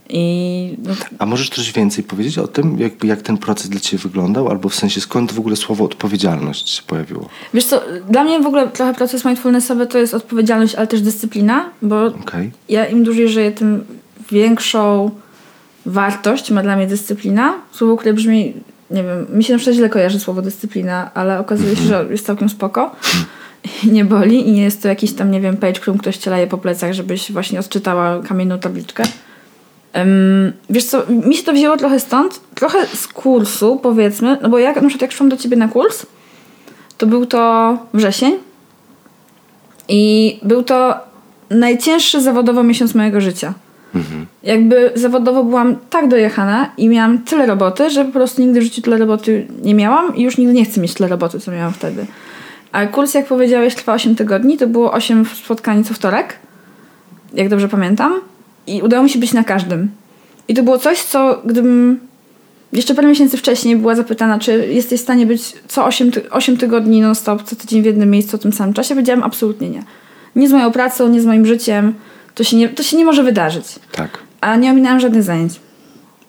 [0.09, 4.03] I no, A możesz coś więcej powiedzieć o tym, jakby jak ten proces dla Ciebie
[4.03, 7.29] wyglądał, albo w sensie skąd w ogóle słowo odpowiedzialność się pojawiło?
[7.55, 11.71] Wiesz co, dla mnie w ogóle trochę proces mindfulnessowy to jest odpowiedzialność, ale też dyscyplina,
[11.83, 12.51] bo Okej.
[12.69, 13.85] ja im dłużej żyję, tym
[14.31, 15.11] większą
[15.87, 17.55] wartość ma dla mnie dyscyplina.
[17.73, 18.55] Słowo, które brzmi,
[18.91, 22.27] nie wiem, mi się na przykład źle kojarzy słowo dyscyplina, ale okazuje się, że jest
[22.27, 23.44] całkiem spoko i
[23.93, 26.47] nie boli i nie jest to jakiś tam, nie wiem, page, którym ktoś cię leje
[26.47, 29.05] po plecach, żebyś właśnie odczytała kamienną tabliczkę.
[29.93, 34.59] Em, wiesz co, mi się to wzięło trochę stąd, trochę z kursu powiedzmy, no bo
[34.59, 36.07] jak na przykład jak szłam do ciebie na kurs,
[36.99, 38.33] to był to wrzesień
[39.89, 40.95] i był to
[41.51, 43.55] najcięższy zawodowo miesiąc mojego życia.
[44.43, 48.83] Jakby zawodowo byłam tak dojechana i miałam tyle roboty, że po prostu nigdy w życiu
[48.83, 52.07] tyle roboty nie miałam i już nigdy nie chcę mieć tyle roboty, co miałam wtedy.
[52.75, 56.39] A kurs, jak powiedziałeś, trwa 8 tygodni, to było 8 spotkań co wtorek,
[57.35, 58.13] jak dobrze pamiętam.
[58.67, 59.91] I udało mi się być na każdym.
[60.49, 62.01] I to było coś, co gdybym
[62.73, 66.57] jeszcze parę miesięcy wcześniej była zapytana, czy jesteś w stanie być co 8, ty- 8
[66.57, 69.83] tygodni non-stop, co tydzień w jednym miejscu w tym samym czasie, powiedziałam absolutnie nie.
[70.37, 71.95] Nie z moją pracą, nie z moim życiem.
[72.35, 73.67] To się nie, to się nie może wydarzyć.
[73.93, 74.19] Tak.
[74.41, 75.53] A nie ominęłam żadnych zajęć.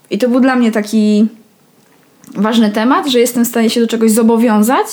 [0.09, 1.27] I to był dla mnie taki
[2.35, 4.87] ważny temat, że jestem w stanie się do czegoś zobowiązać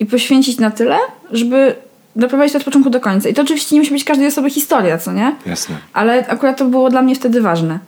[0.00, 0.96] i poświęcić na tyle,
[1.32, 1.74] żeby
[2.16, 3.28] doprowadzić to od początku do końca.
[3.28, 5.36] I to oczywiście nie musi być każdej osoby historia, co nie?
[5.46, 5.76] Jasne.
[5.92, 7.78] Ale akurat to było dla mnie wtedy ważne.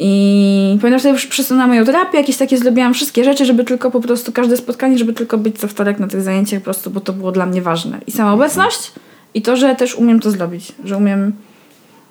[0.00, 4.00] I pamiętam, że już przesunęłam moją terapię, jakieś takie zrobiłam wszystkie rzeczy, żeby tylko po
[4.00, 7.12] prostu każde spotkanie, żeby tylko być co wtorek na tych zajęciach po prostu, bo to
[7.12, 7.98] było dla mnie ważne.
[8.06, 8.92] I sama obecność
[9.34, 11.32] i to, że też umiem to zrobić, że umiem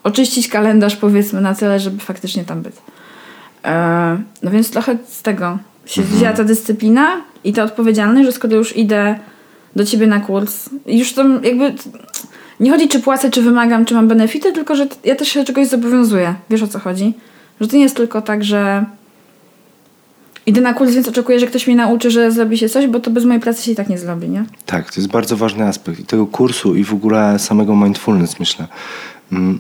[0.04, 2.76] oczyścić kalendarz powiedzmy na tyle, żeby faktycznie tam być.
[3.66, 5.58] E, no więc trochę z tego
[5.88, 9.20] się wzięła ta dyscyplina i ta odpowiedzialność, że skoro już idę
[9.76, 11.74] do ciebie na kurs, już tam jakby
[12.60, 15.46] nie chodzi czy płacę, czy wymagam, czy mam benefity, tylko że ja też się do
[15.46, 16.36] czegoś zobowiązuję.
[16.50, 17.14] Wiesz o co chodzi?
[17.62, 18.86] Że to nie jest tylko tak, że
[20.46, 23.12] idę na kurs, więc oczekuję, że ktoś mnie nauczy, że zrobi się coś, bo to
[23.12, 24.46] bez mojej pracy się i tak nie zrobi, nie?
[24.66, 28.68] Tak, to jest bardzo ważny aspekt i tego kursu i w ogóle samego mindfulness, myślę.
[29.32, 29.60] Mm,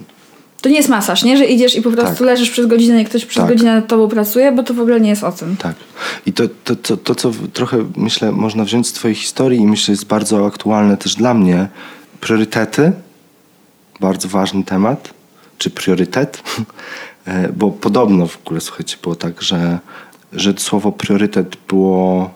[0.62, 1.38] To nie jest masaż, nie?
[1.38, 2.20] Że idziesz i po prostu Tak.
[2.20, 3.52] leżysz przez godzinę i ktoś przez Tak.
[3.54, 5.58] godzinę nad tobą pracuje, bo to w ogóle nie jest o tym.
[5.58, 5.76] Tak.
[6.26, 9.92] I to, to, to, to, co trochę myślę, można wziąć z Twojej historii i myślę,
[9.92, 11.68] jest bardzo aktualne też dla mnie.
[12.22, 12.92] Priorytety,
[14.00, 15.14] bardzo ważny temat,
[15.58, 16.44] czy priorytet,
[17.28, 19.80] E, bo podobno w ogóle, słuchajcie, było tak, że,
[20.34, 22.30] że słowo priorytet było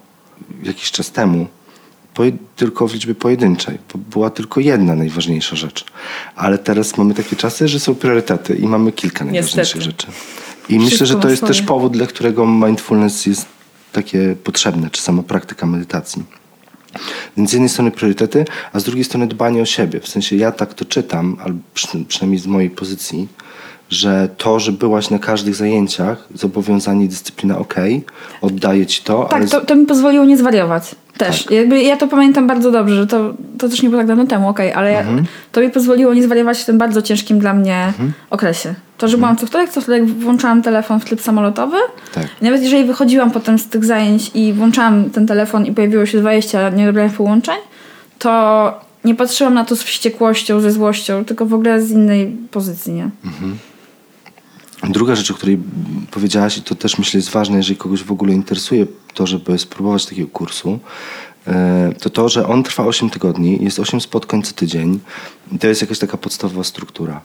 [0.63, 1.47] jakiś czas temu
[2.55, 5.85] tylko w liczbie pojedynczej, bo była tylko jedna najważniejsza rzecz.
[6.35, 9.85] Ale teraz mamy takie czasy, że są priorytety i mamy kilka najważniejszych Niestety.
[9.85, 10.07] rzeczy.
[10.69, 13.45] I myślę, Wszystko że ma to jest też powód, dla którego mindfulness jest
[13.91, 16.23] takie potrzebne, czy sama praktyka medytacji.
[17.37, 19.99] Więc z jednej strony priorytety, a z drugiej strony dbanie o siebie.
[19.99, 23.27] W sensie ja tak to czytam, albo przy, przynajmniej z mojej pozycji,
[23.89, 27.75] że to, że byłaś na każdych zajęciach, zobowiązanie i dyscyplina ok,
[28.41, 30.95] oddaję ci to, Tak, ale to, to mi pozwoliło nie zwariować.
[31.25, 31.43] Też.
[31.43, 31.51] Tak.
[31.53, 34.49] Jakby ja to pamiętam bardzo dobrze, że to, to też nie było tak dawno temu,
[34.49, 35.17] okej, ale Mhm.
[35.17, 37.93] ja, to mi pozwoliło nie zwariować w tym bardzo ciężkim dla mnie
[38.29, 38.73] okresie.
[38.97, 41.77] To, że byłam co wtorek, co wtorek włączałam telefon w tryb samolotowy.
[42.13, 42.27] tak.
[42.41, 46.69] Nawet jeżeli wychodziłam potem z tych zajęć i włączałam ten telefon i pojawiło się 20
[46.69, 47.55] niedobranych połączeń,
[48.19, 52.93] to nie patrzyłam na to z wściekłością, ze złością, tylko w ogóle z innej pozycji,
[52.93, 53.09] nie?
[54.89, 55.59] Druga rzecz, o której
[56.11, 60.05] powiedziałaś, i to też myślę jest ważne, jeżeli kogoś w ogóle interesuje to, żeby spróbować
[60.05, 60.79] takiego kursu,
[61.47, 64.99] e, to to, że on trwa 8 tygodni, jest 8 spotkań co tydzień
[65.51, 67.21] i to jest jakaś taka podstawowa struktura.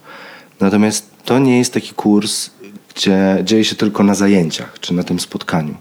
[0.61, 2.51] Natomiast to nie jest taki kurs,
[2.95, 5.75] gdzie dzieje się tylko na zajęciach czy na tym spotkaniu.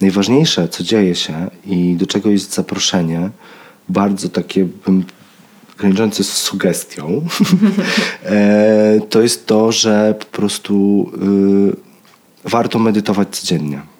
[0.00, 3.30] Najważniejsze, co dzieje się i do czego jest zaproszenie,
[3.88, 5.04] bardzo takie bym
[5.78, 7.26] graniczące z sugestią,
[8.24, 11.10] e, to jest to, że po prostu
[12.44, 13.91] y, warto medytować codziennie.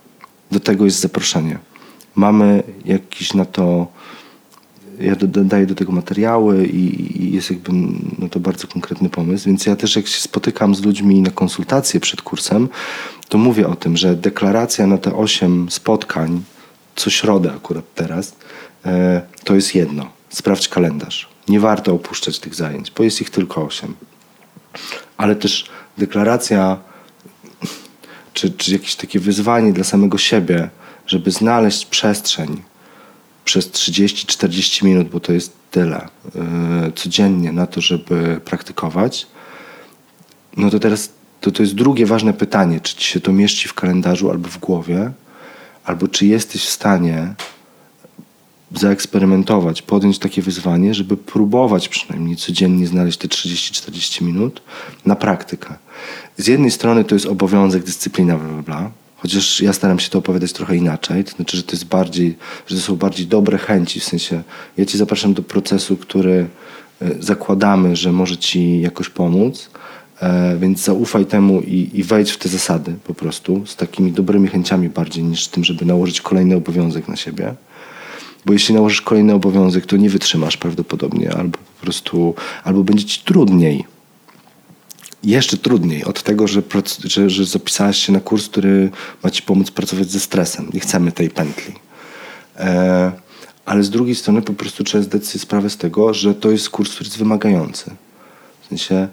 [0.53, 1.59] Do tego jest zaproszenie.
[2.15, 3.87] Mamy jakiś na to,
[5.01, 7.73] ja dodaję do tego materiały i, jest jakby
[8.19, 12.01] no to bardzo konkretny pomysł, więc ja też jak się spotykam z ludźmi na konsultacje
[12.01, 12.69] przed kursem,
[13.29, 16.43] to mówię o tym, że deklaracja na te osiem spotkań,
[16.97, 18.37] co środę akurat teraz,
[18.87, 20.07] e, to jest jedno.
[20.29, 21.29] Sprawdź kalendarz.
[21.49, 23.95] Nie warto opuszczać tych zajęć, bo jest ich tylko osiem.
[25.17, 26.79] Ale też deklaracja
[28.33, 30.69] czy, czy jakieś takie wyzwanie dla samego siebie,
[31.07, 32.63] żeby znaleźć przestrzeń
[33.45, 36.09] przez 30-40 minut, bo to jest tyle,
[36.85, 39.27] yy, codziennie na to, żeby praktykować,
[40.57, 41.11] no to teraz
[41.41, 44.59] to, to jest drugie ważne pytanie, czy ci się to mieści w kalendarzu albo w
[44.59, 45.13] głowie,
[45.85, 47.35] albo czy jesteś w stanie
[48.75, 54.63] zaeksperymentować, podjąć takie wyzwanie, żeby próbować przynajmniej codziennie znaleźć te 30-40 minut
[55.07, 55.75] na praktykę.
[56.37, 60.19] Z jednej strony to jest obowiązek, dyscyplina, bla, bla, bla, chociaż ja staram się to
[60.19, 64.01] opowiadać trochę inaczej, to znaczy, że to jest bardziej, że to są bardziej dobre chęci,
[64.01, 64.43] w sensie
[64.77, 66.47] ja cię zapraszam do procesu, który
[67.03, 69.71] e, zakładamy, że może ci jakoś pomóc,
[70.21, 74.49] e, więc zaufaj temu i, i wejdź w te zasady po prostu, z takimi dobrymi
[74.49, 77.55] chęciami bardziej niż tym, żeby nałożyć kolejny obowiązek na siebie.
[78.47, 82.35] Bo jeśli nałożysz kolejny obowiązek, to nie wytrzymasz prawdopodobnie, albo po prostu,
[82.65, 83.85] albo będzie ci trudniej.
[85.25, 86.63] Jeszcze trudniej od tego, że,
[87.05, 88.91] że, że zapisałaś się na kurs, który
[89.23, 90.71] ma ci pomóc pracować ze stresem.
[90.75, 91.75] Nie chcemy tej pętli.
[92.57, 93.13] E,
[93.65, 96.71] ale z drugiej strony po prostu trzeba zdać sobie sprawę z tego, że to jest
[96.71, 97.91] kurs, który jest wymagający.
[98.63, 99.09] W sensie,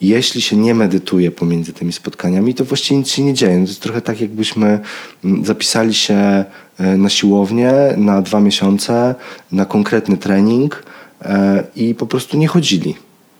[0.00, 3.58] jeśli się nie medytuje pomiędzy tymi spotkaniami, to właściwie nic się nie dzieje.
[3.58, 4.80] No To jest trochę tak, jakbyśmy
[5.24, 9.14] mm, zapisali się e, na siłownię na dwa miesiące,
[9.52, 10.82] na konkretny trening
[11.22, 12.94] e, i po prostu nie chodzili.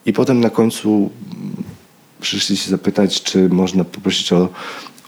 [0.06, 1.54] I potem na końcu mm,
[2.20, 4.48] przyszli się zapytać, czy można poprosić o,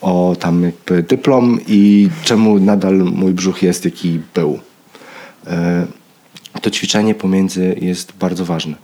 [0.00, 4.58] o tam jakby dyplom i czemu nadal mój brzuch jest jaki był.
[5.46, 5.86] E,
[6.62, 8.74] to ćwiczenie pomiędzy jest bardzo ważne.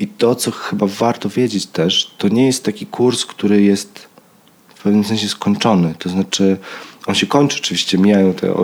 [0.00, 4.08] I, to, co chyba warto wiedzieć też, to nie jest taki kurs, który jest
[4.74, 5.94] w pewnym sensie skończony.
[5.98, 6.56] To znaczy,
[7.06, 8.54] on się kończy oczywiście, mijają te,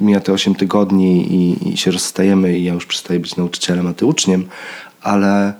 [0.00, 3.92] mija te 8 tygodni i, i się rozstajemy i ja już przestaję być nauczycielem, a
[3.92, 4.48] ty uczniem,
[5.02, 5.54] ale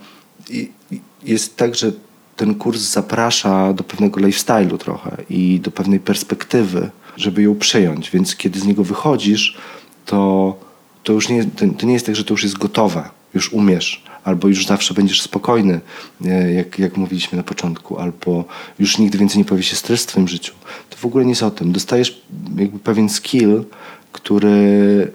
[1.22, 1.92] jest tak, że
[2.36, 8.10] ten kurs zaprasza do pewnego lifestyle'u trochę i do pewnej perspektywy, żeby ją przyjąć.
[8.10, 9.58] Więc kiedy z niego wychodzisz,
[10.06, 10.54] to,
[11.02, 11.44] to już nie,
[11.78, 15.22] to nie jest tak, że to już jest gotowe, już umiesz, albo już zawsze będziesz
[15.22, 15.80] spokojny,
[16.24, 18.44] e, jak, jak mówiliśmy na początku, albo
[18.78, 20.52] już nigdy więcej nie pojawi się stres w twoim życiu.
[20.90, 21.72] To w ogóle nie jest o tym.
[21.72, 22.22] Dostajesz
[22.56, 23.64] jakby pewien skill,
[24.12, 25.12] który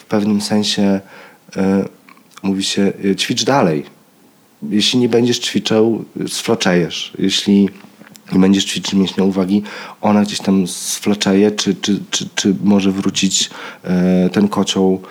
[0.00, 1.00] w pewnym sensie
[1.56, 1.84] e,
[2.42, 3.84] mówi się e, ćwicz dalej.
[4.70, 7.12] Jeśli nie będziesz ćwiczył, sflaczejesz.
[7.18, 7.68] Jeśli
[8.32, 9.62] nie będziesz ćwiczyć mięśnia uwagi,
[10.00, 13.50] ona gdzieś tam sflaczeje, czy, czy, czy, czy może wrócić
[14.32, 15.02] ten kocioł,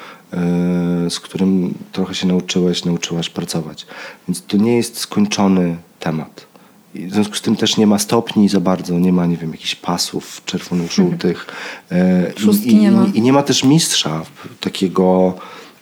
[1.09, 3.85] z którym trochę się nauczyłeś, nauczyłaś pracować.
[4.27, 6.45] Więc to nie jest skończony temat.
[6.95, 9.51] I w związku z tym też nie ma stopni za bardzo, nie ma, nie wiem,
[9.51, 11.45] jakichś pasów czerwonych, żółtych.
[11.91, 13.05] E, i- i, nie ma.
[13.13, 14.25] I, nie ma też mistrza
[14.59, 15.33] takiego,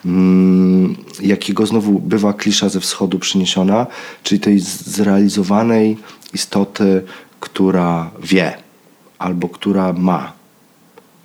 [0.05, 3.87] mm, jakiego znowu bywa klisza ze wschodu przyniesiona,
[4.23, 5.97] czyli tej zrealizowanej
[6.33, 7.03] istoty,
[7.39, 8.53] która wie
[9.19, 10.33] albo która ma,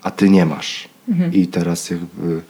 [0.02, 0.88] a ty nie masz.
[1.32, 2.42] I teraz jakby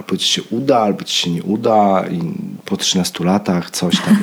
[0.00, 2.20] albo ci się uda, albo ci się nie uda i
[2.64, 4.16] po 13 latach coś tam.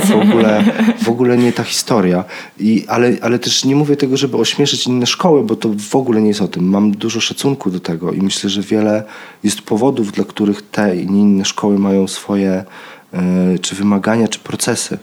[0.00, 0.64] W ogóle,
[1.02, 2.24] w ogóle nie ta historia.
[2.58, 6.22] I, ale, ale też nie mówię tego, żeby ośmieszyć inne szkoły, bo to w ogóle
[6.22, 6.64] nie jest o tym.
[6.68, 9.04] Mam dużo szacunku do tego i myślę, że wiele
[9.42, 12.64] jest powodów, dla których te i nie inne szkoły mają swoje
[13.12, 14.98] e, czy wymagania, czy procesy.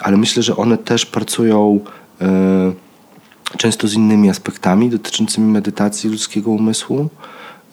[0.00, 1.80] Ale myślę, że one też pracują
[2.20, 2.72] e,
[3.56, 7.08] często z innymi aspektami dotyczącymi medytacji ludzkiego umysłu.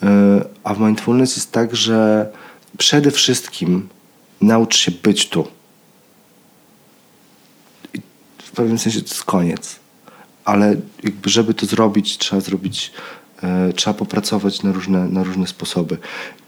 [0.03, 2.29] E, A w mindfulness jest tak, że
[2.77, 3.89] przede wszystkim
[4.41, 5.47] naucz się być tu.
[7.93, 7.99] I
[8.43, 9.79] w pewnym sensie to jest koniec.
[10.45, 12.91] Ale jakby żeby to zrobić, trzeba zrobić,
[13.43, 15.97] e, trzeba popracować na różne, na różne sposoby.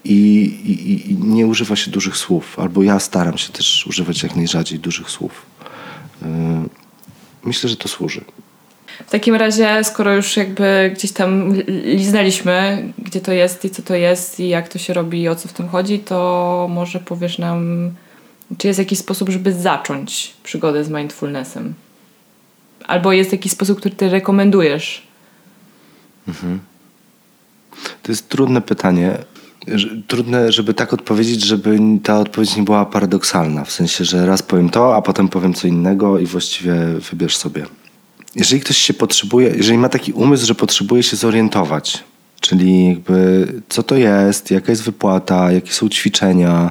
[0.04, 0.16] I,
[0.64, 4.78] i, I nie używa się dużych słów, albo ja staram się też używać jak najrzadziej
[4.78, 5.46] dużych słów.
[6.22, 6.64] E,
[7.44, 8.24] myślę, że to służy.
[9.06, 13.82] W takim razie, skoro już jakby gdzieś tam li- liznęliśmy, gdzie to jest i co
[13.82, 17.00] to jest i jak to się robi i o co w tym chodzi, to może
[17.00, 17.90] powiesz nam,
[18.58, 21.74] czy jest jakiś sposób, żeby zacząć przygodę z mindfulnessem?
[22.86, 25.06] Albo jest jakiś sposób, który ty rekomendujesz?
[28.02, 29.18] To jest trudne pytanie.
[30.06, 33.64] Trudne, żeby tak odpowiedzieć, żeby ta odpowiedź nie była paradoksalna.
[33.64, 36.74] W sensie, że raz powiem to, a potem powiem co innego i właściwie
[37.10, 37.66] wybierz sobie.
[38.36, 42.04] Jeżeli ktoś się potrzebuje, jeżeli ma taki umysł, że potrzebuje się zorientować,
[42.40, 46.70] czyli jakby co to jest, jaka jest wypłata, jakie są ćwiczenia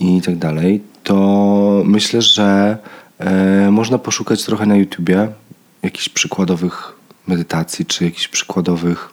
[0.00, 2.78] i tak dalej, to myślę, że
[3.18, 5.28] e, można poszukać trochę na YouTubie
[5.82, 6.92] jakichś przykładowych
[7.26, 9.10] medytacji, czy jakichś przykładowych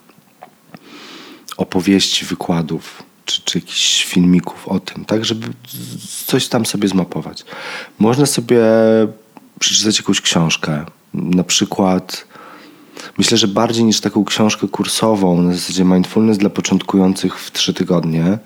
[1.56, 5.46] opowieści, wykładów, czy, czy jakichś filmików o tym, tak, żeby
[6.26, 7.44] coś tam sobie zmapować.
[7.98, 8.60] Można sobie
[9.58, 10.84] przeczytać jakąś książkę,
[11.16, 12.26] na przykład
[13.18, 18.38] Myślę, że bardziej niż taką książkę kursową na zasadzie mindfulness dla początkujących w trzy tygodnie,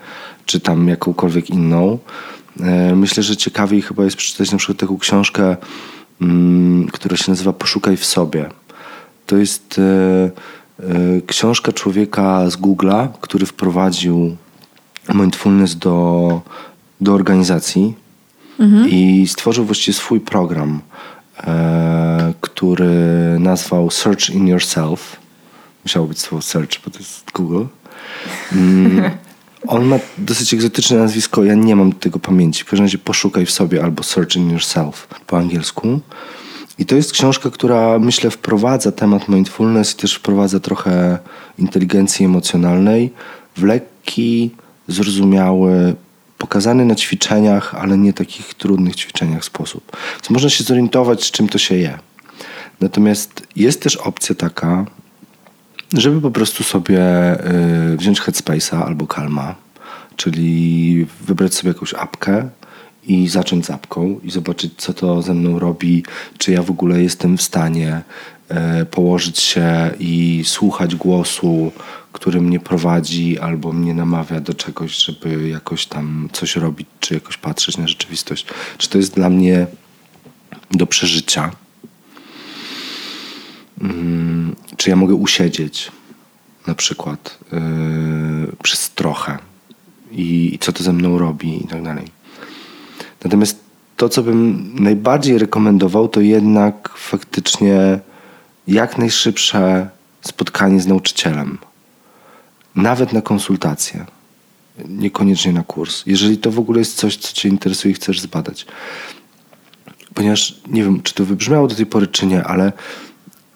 [0.46, 1.98] czy tam jakąkolwiek inną,
[2.60, 5.56] e, myślę, że ciekawiej chyba jest przeczytać na przykład taką książkę,
[6.20, 8.48] mm, która się nazywa Poszukaj w sobie.
[9.26, 14.36] To jest e, e, książka człowieka z Google'a, który wprowadził
[15.14, 16.40] mindfulness do,
[17.00, 17.94] do organizacji
[18.86, 20.80] i stworzył właściwie swój program,
[22.41, 22.91] który
[23.38, 25.16] nazwał Search in Yourself.
[25.84, 27.64] Musiało być słowo search, bo to jest Google.
[28.53, 29.11] Mm,
[29.66, 32.62] on ma dosyć egzotyczne nazwisko, ja nie mam tego pamięci.
[32.62, 36.01] W każdym razie poszukaj w sobie albo Search in Yourself po angielsku.
[36.78, 41.18] I to jest książka, która myślę wprowadza temat mindfulness i też wprowadza trochę
[41.59, 43.12] inteligencji emocjonalnej
[43.57, 44.51] w lekki,
[44.88, 45.95] zrozumiały,
[46.41, 49.97] pokazany na ćwiczeniach, ale nie takich trudnych ćwiczeniach sposób.
[50.14, 51.99] Więc można się zorientować, z czym to się je.
[52.80, 54.86] Natomiast jest też opcja taka,
[55.93, 57.03] żeby po prostu sobie
[57.93, 59.55] y, wziąć Headspace'a albo Calma,
[60.16, 62.49] czyli wybrać sobie jakąś apkę
[63.07, 66.05] i zacząć z apką i zobaczyć, co to ze mną robi,
[66.38, 68.03] czy ja w ogóle jestem w stanie
[68.90, 71.72] położyć się i słuchać głosu,
[72.12, 77.36] który mnie prowadzi albo mnie namawia do czegoś, żeby jakoś tam coś robić, czy jakoś
[77.36, 78.46] patrzeć na rzeczywistość.
[78.78, 79.66] Czy to jest dla mnie
[80.70, 81.51] do przeżycia?
[83.80, 85.92] Mm, czy ja mogę usiedzieć
[86.66, 89.38] na przykład yy, przez trochę
[90.12, 92.05] i, i co to ze mną robi i tak dalej.
[93.24, 93.59] Natomiast
[93.96, 98.01] to, co bym najbardziej rekomendował, to jednak faktycznie
[98.70, 99.88] jak najszybsze
[100.20, 101.58] spotkanie z nauczycielem.
[102.74, 104.06] Nawet na konsultację.
[104.88, 106.02] Niekoniecznie na kurs.
[106.06, 108.66] Jeżeli to w ogóle jest coś, co Cię interesuje i chcesz zbadać.
[110.14, 112.72] Ponieważ nie wiem, czy to wybrzmiało do tej pory, czy nie, ale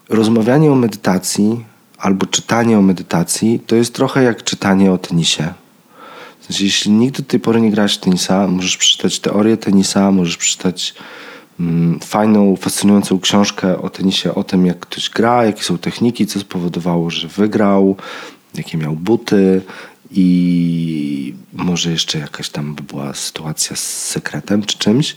[0.09, 1.65] rozmawianie o medytacji
[1.99, 5.55] albo czytanie o medytacji to jest trochę jak czytanie o tenisie.
[6.41, 10.37] W sensie, jeśli nigdy do tej pory nie grałeś tenisa, możesz przeczytać teorię tenisa, możesz
[10.37, 10.95] przeczytać
[12.05, 17.11] fajną, fascynującą książkę o tenisie, o tym jak ktoś gra, jakie są techniki, co spowodowało,
[17.11, 17.97] że wygrał,
[18.55, 19.63] jakie miał buty
[20.11, 25.17] i może jeszcze jakaś tam by była sytuacja z sekretem czy czymś,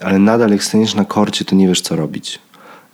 [0.00, 2.38] ale nadal jak staniesz na korcie, to nie wiesz co robić.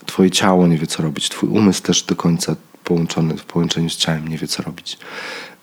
[0.06, 3.96] Twoje ciało nie wie co robić, twój umysł też do końca połączony w połączeniu z
[3.96, 4.98] ciałem nie wie co robić.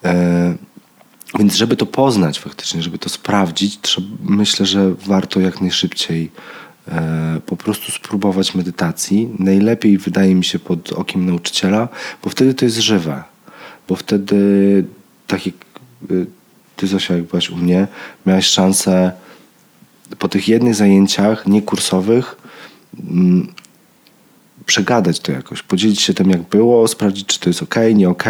[0.03, 0.55] E,
[1.39, 6.32] więc żeby to poznać faktycznie, żeby to sprawdzić, myślę, że warto jak najszybciej
[7.45, 9.29] po prostu spróbować medytacji.
[9.39, 11.88] Najlepiej wydaje mi się pod okiem nauczyciela,
[12.23, 13.23] bo wtedy to jest żywe.
[13.88, 14.86] Bo wtedy,
[15.27, 15.55] tak jak
[16.11, 16.25] y,
[16.75, 17.88] ty Zosia, jak byłaś u mnie,
[18.25, 19.11] miałaś szansę
[20.19, 22.36] po tych jednych zajęciach niekursowych
[23.09, 23.53] mm,
[24.65, 28.23] przegadać to jakoś, podzielić się tym jak było, sprawdzić czy to jest ok, nie ok,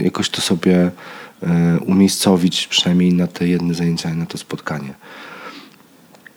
[0.00, 0.90] jakoś to sobie
[1.42, 1.48] yy,
[1.86, 4.94] umiejscowić przynajmniej na te jedne zajęcia, na to spotkanie.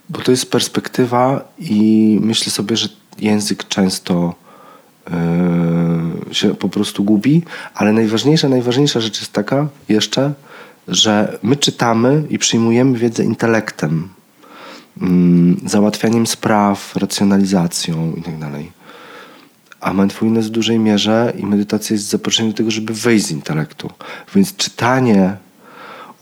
[0.10, 2.90] Bo to jest perspektywa i myślę sobie, że
[3.20, 4.36] język często
[5.10, 7.44] yy, się po prostu gubi,
[7.74, 10.34] ale najważniejsza, najważniejsza rzecz jest taka jeszcze,
[10.88, 14.10] że my czytamy i przyjmujemy wiedzę intelektem,
[15.02, 18.50] mm, załatwianiem spraw, racjonalizacją itd.
[19.82, 23.90] A mindfulness w dużej mierze i medytacja jest zaproszeniem do tego, żeby wyjść z intelektu.
[24.36, 25.38] Więc czytanie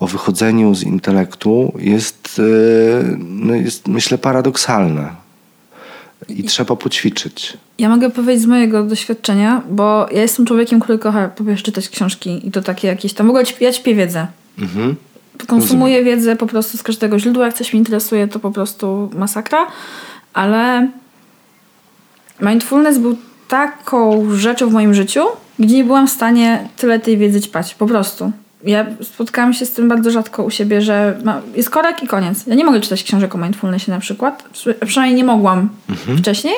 [0.00, 5.10] o wychodzeniu z intelektu jest, yy, no jest myślę, paradoksalne.
[6.28, 7.56] I trzeba poćwiczyć.
[7.78, 11.88] Ja mogę powiedzieć z mojego doświadczenia, bo ja jestem człowiekiem, który kocha po prostu czytać
[11.88, 13.28] książki i to takie jakieś tam.
[13.30, 14.26] Ćp- ja ćpię wiedzę.
[14.58, 14.96] Mhm.
[15.46, 17.46] Konsumuję wiedzę po prostu z każdego źródła.
[17.46, 19.66] Jak coś mnie interesuje, to po prostu masakra.
[20.32, 20.88] Ale
[22.40, 23.16] mindfulness był
[23.48, 25.20] taką rzeczą w moim życiu,
[25.58, 27.74] gdzie nie byłam w stanie tyle tej wiedzy ćpać.
[27.74, 28.32] Po prostu.
[28.64, 32.46] Ja spotkałam się z tym bardzo rzadko u siebie, że ma, jest korek i koniec.
[32.46, 34.42] Ja nie mogę czytać książek o mindfulnessie na przykład.
[34.52, 35.68] Przy- Przynajmniej nie mogłam
[36.18, 36.54] wcześniej,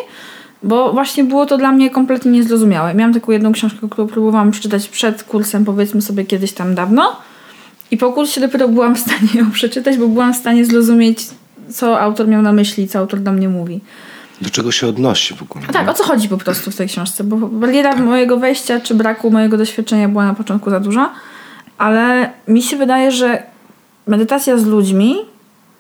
[0.62, 2.94] bo właśnie było to dla mnie kompletnie niezrozumiałe.
[2.94, 7.16] Miałam taką jedną książkę, którą próbowałam przeczytać przed kursem, powiedzmy sobie kiedyś tam dawno.
[7.90, 11.18] I po kursie dopiero byłam w stanie ją przeczytać, bo byłam w stanie zrozumieć,
[11.70, 13.80] co autor miał na myśli, co autor do mnie mówi.
[14.40, 15.64] Do czego się odnosi w ogóle?
[15.68, 17.24] A tak, o co chodzi po prostu w tej książce?
[17.24, 21.11] Bo bariera mojego wejścia czy braku mojego doświadczenia była na początku za duża,
[21.81, 23.43] ale mi się wydaje, że
[24.07, 25.16] medytacja z ludźmi,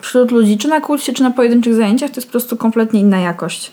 [0.00, 3.18] wśród ludzi, czy na kursie, czy na pojedynczych zajęciach, to jest po prostu kompletnie inna
[3.18, 3.70] jakość.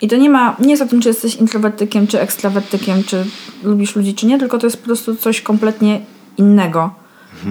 [0.00, 3.24] I to nie ma, nie jest o tym, czy jesteś introwertykiem, czy ekstrawertykiem, czy
[3.62, 6.00] lubisz ludzi, czy nie, tylko to jest po prostu coś kompletnie
[6.38, 6.90] innego.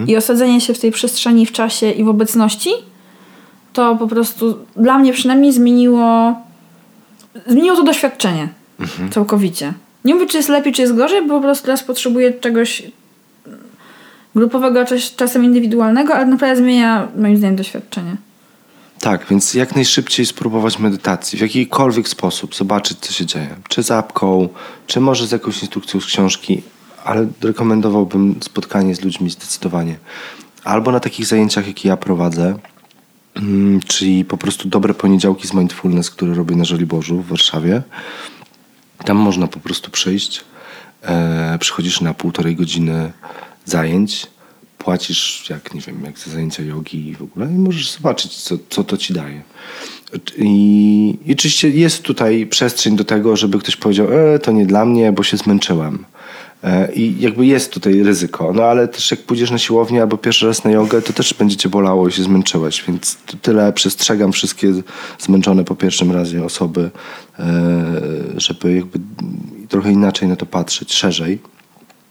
[0.06, 2.70] I osadzenie się w tej przestrzeni, w czasie i w obecności,
[3.72, 6.34] to po prostu dla mnie przynajmniej zmieniło
[7.46, 8.48] zmieniło to doświadczenie
[9.10, 9.72] całkowicie.
[10.04, 12.82] Nie mówię, czy jest lepiej, czy jest gorzej, bo po prostu teraz potrzebuję czegoś
[14.34, 18.16] grupowego, czas- czasem indywidualnego, ale naprawdę zmienia moim zdaniem doświadczenie.
[19.00, 23.56] Tak, więc jak najszybciej spróbować medytacji w jakikolwiek sposób, zobaczyć co się dzieje.
[23.68, 24.48] Czy z apką,
[24.86, 26.62] czy może z jakąś instrukcją z książki,
[27.04, 29.96] ale rekomendowałbym spotkanie z ludźmi zdecydowanie.
[30.64, 32.58] Albo na takich zajęciach, jakie ja prowadzę,
[33.34, 37.82] mm, czyli po prostu dobre poniedziałki z mindfulness, które robię na Żoliborzu w Warszawie.
[39.04, 40.44] Tam można po prostu przyjść.
[41.02, 43.12] E, przychodzisz na półtorej godziny
[43.64, 44.26] zajęć,
[44.78, 48.56] płacisz jak, nie wiem, jak za zajęcia jogi i w ogóle i możesz zobaczyć, co,
[48.70, 49.42] co to ci daje.
[50.38, 54.84] I, I oczywiście jest tutaj przestrzeń do tego, żeby ktoś powiedział, e, to nie dla
[54.84, 56.04] mnie, bo się zmęczyłem.
[56.64, 58.52] E, I jakby jest tutaj ryzyko.
[58.52, 61.56] No ale też jak pójdziesz na siłownię albo pierwszy raz na jogę, to też będzie
[61.56, 62.84] cię bolało i się zmęczyłeś.
[62.88, 64.72] Więc tyle przestrzegam wszystkie
[65.18, 66.90] zmęczone po pierwszym razie osoby,
[67.38, 67.50] e,
[68.36, 68.98] żeby jakby
[69.68, 71.38] trochę inaczej na to patrzeć, szerzej.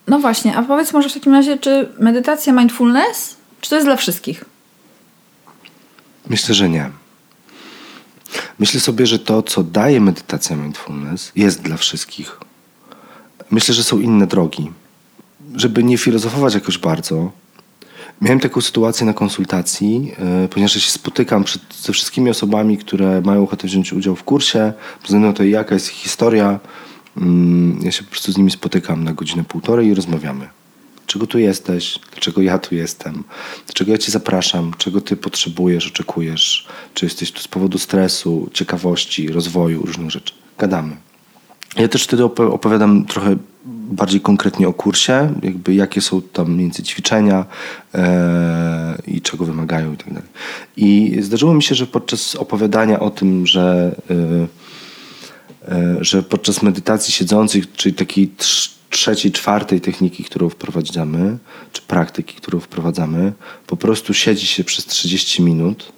[0.07, 3.95] No właśnie, a powiedz może w takim razie, czy medytacja mindfulness, czy to jest dla
[3.95, 4.45] wszystkich?
[6.29, 6.89] Myślę, że nie.
[8.59, 12.39] Myślę sobie, że to, co daje medytacja mindfulness, jest dla wszystkich.
[13.51, 14.71] Myślę, że są inne drogi.
[15.55, 17.31] Żeby nie filozofować jakoś bardzo,
[18.21, 23.21] miałem taką sytuację na konsultacji, yy, ponieważ ja się spotykam przed, ze wszystkimi osobami, które
[23.21, 24.73] mają ochotę wziąć udział w kursie,
[25.09, 26.59] na to, jaka jest historia.
[27.17, 30.49] Mm, ja się po prostu z nimi spotykam na godzinę półtorej i rozmawiamy.
[31.07, 31.99] Czego tu jesteś?
[32.11, 33.23] Dlaczego ja tu jestem?
[33.65, 34.71] Dlaczego ja cię zapraszam?
[34.77, 36.67] Czego ty potrzebujesz, oczekujesz?
[36.93, 40.33] Czy jesteś tu z powodu stresu, ciekawości, rozwoju, różnych rzeczy?
[40.57, 40.95] Gadamy.
[41.75, 43.35] Ja też wtedy opo- opowiadam trochę
[43.91, 47.45] bardziej konkretnie o kursie, jakby jakie są tam między ćwiczenia
[47.93, 50.29] e, i czego wymagają i tak dalej.
[50.77, 54.47] I zdarzyło mi się, że podczas opowiadania o tym, że e,
[56.01, 61.37] że podczas medytacji siedzących, czyli takiej trz- trzeciej, czwartej techniki, którą wprowadzamy,
[61.71, 63.33] czy praktyki, którą wprowadzamy,
[63.67, 65.91] po prostu siedzi się przez 30 minut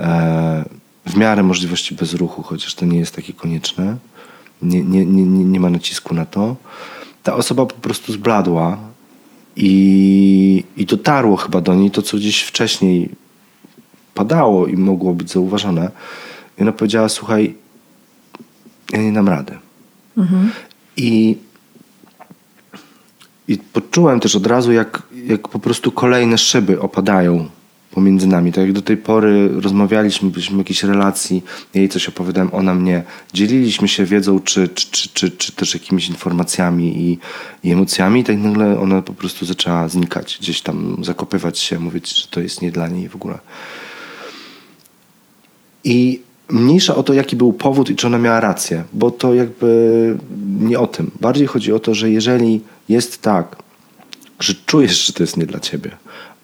[0.00, 0.64] e,
[1.06, 3.96] w miarę możliwości bez ruchu, chociaż to nie jest takie konieczne.
[4.62, 6.56] Nie, nie, nie, nie nie ma nacisku na to.
[7.22, 8.78] Ta osoba po prostu zbladła
[9.56, 13.08] i, i dotarło chyba do niej to, co gdzieś wcześniej
[14.14, 15.90] padało i mogło być zauważone.
[16.58, 17.54] I ona powiedziała, słuchaj,
[18.92, 19.58] ja nie dam rady.
[20.96, 21.36] I,
[23.48, 27.48] I poczułem też od razu, jak, jak po prostu kolejne szyby opadają
[27.90, 28.52] pomiędzy nami.
[28.52, 31.42] Tak jak do tej pory rozmawialiśmy, byliśmy w jakiejś relacji,
[31.74, 36.08] jej coś opowiadałem, ona mnie, dzieliliśmy się wiedzą, czy, czy, czy, czy, czy też jakimiś
[36.08, 37.18] informacjami i,
[37.68, 42.22] i emocjami i tak nagle ona po prostu zaczęła znikać, gdzieś tam zakopywać się, mówić,
[42.22, 43.38] że to jest nie dla niej w ogóle.
[45.84, 46.20] I
[46.52, 50.16] mniejsza o to, jaki był powód i czy ona miała rację, bo to jakby
[50.60, 51.10] nie o tym.
[51.20, 53.56] Bardziej chodzi o to, że jeżeli jest tak,
[54.40, 55.90] że czujesz, że to jest nie dla ciebie,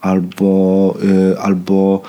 [0.01, 0.95] albo,
[1.33, 2.03] y, albo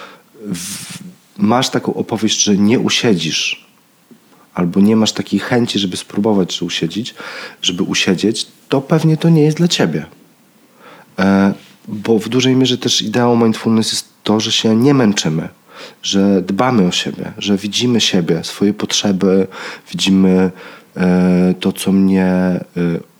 [0.53, 0.97] w,
[1.37, 3.67] masz taką opowieść, że nie usiedzisz,
[4.53, 7.15] albo nie masz takiej chęci, żeby spróbować, że usiedzieć,
[7.61, 10.05] żeby usiedzieć, to pewnie to nie jest dla ciebie.
[11.19, 11.53] E,
[11.87, 15.49] bo w dużej mierze też ideą mindfulness jest to, że się nie męczymy,
[16.03, 19.47] że dbamy o siebie, że widzimy siebie, swoje potrzeby,
[19.91, 20.51] widzimy
[20.97, 22.63] e, to, co mnie e,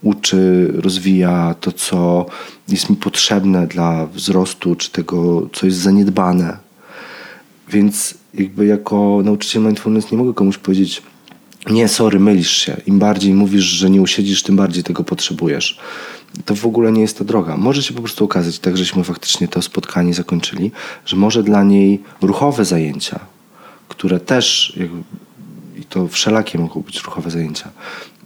[0.02, 2.26] uczy, rozwija, to, co
[2.68, 6.58] jest mi potrzebne dla wzrostu, czy tego, co jest zaniedbane.
[7.70, 11.02] Więc jakby jako nauczyciel mindfulness nie mogę komuś powiedzieć,
[11.70, 12.78] nie, sorry, mylisz się.
[12.86, 15.80] Im bardziej mówisz, że nie usiedzisz, tym bardziej tego potrzebujesz.
[16.46, 17.58] To w ogóle nie jest ta droga.
[17.58, 20.72] Może się po prostu okazać, tak żeśmy faktycznie to spotkanie zakończyli,
[21.06, 23.20] że może dla niej ruchowe zajęcia,
[23.88, 24.78] które też,
[25.78, 27.70] i to wszelakie mogą być ruchowe zajęcia,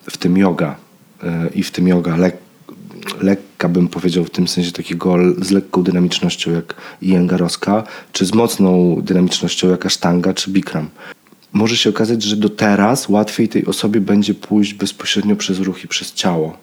[0.10, 0.76] w tym yoga
[1.24, 2.38] e, i w tym yoga lek,
[3.22, 9.02] lekka, bym powiedział, w tym sensie takiego z lekką dynamicznością jak Iyengaroska, czy z mocną
[9.02, 10.90] dynamicznością jak Ashtanga czy Bikram
[11.54, 15.88] może się okazać, że do teraz łatwiej tej osobie będzie pójść bezpośrednio przez ruch i
[15.88, 16.58] przez ciało,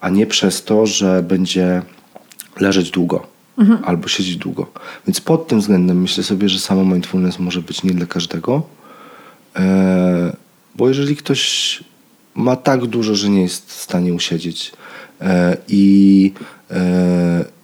[0.00, 1.82] a nie przez to, że będzie
[2.60, 3.26] leżeć długo
[3.84, 4.66] albo siedzieć długo.
[5.06, 8.62] Więc pod tym względem myślę sobie, że samo mindfulness może być nie dla każdego,
[9.56, 10.36] e,
[10.74, 11.84] bo jeżeli ktoś
[12.34, 14.72] ma tak dużo, że nie jest w stanie usiedzieć
[15.20, 16.32] e, i
[16.70, 17.56] e,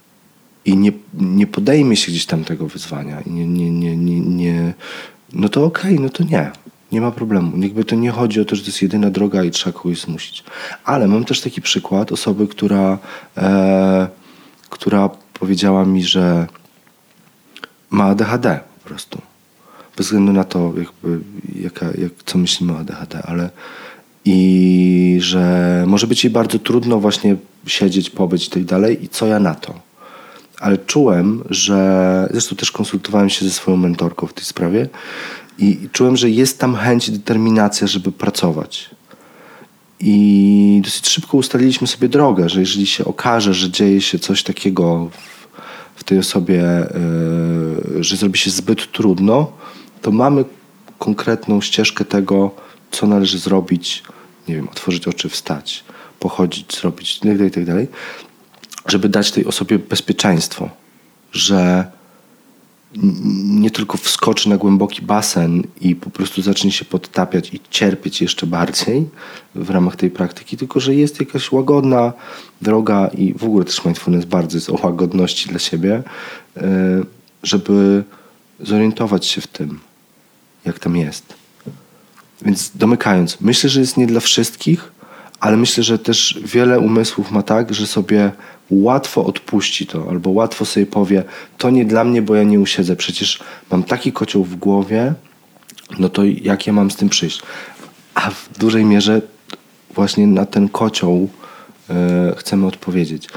[0.64, 4.74] i nie, nie podejmie się gdzieś tam tego wyzwania nie, nie, nie, nie,
[5.32, 6.50] no to okej, no to nie.
[6.92, 7.58] Nie ma problemu.
[7.58, 10.44] Jakby to nie chodzi o to, że to jest jedyna droga i trzeba kogoś zmusić.
[10.84, 12.98] Ale mam też taki przykład osoby, która,
[13.36, 14.08] e,
[14.70, 16.46] która powiedziała mi, że
[17.90, 19.20] ma ADHD po prostu.
[19.96, 21.24] Bez względu na to, jakby,
[21.62, 23.50] jaka, jak, co myślimy o ADHD, ale
[24.24, 27.36] i że może być jej bardzo trudno właśnie
[27.66, 29.74] siedzieć, pobyć i tak dalej i co ja na to.
[30.60, 34.88] Ale czułem, że zresztą też konsultowałem się ze swoją mentorką w tej sprawie
[35.62, 38.90] i czułem, że jest tam chęć i determinacja, żeby pracować.
[40.00, 45.10] I dosyć szybko ustaliliśmy sobie drogę, że jeżeli się okaże, że dzieje się coś takiego
[45.12, 45.48] w,
[46.00, 46.86] w tej osobie,
[47.94, 49.52] yy, że zrobi się zbyt trudno,
[50.02, 50.44] to mamy
[50.98, 52.50] konkretną ścieżkę tego,
[52.90, 54.02] co należy zrobić,
[54.48, 55.84] nie wiem, otworzyć oczy, wstać,
[56.20, 57.86] pochodzić, zrobić itd., itd.,
[58.86, 60.70] żeby dać tej osobie bezpieczeństwo,
[61.32, 61.90] że
[63.44, 68.46] nie tylko wskoczy na głęboki basen i po prostu zacznie się podtapiać i cierpieć jeszcze
[68.46, 69.08] bardziej
[69.54, 72.12] w ramach tej praktyki, tylko że jest jakaś łagodna
[72.62, 76.02] droga i w ogóle też mindfulness bardzo jest o łagodności dla siebie,
[76.56, 76.62] yy,
[77.42, 78.04] żeby
[78.60, 79.80] zorientować się w tym,
[80.64, 81.34] jak tam jest.
[82.44, 84.92] Więc domykając, myślę, że jest nie dla wszystkich,
[85.42, 88.32] ale myślę, że też wiele umysłów ma tak, że sobie
[88.70, 91.24] łatwo odpuści to, albo łatwo sobie powie,
[91.58, 92.96] to nie dla mnie, bo ja nie usiedzę.
[92.96, 93.40] Przecież
[93.70, 95.14] mam taki kocioł w głowie,
[95.98, 97.42] no to jak ja mam z tym przyjść?
[98.14, 99.22] A w dużej mierze
[99.94, 101.28] właśnie na ten kocioł
[101.90, 103.28] e, chcemy odpowiedzieć.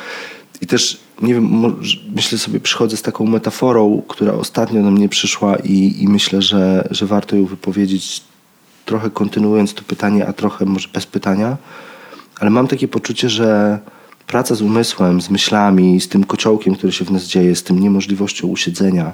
[0.61, 1.75] I też, nie wiem,
[2.15, 6.87] myślę sobie, przychodzę z taką metaforą, która ostatnio do mnie przyszła i, i myślę, że,
[6.91, 8.21] że warto ją wypowiedzieć,
[8.85, 11.57] trochę kontynuując to pytanie, a trochę może bez pytania.
[12.39, 13.79] Ale mam takie poczucie, że
[14.27, 17.79] praca z umysłem, z myślami, z tym kociołkiem, który się w nas dzieje, z tym
[17.79, 19.13] niemożliwością usiedzenia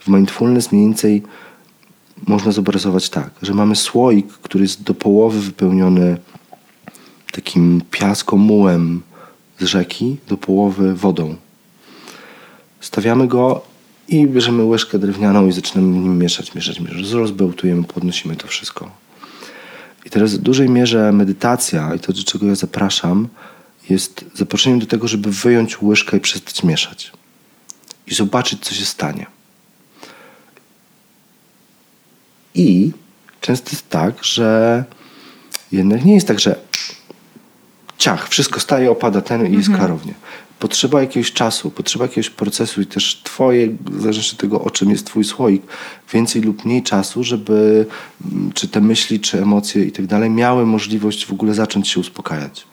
[0.00, 1.22] w mindfulness mniej więcej
[2.26, 6.16] można zobrazować tak, że mamy słoik, który jest do połowy wypełniony
[7.32, 9.02] takim piaskomułem
[9.58, 11.36] z rzeki, do połowy wodą.
[12.80, 13.62] Stawiamy go
[14.08, 17.10] i bierzemy łyżkę drewnianą i zaczynamy w nim mieszać, mieszać, mieszać.
[17.10, 18.99] Rozbełtujemy, podnosimy to wszystko.
[20.04, 23.28] I teraz w dużej mierze medytacja i to, do czego ja zapraszam,
[23.90, 27.12] jest zaproszeniem do tego, żeby wyjąć łyżkę i przestać mieszać.
[28.06, 29.26] I zobaczyć, co się stanie.
[32.54, 32.92] I
[33.40, 34.84] często jest tak, że
[35.72, 36.56] jednak nie jest tak, że
[37.98, 40.14] ciach, wszystko staje, opada ten i jest klarownie.
[40.60, 43.68] Potrzeba jakiegoś czasu, potrzeba jakiegoś procesu i też twoje,
[43.98, 45.62] zależy od tego, o czym jest twój słoik,
[46.12, 47.86] więcej lub mniej czasu, żeby
[48.32, 52.00] mm, czy te myśli, czy emocje i tak dalej miały możliwość w ogóle zacząć się
[52.00, 52.64] uspokajać.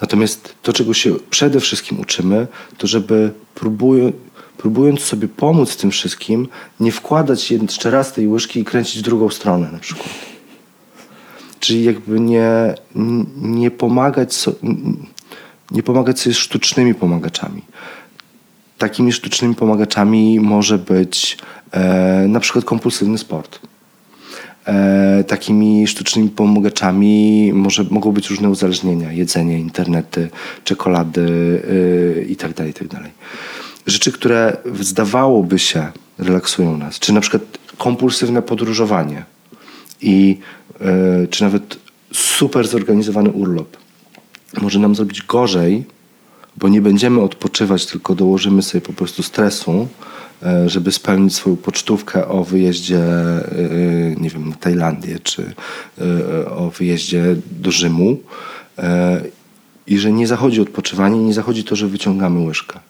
[0.00, 2.46] Natomiast to, czego się przede wszystkim uczymy,
[2.78, 4.12] to żeby próbują,
[4.56, 6.48] próbując sobie pomóc tym wszystkim,
[6.80, 10.08] nie wkładać jeszcze raz tej łyżki i kręcić drugą stronę na przykład.
[11.60, 12.74] Czyli jakby nie,
[13.36, 14.52] nie pomagać so,
[15.70, 17.62] nie pomagać sobie sztucznymi pomagaczami.
[18.78, 21.38] Takimi sztucznymi pomagaczami może być
[21.72, 23.60] e, na przykład kompulsywny sport.
[24.66, 30.28] E, takimi sztucznymi pomagaczami może, mogą być różne uzależnienia, jedzenie, internety,
[30.64, 31.20] czekolady
[32.20, 33.00] y, i tak dalej, i tak.
[33.86, 35.86] Rzeczy, które zdawałoby się
[36.18, 37.42] relaksują nas, czy na przykład
[37.78, 39.24] kompulsywne podróżowanie
[40.02, 40.38] i
[41.24, 41.78] y, czy nawet
[42.12, 43.76] super zorganizowany urlop
[44.60, 45.84] może nam zrobić gorzej,
[46.56, 49.88] bo nie będziemy odpoczywać, tylko dołożymy sobie po prostu stresu,
[50.42, 53.44] e, żeby spełnić swoją pocztówkę o wyjeździe, e,
[54.20, 55.54] nie wiem, na Tajlandię, czy
[55.98, 58.16] e, o wyjeździe do Rzymu.
[58.78, 59.22] E,
[59.86, 62.80] I że nie zachodzi odpoczywanie, nie zachodzi to, że wyciągamy łyżkę.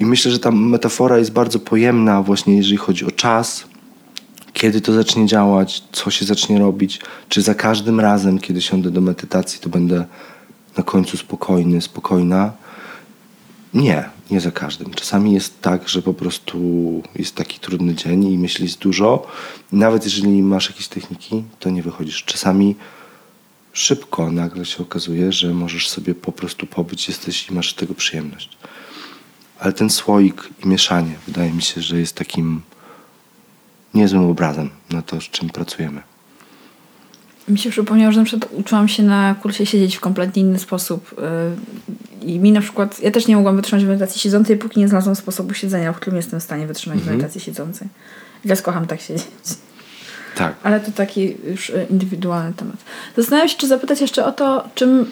[0.00, 3.64] I myślę, że ta metafora jest bardzo pojemna właśnie jeżeli chodzi o czas,
[4.52, 9.00] kiedy to zacznie działać, co się zacznie robić, czy za każdym razem, kiedy siądę do
[9.00, 10.04] medytacji, to będę
[10.76, 12.52] na końcu spokojny, spokojna.
[13.74, 14.94] Nie, nie za każdym.
[14.94, 16.58] Czasami jest tak, że po prostu
[17.16, 19.26] jest taki trudny dzień i myśli jest dużo.
[19.72, 22.24] Nawet jeżeli masz jakieś techniki, to nie wychodzisz.
[22.24, 22.76] Czasami
[23.72, 28.58] szybko nagle się okazuje, że możesz sobie po prostu pobyć, jesteś i masz tego przyjemność.
[29.58, 32.62] Ale ten słoik i mieszanie wydaje mi się, że jest takim
[33.94, 36.11] niezłym obrazem na to, z czym pracujemy.
[37.48, 41.14] Mi się przypomniało, że na przykład uczyłam się na kursie siedzieć w kompletnie inny sposób.
[42.22, 45.16] yy, I mi na przykład, ja też nie mogłam wytrzymać medytacji siedzącej, póki nie znalazłam
[45.16, 47.88] sposobu siedzenia, w którym jestem w stanie wytrzymać medytacji siedzącej.
[48.42, 49.26] Teraz kocham tak siedzieć.
[50.36, 50.54] Tak.
[50.62, 52.76] Ale to taki już y, indywidualny temat.
[53.16, 55.06] Zastanawiam się, czy zapytać jeszcze o to, czym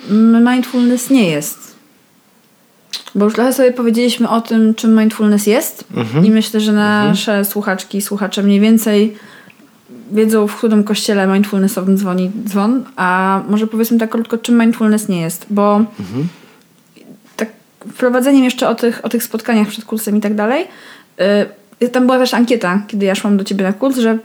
[0.51, 1.71] mindfulness nie jest.
[3.15, 5.85] Bo już trochę sobie powiedzieliśmy o tym, czym mindfulness jest
[6.25, 9.17] i myślę, że nasze słuchaczki i słuchacze mniej więcej
[10.13, 15.21] wiedzą, w którym kościele mindfulnessowym dzwoni dzwon, a może powiedzmy tak krótko, czym mindfulness nie
[15.21, 15.85] jest, bo
[17.37, 17.49] tak
[17.93, 20.67] wprowadzeniem jeszcze o tych, o tych spotkaniach przed kursem i tak dalej,
[21.83, 24.19] y, tam była też ankieta, kiedy ja szłam do ciebie na kurs, że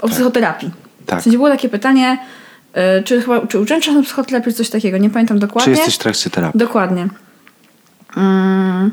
[0.00, 0.70] o psychoterapii.
[1.06, 1.20] Tak.
[1.20, 4.70] W sensie było takie pytanie, y, E, czy chyba, czy uczęszczasz na psychoterapię, czy coś
[4.70, 5.72] takiego, nie pamiętam Czy dokładnie.
[5.72, 6.58] jesteś w trakcie terapii?
[6.60, 7.08] Dokładnie.
[8.16, 8.90] Mm.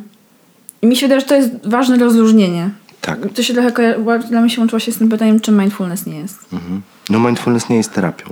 [0.81, 2.69] I mi się wydaje, że to jest ważne rozróżnienie.
[3.05, 3.19] Tak.
[3.35, 6.19] To się trochę koja- dla mnie się łączyło się z tym pytaniem, czym mindfulness nie
[6.19, 6.53] jest.
[6.53, 6.81] Mhm.
[7.09, 8.25] No mindfulness nie jest terapią.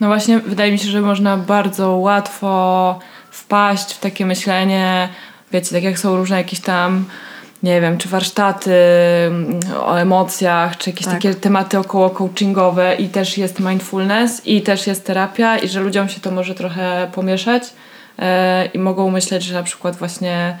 [0.00, 2.98] No właśnie, wydaje mi się, że można bardzo łatwo
[3.30, 5.08] wpaść w takie myślenie,
[5.52, 7.04] wiecie, tak jak są różne jakieś tam,
[7.62, 8.74] nie wiem, czy warsztaty
[9.80, 11.14] o emocjach, czy jakieś Tak.
[11.14, 16.08] takie tematy około coachingowe i też jest mindfulness i też jest terapia i że ludziom
[16.08, 17.62] się to może trochę pomieszać
[18.18, 20.58] e, i mogą myśleć, że na przykład właśnie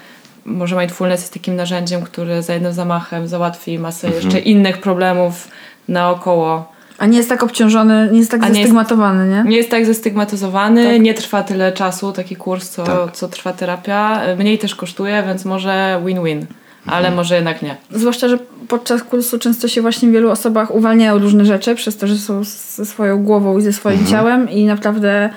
[0.50, 4.24] może mindfulness jest takim narzędziem, które za jednym zamachem załatwi masę Mhm.
[4.24, 5.48] jeszcze innych problemów
[5.88, 6.72] naokoło.
[6.98, 9.50] A nie jest tak obciążony, nie jest tak A nie jest- zastygmatowany, nie?
[9.50, 11.00] Nie jest tak zastygmatyzowany, Tak.
[11.02, 13.12] nie trwa tyle czasu taki kurs, co, Tak.
[13.12, 14.20] co trwa terapia.
[14.38, 16.46] Mniej też kosztuje, więc może win-win,
[16.86, 17.14] ale Mhm.
[17.14, 17.76] może jednak nie.
[17.90, 22.06] Zwłaszcza, że podczas kursu często się właśnie w wielu osobach uwalniają różne rzeczy, przez to,
[22.06, 22.44] że są
[22.74, 24.10] ze swoją głową i ze swoim Mhm.
[24.12, 25.30] ciałem i naprawdę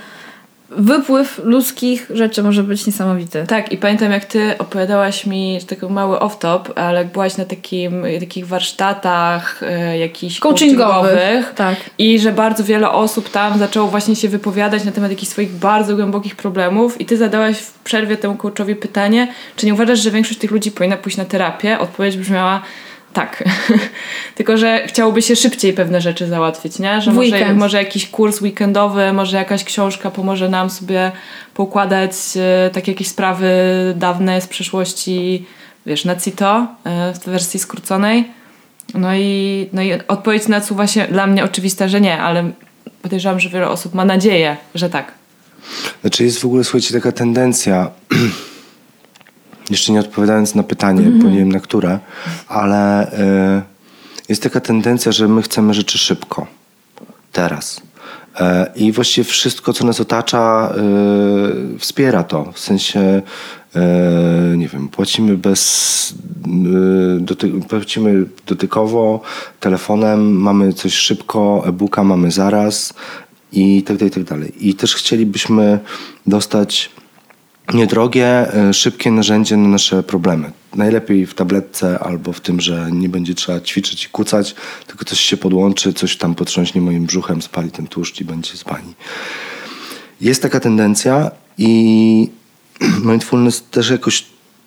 [0.77, 3.45] wypływ ludzkich rzeczy może być niesamowity.
[3.47, 7.45] Tak, i pamiętam jak ty opowiadałaś mi, że taki mały off-top, ale jak byłaś na
[7.45, 11.75] takim, takich warsztatach e, jakichś Coachingowych, coachingowych tak.
[11.97, 15.95] i że bardzo wiele osób tam zaczęło właśnie się wypowiadać na temat jakichś swoich bardzo
[15.95, 20.39] głębokich problemów i ty zadałaś w przerwie temu coachowi pytanie, czy nie uważasz, że większość
[20.39, 21.79] tych ludzi powinna pójść na terapię?
[21.79, 22.61] Odpowiedź brzmiała
[23.14, 23.44] tak.
[24.35, 27.02] Tylko, że chciałoby się szybciej pewne rzeczy załatwić, nie?
[27.02, 31.11] Że może, może jakiś kurs weekendowy, może jakaś książka pomoże nam sobie
[31.53, 33.48] poukładać e, takie jakieś sprawy
[33.95, 35.45] dawne z przeszłości,
[35.85, 38.31] wiesz, na CITO e, w wersji skróconej.
[38.94, 42.52] No i, no i odpowiedź nasuwa się dla mnie oczywista, że nie, ale
[43.02, 45.11] podejrzewam, że wiele osób ma nadzieję, że tak.
[46.02, 47.91] Znaczy jest w ogóle, słuchajcie, taka tendencja,
[49.69, 51.99] jeszcze nie odpowiadając na pytanie, bo nie wiem na które,
[52.48, 53.11] ale
[53.60, 53.61] y,
[54.30, 56.48] jest taka tendencja, że my chcemy rzeczy szybko,
[57.31, 57.81] teraz.
[58.40, 60.73] E, I właściwie wszystko, co nas otacza,
[61.76, 62.52] y, wspiera to.
[62.52, 63.22] W sensie,
[64.53, 66.14] y, nie wiem, płacimy bez,
[67.18, 69.22] y, doty, płacimy dotykowo,
[69.60, 72.94] telefonem, mamy coś szybko, e-booka mamy zaraz
[73.52, 74.69] i tak dalej, i tak dalej.
[74.69, 75.80] I też chcielibyśmy
[76.27, 76.90] dostać
[77.73, 80.52] niedrogie, e, szybkie narzędzie na nasze problemy.
[80.76, 84.56] Najlepiej w tabletce albo w tym, że nie będzie trzeba ćwiczyć i kucać,
[84.88, 88.64] tylko coś się podłączy, coś tam potrząśnie moim brzuchem, spali ten tłuszcz i będzie z
[88.64, 88.94] pani.
[90.22, 92.30] Jest taka tendencja i
[93.11, 94.26] mindfulness też jakoś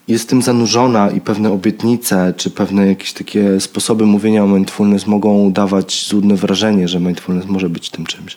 [0.08, 5.52] jest tym zanurzona i pewne obietnice, czy pewne jakieś takie sposoby mówienia o mindfulness mogą
[5.52, 8.36] dawać złudne wrażenie, że mindfulness może być tym czymś.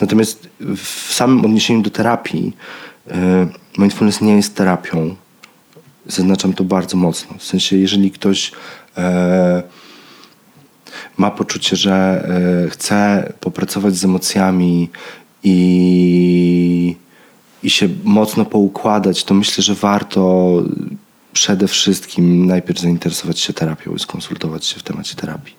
[0.00, 2.52] Natomiast w samym odniesieniu do terapii
[3.06, 3.12] y,
[3.78, 5.16] mindfulness nie jest terapią.
[6.06, 7.38] Zaznaczam to bardzo mocno.
[7.38, 8.52] W sensie, jeżeli ktoś
[8.96, 9.62] e,
[11.16, 11.92] ma poczucie, że
[12.66, 14.90] e, chce popracować z emocjami
[15.42, 16.96] i,
[17.62, 20.52] i się mocno poukładać, to myślę, że warto
[21.32, 25.54] przede wszystkim najpierw zainteresować się terapią i skonsultować się w temacie terapii.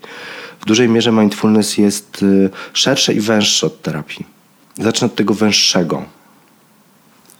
[0.59, 4.25] W dużej mierze mindfulness jest y, szersze i węższe od terapii.
[4.77, 6.05] Zacznę od tego węższego.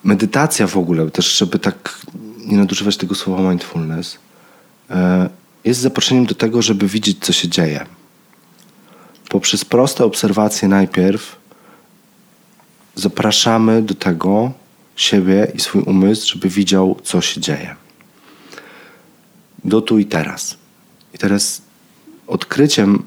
[0.06, 2.02] Medytacja w ogóle, też żeby tak
[2.46, 4.18] nie nadużywać tego słowa mindfulness,
[4.90, 5.30] e,
[5.64, 7.86] jest zaproszeniem do tego, żeby widzieć, co się dzieje.
[9.30, 11.36] Poprzez proste obserwacje najpierw
[12.96, 14.52] zapraszamy do tego
[14.96, 17.76] siebie i swój umysł, żeby widział, co się dzieje.
[19.64, 20.58] Do tu i teraz.
[21.14, 21.62] I teraz
[22.28, 23.04] odkryciem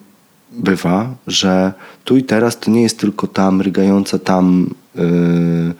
[0.51, 1.73] bywa, że
[2.05, 5.75] tu i teraz to nie jest tylko ta mrygająca tam yy,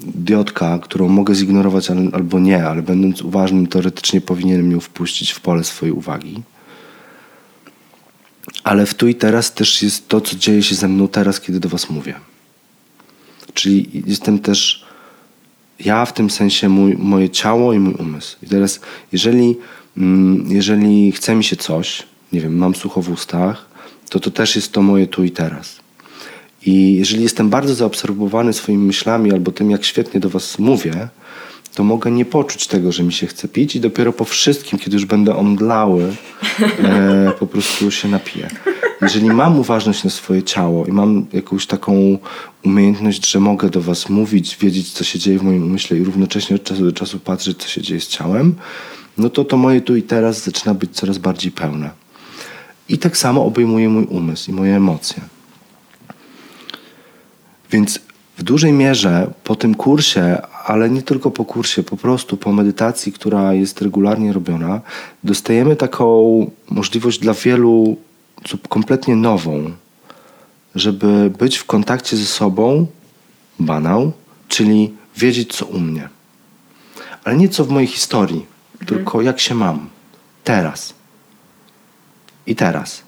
[0.00, 5.40] diotka, którą mogę zignorować al- albo nie, ale będąc uważnym, teoretycznie powinienem ją wpuścić w
[5.40, 6.42] pole swojej uwagi.
[8.64, 11.60] Ale w tu i teraz też jest to, co dzieje się ze mną teraz, kiedy
[11.60, 12.14] do Was mówię.
[13.54, 14.84] Czyli jestem też
[15.84, 18.36] ja w tym sensie mój, moje ciało i mój umysł.
[18.42, 18.80] I teraz,
[19.12, 19.56] jeżeli,
[19.96, 22.02] mm, jeżeli chce mi się coś,
[22.32, 23.66] nie wiem, mam sucho w ustach,
[24.10, 25.80] to to też jest to moje tu i teraz.
[26.68, 31.08] I jeżeli jestem bardzo zaobserwowany swoimi myślami albo tym, jak świetnie do Was mówię,
[31.74, 34.96] to mogę nie poczuć tego, że mi się chce pić i dopiero po wszystkim, kiedy
[34.96, 36.16] już będę omdlały,
[36.60, 38.48] e, po prostu się napiję.
[39.02, 42.18] Jeżeli mam uważność na swoje ciało i mam jakąś taką
[42.64, 46.56] umiejętność, że mogę do Was mówić, wiedzieć, co się dzieje w moim umyśle i równocześnie
[46.56, 48.54] od czasu do czasu patrzeć, co się dzieje z ciałem,
[49.18, 51.90] no to to moje tu i teraz zaczyna być coraz bardziej pełne.
[52.88, 55.37] I tak samo obejmuje mój umysł i moje emocje.
[57.70, 58.00] Więc
[58.38, 63.12] w dużej mierze po tym kursie, ale nie tylko po kursie, po prostu po medytacji,
[63.12, 64.80] która jest regularnie robiona,
[65.24, 67.96] dostajemy taką możliwość dla wielu,
[68.68, 69.70] kompletnie nową,
[70.74, 72.86] żeby być w kontakcie ze sobą,
[73.60, 74.12] banał,
[74.48, 76.08] czyli wiedzieć, co u mnie.
[77.24, 78.46] Ale nie co w mojej historii,
[78.86, 79.88] tylko jak się mam.
[80.44, 80.94] Teraz.
[82.46, 83.07] I teraz.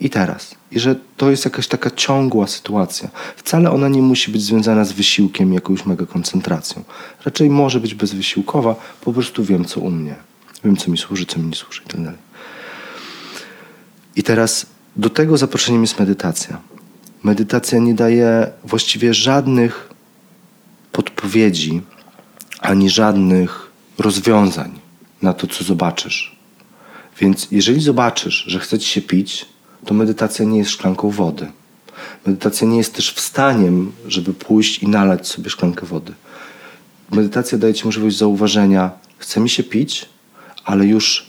[0.00, 0.54] I teraz.
[0.70, 3.08] I że to jest jakaś taka ciągła sytuacja.
[3.36, 6.84] Wcale ona nie musi być związana z wysiłkiem, jakąś mega koncentracją.
[7.24, 10.14] Raczej może być bezwysiłkowa, po prostu wiem, co u mnie.
[10.64, 12.18] Wiem, co mi służy, co mi nie służy i tak dalej.
[14.16, 14.66] I teraz
[14.96, 16.60] do tego zaproszeniem jest medytacja.
[17.22, 19.88] Medytacja nie daje właściwie żadnych
[20.92, 21.82] podpowiedzi
[22.60, 24.80] ani żadnych rozwiązań
[25.22, 26.38] na to, co zobaczysz.
[27.20, 29.46] Więc jeżeli zobaczysz, że chce ci się pić,
[29.84, 31.46] to medytacja nie jest szklanką wody.
[32.26, 36.12] Medytacja nie jest też wstaniem, żeby pójść i nalać sobie szklankę wody.
[37.10, 40.08] Medytacja daje ci możliwość zauważenia, chce mi się pić,
[40.64, 41.28] ale już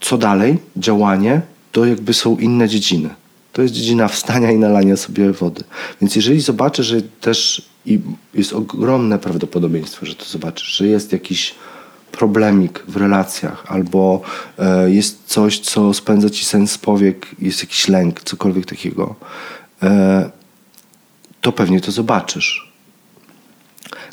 [0.00, 1.40] co dalej, działanie,
[1.72, 3.08] to jakby są inne dziedziny.
[3.52, 5.64] To jest dziedzina wstania i nalania sobie wody.
[6.00, 8.00] Więc jeżeli zobaczysz, że też i
[8.34, 11.54] jest ogromne prawdopodobieństwo, że to zobaczysz, że jest jakiś
[12.12, 14.20] problemik w relacjach, albo
[14.58, 19.14] e, jest coś, co spędza ci sens powiek, jest jakiś lęk, cokolwiek takiego,
[19.82, 20.30] e,
[21.40, 22.72] to pewnie to zobaczysz.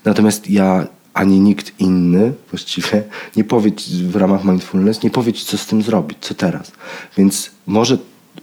[0.05, 3.03] Natomiast ja ani nikt inny właściwie
[3.35, 3.71] nie powie
[4.07, 6.71] w ramach mindfulness, nie powie ci, co z tym zrobić, co teraz.
[7.17, 7.97] Więc może,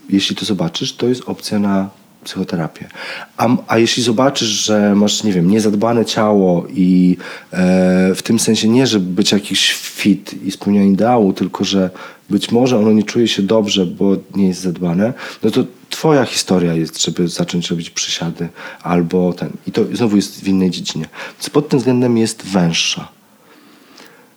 [0.08, 1.90] jeśli to zobaczysz, to jest opcja na
[2.24, 2.88] psychoterapię.
[3.36, 7.16] A, a jeśli zobaczysz, że masz, nie wiem, niezadbane ciało i
[7.52, 11.90] e, w tym sensie nie, żeby być jakiś fit i spełnianie ideału, tylko że
[12.30, 15.12] być może ono nie czuje się dobrze, bo nie jest zadbane,
[15.42, 18.48] no to twoja historia jest, żeby zacząć robić przysiady
[18.82, 19.50] albo ten.
[19.66, 21.08] I to znowu jest w innej dziedzinie.
[21.38, 23.08] Więc pod tym względem jest węższa.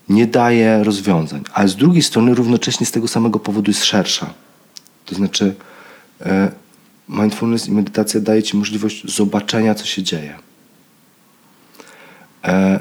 [0.10, 1.44] Nie daje rozwiązań.
[1.54, 4.34] Ale z drugiej strony równocześnie z tego samego powodu jest szersza.
[5.06, 5.56] To znaczy
[6.22, 6.52] e,
[7.10, 10.36] mindfulness i medytacja daje ci możliwość zobaczenia, co się dzieje.
[12.44, 12.80] E,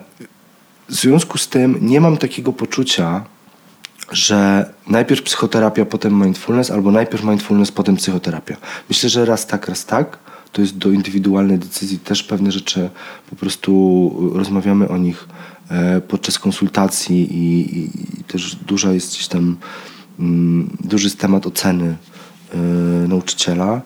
[0.88, 3.24] w związku z tym nie mam takiego poczucia,
[4.12, 8.56] że najpierw psychoterapia, potem mindfulness, albo najpierw mindfulness, potem psychoterapia.
[8.88, 10.18] Myślę, że raz tak, raz tak.
[10.52, 11.98] To jest do indywidualnej decyzji.
[11.98, 12.90] Też pewne rzeczy
[13.30, 15.28] po prostu rozmawiamy o nich
[15.70, 17.84] e, podczas konsultacji i, i,
[18.20, 19.56] i też duża jest gdzieś tam,
[20.18, 21.96] mm, duży jest temat oceny
[22.54, 22.56] e,
[23.08, 23.82] nauczyciela,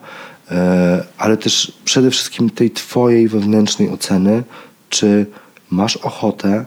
[1.17, 4.43] ale też przede wszystkim tej twojej wewnętrznej oceny,
[4.89, 5.25] czy
[5.69, 6.65] masz ochotę,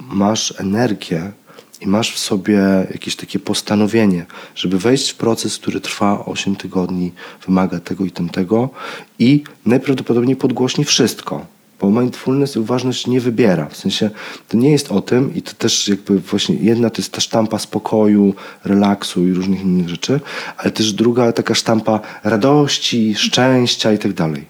[0.00, 1.32] masz energię
[1.80, 2.60] i masz w sobie
[2.90, 7.12] jakieś takie postanowienie, żeby wejść w proces, który trwa 8 tygodni,
[7.46, 8.70] wymaga tego i tamtego
[9.18, 11.46] i najprawdopodobniej podgłośni wszystko.
[11.80, 13.66] Bo mindfulness i uważność nie wybiera.
[13.66, 14.10] W sensie
[14.48, 17.58] to nie jest o tym i to też jakby właśnie jedna to jest ta sztampa
[17.58, 18.34] spokoju,
[18.64, 20.20] relaksu i różnych innych rzeczy,
[20.56, 24.44] ale też druga taka sztampa radości, szczęścia i tak dalej.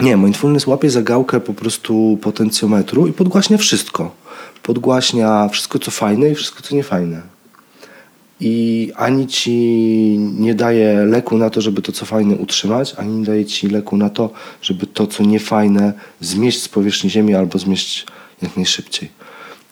[0.00, 4.14] Nie, mindfulness łapie za gałkę po prostu potencjometru i podgłaśnia wszystko.
[4.62, 7.37] Podgłaśnia wszystko, co fajne i wszystko, co niefajne.
[8.40, 9.52] I ani ci
[10.38, 13.96] nie daje leku na to, żeby to, co fajne utrzymać, ani nie daje ci leku
[13.96, 14.30] na to,
[14.62, 18.06] żeby to, co niefajne zmieść z powierzchni ziemi albo zmieść
[18.42, 19.08] jak najszybciej.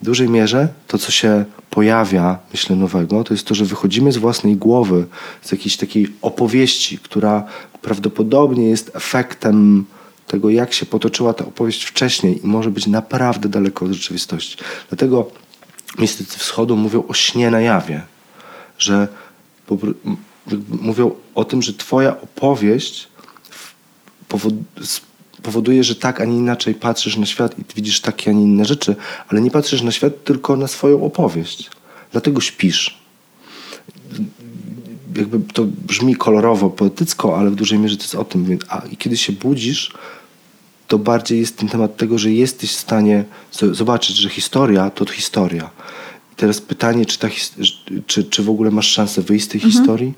[0.00, 4.16] W dużej mierze to, co się pojawia, myślę, nowego, to jest to, że wychodzimy z
[4.16, 5.06] własnej głowy,
[5.42, 7.44] z jakiejś takiej opowieści, która
[7.82, 9.84] prawdopodobnie jest efektem
[10.26, 14.56] tego, jak się potoczyła ta opowieść wcześniej i może być naprawdę daleko od rzeczywistości.
[14.88, 15.30] Dlatego
[15.98, 18.02] mistycy wschodu mówią o śnie na jawie,
[18.78, 19.08] że
[20.68, 23.08] mówią o tym, że twoja opowieść
[25.42, 28.64] powoduje, że tak, a nie inaczej patrzysz na świat i widzisz takie, a nie inne
[28.64, 28.96] rzeczy,
[29.28, 31.70] ale nie patrzysz na świat, tylko na swoją opowieść.
[32.12, 32.98] Dlatego śpisz
[35.16, 38.58] jakby to brzmi kolorowo, poetycko, ale w dużej mierze to jest o tym.
[38.68, 39.94] A kiedy się budzisz,
[40.88, 43.24] to bardziej jest ten temat tego, że jesteś w stanie
[43.72, 45.70] zobaczyć, że historia to historia.
[46.36, 47.28] Teraz pytanie, czy, ta,
[48.06, 50.14] czy, czy w ogóle masz szansę wyjść z tej historii?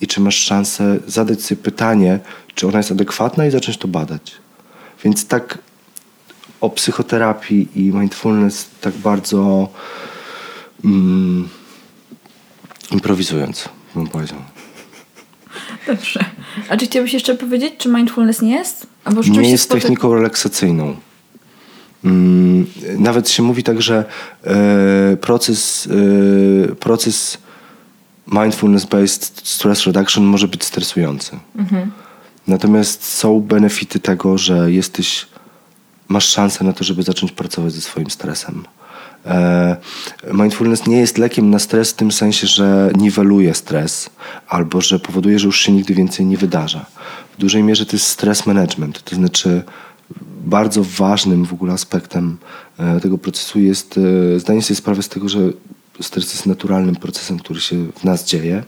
[0.00, 2.18] I czy masz szansę zadać sobie pytanie,
[2.54, 4.32] czy ona jest adekwatna i zacząć to badać.
[5.04, 5.58] Więc tak
[6.60, 9.68] o psychoterapii i mindfulness tak bardzo
[10.84, 11.48] mm,
[12.90, 14.38] improwizując, bym powiedział.
[15.86, 16.24] Dobrze.
[16.68, 18.86] A czy chciałbyś jeszcze powiedzieć, czy mindfulness nie jest?
[19.04, 20.96] Albo nie jest techniką relaksacyjną.
[22.04, 22.66] Mm,
[22.98, 24.04] Nawet się mówi tak, że
[24.44, 25.88] e, proces,
[26.70, 27.38] e, proces
[28.28, 31.36] mindfulness-based stress reduction może być stresujący.
[32.46, 35.26] Natomiast są benefity tego, że jesteś,
[36.08, 38.64] masz szansę na to, żeby zacząć pracować ze swoim stresem.
[39.26, 39.76] E,
[40.32, 44.10] mindfulness nie jest lekiem na stres w tym sensie, że niweluje stres
[44.48, 46.86] albo że powoduje, że już się nigdy więcej nie wydarza.
[47.38, 49.62] W dużej mierze to jest stres management, to znaczy
[50.44, 52.36] bardzo ważnym w ogóle aspektem
[52.78, 53.98] e, tego procesu jest
[54.34, 55.40] e, zdanie sobie sprawy z tego, że
[56.00, 58.62] stres jest naturalnym procesem, który się w nas dzieje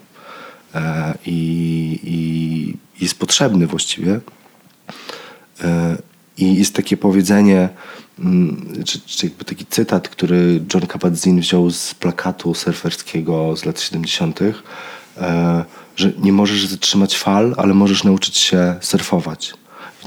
[0.74, 4.20] e, i, i jest potrzebny właściwie.
[6.38, 7.68] I jest takie powiedzenie,
[8.18, 13.80] mm, czy, czy jakby taki cytat, który John Kabat-Zinn wziął z plakatu surferskiego z lat
[13.80, 14.40] 70.,
[15.16, 15.64] e,
[15.96, 19.54] że nie możesz zatrzymać fal, ale możesz nauczyć się surfować.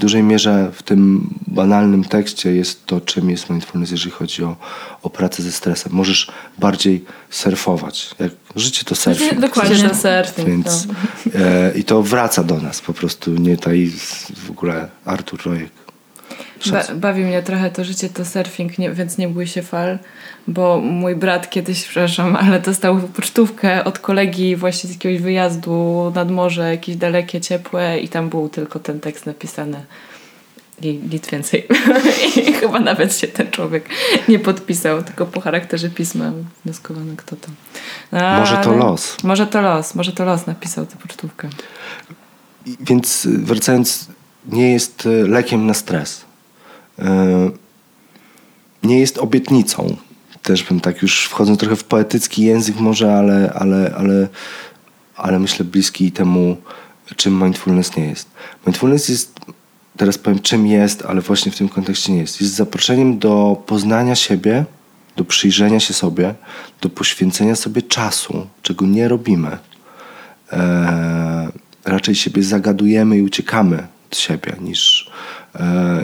[0.00, 4.56] W dużej mierze w tym banalnym tekście jest to, czym jest mindfulness, jeżeli chodzi o,
[5.02, 5.92] o pracę ze stresem.
[5.92, 8.10] Możesz bardziej surfować.
[8.18, 9.40] Jak życie to surfing.
[9.48, 10.48] Dokładnie ten surfing.
[10.48, 11.38] Więc, to.
[11.38, 13.30] e, I to wraca do nas po prostu.
[13.30, 13.92] Nie tutaj
[14.46, 15.70] w ogóle Artur Rojek.
[16.70, 19.98] Ba bawi mnie trochę to życie, to surfing, nie, więc nie bój się fal,
[20.48, 26.30] bo mój brat kiedyś, przepraszam, ale dostał pocztówkę od kolegi właśnie z jakiegoś wyjazdu nad
[26.30, 29.84] morze, jakieś dalekie, ciepłe i tam był tylko ten tekst napisany.
[30.82, 31.66] I nic więcej.
[32.48, 33.88] I chyba nawet się ten człowiek
[34.28, 36.32] nie podpisał, tylko po charakterze pisma
[36.64, 37.48] wnioskowano kto to.
[38.12, 39.16] No, Może to los.
[39.24, 41.48] Może to los, może to los napisał tę pocztówkę.
[42.66, 44.08] I- Więc wracając,
[44.48, 46.24] nie jest y, lekiem na stres.
[47.00, 47.50] Y,
[48.82, 49.96] Nie jest obietnicą.
[50.42, 54.28] Też bym tak już wchodząc trochę w poetycki język może, ale, ale, ale,
[55.16, 56.56] ale myślę bliski temu,
[57.16, 58.28] czym mindfulness nie jest.
[58.66, 59.40] Mindfulness jest,
[59.96, 62.40] teraz powiem czym jest, ale właśnie w tym kontekście nie jest.
[62.40, 64.64] Jest zaproszeniem do poznania siebie,
[65.16, 66.34] do przyjrzenia się sobie,
[66.80, 69.58] do poświęcenia sobie czasu, czego nie robimy
[70.52, 71.48] e,
[71.84, 75.39] raczej siebie zagadujemy i uciekamy od siebie, niż, e,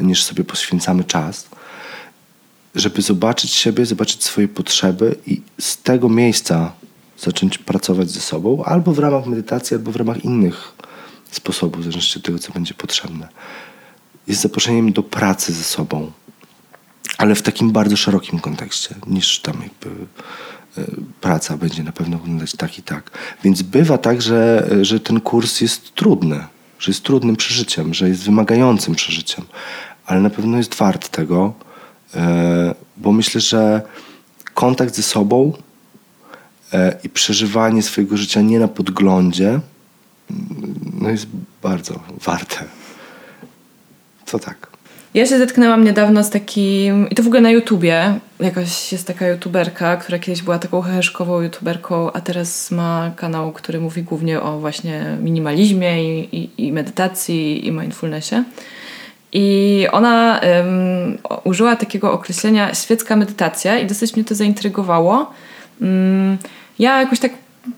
[0.02, 1.48] niż sobie poświęcamy czas,
[2.74, 6.72] żeby zobaczyć siebie, zobaczyć swoje potrzeby i z tego miejsca
[7.18, 10.72] zacząć pracować ze sobą, albo w ramach medytacji, albo w ramach innych
[11.30, 13.28] sposobów, w zależności od tego, co będzie potrzebne.
[14.26, 16.12] Jest zaproszeniem do pracy ze sobą,
[17.18, 20.06] ale w takim bardzo szerokim kontekście, niż tam jakby
[20.78, 20.84] e,
[21.20, 23.10] praca będzie na pewno wyglądać tak i tak.
[23.44, 26.44] Więc bywa tak, że, że ten kurs jest trudny,
[26.78, 29.44] że jest trudnym przeżyciem, że jest wymagającym przeżyciem,
[30.06, 31.52] ale na pewno jest wart tego,
[32.14, 33.82] e, bo myślę, że
[34.54, 35.52] kontakt ze sobą
[36.72, 41.26] e, i przeżywanie swojego życia nie na podglądzie mm, no jest
[41.62, 42.64] bardzo warte.
[44.26, 44.75] To tak.
[45.16, 49.28] Ja się zetknęłam niedawno z takim, i to w ogóle na YouTubie, jakaś jest taka
[49.28, 54.58] youtuberka, która kiedyś była taką heheszkową youtuberką, a teraz ma kanał, który mówi głównie o
[54.58, 58.34] właśnie minimalizmie i, i, i medytacji i mindfulnessie.
[59.32, 60.40] I ona
[61.44, 65.30] użyła takiego określenia świecka medytacja i dosyć mnie to zaintrygowało.
[65.82, 66.38] Ym,
[66.78, 67.32] ja jakoś tak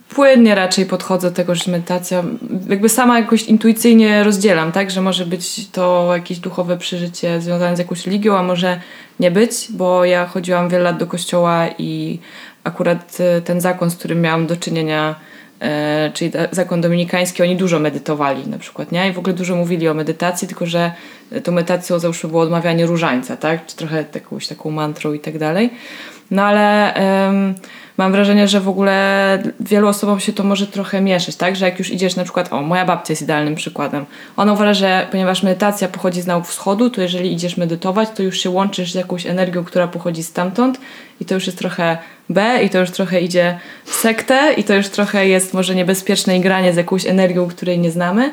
[0.09, 2.25] płynnie raczej podchodzę do tego, że medytacja
[2.69, 7.79] jakby sama jakoś intuicyjnie rozdzielam, tak, że może być to jakieś duchowe przeżycie związane z
[7.79, 8.81] jakąś religią, a może
[9.21, 12.19] nie być, bo ja chodziłam wiele lat do kościoła i
[12.65, 15.15] akurat e, ten zakon, z którym miałam do czynienia,
[15.61, 19.09] e, czyli zakon dominikański, oni dużo medytowali na przykład, nie?
[19.09, 20.93] I w ogóle dużo mówili o medytacji, tylko że
[21.33, 23.67] e, tą medytacją załóżmy było odmawianie różańca, tak?
[23.67, 25.71] Czy trochę jakąś taką mantrą i tak dalej.
[26.31, 27.55] No ale em,
[27.99, 31.57] mam wrażenie, że w ogóle wielu osobom się to może trochę mieszać, tak?
[31.57, 34.07] Że jak już idziesz na przykład, o, moja babcia jest idealnym przykładem.
[34.37, 38.39] Ona uważa, że ponieważ medytacja pochodzi z nauk wschodu, to jeżeli idziesz medytować, to już
[38.41, 40.81] się łączysz z jakąś energią, która pochodzi stamtąd
[41.21, 41.99] i to już jest trochę
[42.31, 46.37] B i to już trochę idzie w sektę i to już trochę jest może niebezpieczne
[46.39, 48.33] i granie z jakąś energią, której nie znamy.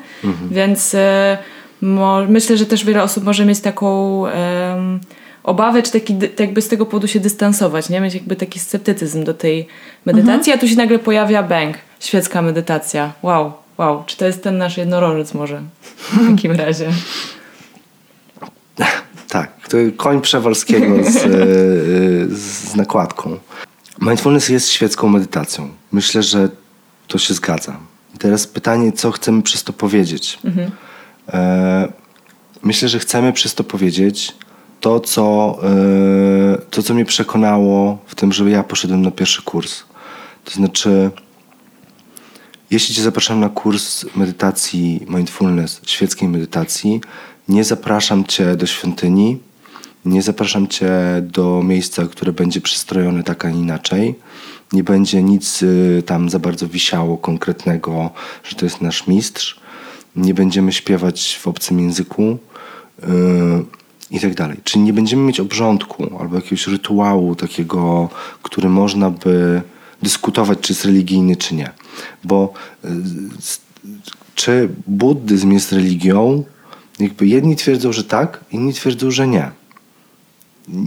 [0.52, 1.38] Więc e,
[1.82, 5.00] mo- myślę, że też wiele osób może mieć taką em,
[5.45, 8.01] obawę, czy taki, jakby z tego powodu się dystansować, nie?
[8.01, 9.67] Mieć jakby taki sceptycyzm do tej
[10.05, 13.13] medytacji, a tu się nagle pojawia bang, świecka medytacja.
[13.22, 14.03] Wow, wow.
[14.05, 15.61] Czy to jest ten nasz jednorożec może
[15.97, 16.89] w takim razie?
[19.30, 21.30] Tak, to koń Przewalskiego z, e,
[22.35, 23.39] z nakładką.
[24.01, 25.69] Mindfulness jest świecką medytacją.
[25.91, 26.49] Myślę, że
[27.07, 27.77] to się zgadza.
[28.19, 30.39] Teraz pytanie, co chcemy przez to powiedzieć?
[31.34, 31.88] E,
[32.63, 34.34] myślę, że chcemy przez to powiedzieć
[34.80, 39.84] to co, e, to, co mnie przekonało w tym, że ja poszedłem na pierwszy kurs.
[40.45, 41.11] To znaczy,
[42.72, 47.02] jeśli Cię zapraszam na kurs medytacji mindfulness, świeckiej medytacji,
[47.47, 49.39] nie zapraszam Cię do świątyni,
[50.06, 50.91] nie zapraszam Cię
[51.22, 54.15] do miejsca, które będzie przystrojone tak, a inaczej.
[54.73, 58.10] Nie będzie nic y, tam za bardzo wisiało konkretnego,
[58.43, 59.60] że to jest nasz mistrz.
[60.15, 62.38] Nie będziemy śpiewać w obcym języku.
[63.03, 63.06] Y,
[64.11, 64.57] i tak dalej.
[64.64, 68.10] Czyli nie będziemy mieć obrządku albo jakiegoś rytuału takiego,
[68.41, 69.61] który można by
[70.02, 71.69] dyskutować, czy jest religijny, czy nie.
[72.23, 72.53] Bo
[72.86, 72.90] y,
[74.36, 76.44] czy buddyzm jest religią?
[76.99, 79.52] Jakby jedni twierdzą, że tak, inni twierdzą, że nie.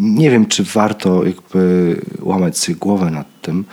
[0.00, 3.64] Nie wiem, czy warto jakby łamać sobie głowę nad tym.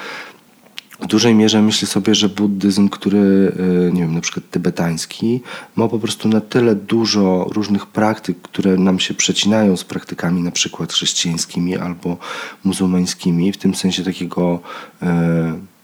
[0.99, 5.41] W dużej mierze myślę sobie, że buddyzm, który, y, nie wiem, na przykład tybetański,
[5.76, 10.51] ma po prostu na tyle dużo różnych praktyk, które nam się przecinają z praktykami na
[10.51, 12.17] przykład chrześcijańskimi albo
[12.63, 14.59] muzułmańskimi, w tym sensie takiego,
[15.03, 15.05] y,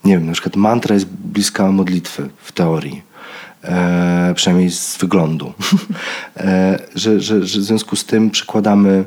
[0.03, 3.11] nie wiem, na przykład mantra jest bliska modlitwy w teorii.
[3.63, 5.53] E, przynajmniej z wyglądu.
[6.37, 9.05] e, że, że, że w związku z tym przykładamy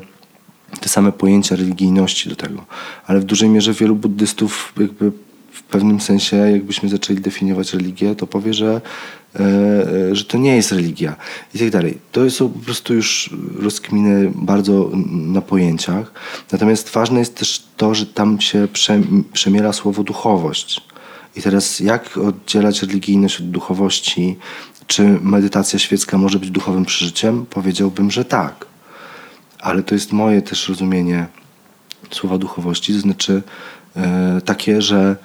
[0.81, 2.65] te same pojęcia religijności do tego.
[3.07, 5.11] Ale w dużej mierze wielu buddystów jakby
[5.55, 8.81] w pewnym sensie, jakbyśmy zaczęli definiować religię, to powie, że,
[9.35, 11.15] e, e, że to nie jest religia
[11.53, 11.97] i tak dalej.
[12.11, 16.11] To są po prostu już rozkminy bardzo na pojęciach.
[16.51, 19.01] Natomiast ważne jest też to, że tam się prze,
[19.33, 20.81] przemiela słowo duchowość.
[21.35, 24.35] I teraz jak oddzielać religijność od duchowości?
[24.87, 27.45] Czy medytacja świecka może być duchowym przeżyciem?
[27.45, 28.65] Powiedziałbym, że tak
[29.65, 31.27] ale to jest moje też rozumienie
[32.11, 33.41] słowa duchowości, to znaczy
[33.95, 35.15] e, takie, że,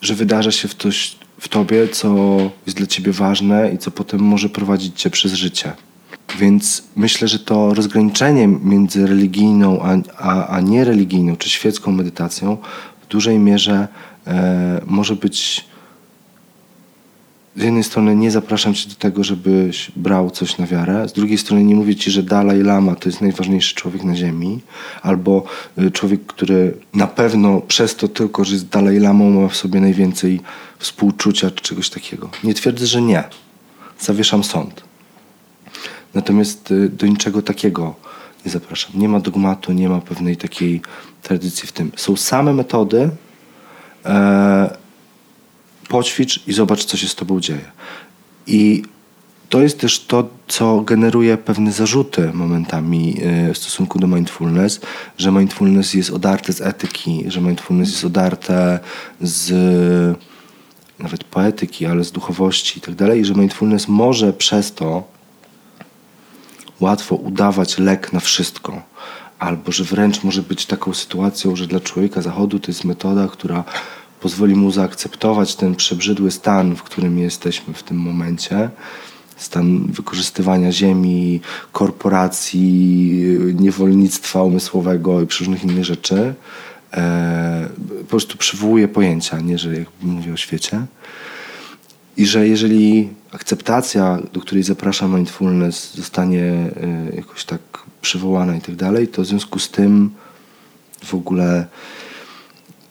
[0.00, 2.16] że wydarza się w, coś, w tobie, co
[2.66, 5.72] jest dla ciebie ważne i co potem może prowadzić cię przez życie.
[6.38, 12.56] Więc myślę, że to rozgraniczenie między religijną a, a, a niereligijną czy świecką medytacją
[13.02, 13.88] w dużej mierze
[14.26, 15.64] e, może być
[17.56, 21.38] z jednej strony nie zapraszam cię do tego, żebyś brał coś na wiarę, z drugiej
[21.38, 24.60] strony nie mówię ci, że Dalaj Lama to jest najważniejszy człowiek na ziemi,
[25.02, 25.44] albo
[25.78, 29.80] y, człowiek, który na pewno przez to tylko, że jest Dalaj Lamą ma w sobie
[29.80, 30.40] najwięcej
[30.78, 32.30] współczucia czy czegoś takiego.
[32.44, 33.24] Nie twierdzę, że nie.
[34.00, 34.82] Zawieszam sąd.
[36.14, 37.94] Natomiast y, do niczego takiego
[38.46, 38.92] nie zapraszam.
[38.94, 40.80] Nie ma dogmatu, nie ma pewnej takiej
[41.22, 41.92] tradycji w tym.
[41.96, 43.10] Są same metody,
[44.04, 44.81] e,
[45.92, 47.70] poćwicz i zobacz, co się z tobą dzieje.
[48.46, 48.82] I
[49.48, 54.80] to jest też to, co generuje pewne zarzuty momentami e, w stosunku do mindfulness,
[55.18, 58.80] że mindfulness jest odarte z etyki, że mindfulness jest odarte
[59.20, 59.52] z
[60.98, 65.04] nawet poetyki, ale z duchowości i tak dalej, i że mindfulness może przez to
[66.80, 68.82] łatwo udawać lek na wszystko.
[69.38, 73.64] Albo że wręcz może być taką sytuacją, że dla człowieka zachodu to jest metoda, która
[74.22, 78.70] pozwoli mu zaakceptować ten przebrzydły stan, w którym jesteśmy w tym momencie.
[79.36, 81.40] Stan wykorzystywania ziemi,
[81.72, 83.22] korporacji,
[83.54, 86.34] niewolnictwa umysłowego i różnych innych rzeczy.
[86.92, 87.68] E,
[87.98, 90.86] po prostu przywołuje pojęcia, nie że jakby mówię o świecie.
[92.16, 96.70] I że jeżeli akceptacja, do której zaprasza mindfulness, zostanie
[97.12, 97.60] y, jakoś tak
[98.02, 100.10] przywołana i tak dalej, to w związku z tym
[101.04, 101.66] w ogóle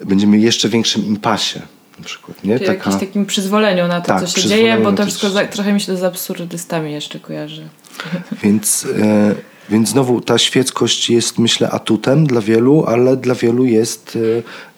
[0.06, 1.62] będziemy w jeszcze większym impasie.
[2.00, 2.60] Na przykład, nie?
[2.60, 5.74] Czyli jakimś takim przyzwoleniu na to, Tak, co się dzieje, bo to wszystko za, trochę
[5.74, 7.70] mi się to z absurdystami jeszcze kojarzy.
[8.44, 9.36] Więc, e,
[9.70, 14.18] więc znowu ta świeckość jest, myślę, atutem dla wielu, ale dla wielu jest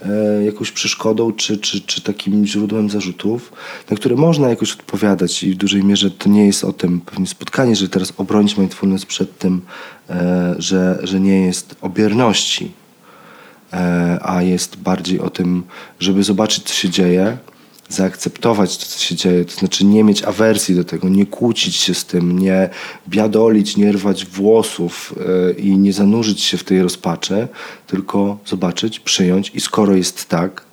[0.03, 3.53] e, e, jakąś przeszkodą czy, czy, czy takim źródłem zarzutów,
[3.89, 7.27] na które można jakoś odpowiadać i w dużej mierze to nie jest o tym pewnie
[7.27, 9.61] spotkanie, że teraz obronić mindfulness przed tym,
[10.09, 12.82] e, że, że nie jest o bierności, e,
[14.21, 15.63] a jest bardziej o tym,
[15.99, 17.37] żeby zobaczyć, co się dzieje,
[17.89, 21.93] zaakceptować to, co się dzieje, to znaczy nie mieć awersji do tego, nie kłócić się
[21.93, 22.69] z tym, nie
[23.07, 25.15] biadolić, nie rwać włosów
[25.49, 27.47] e, i nie zanurzyć się w tej rozpaczy,
[27.87, 30.65] tylko zobaczyć, przyjąć i skoro jest tak,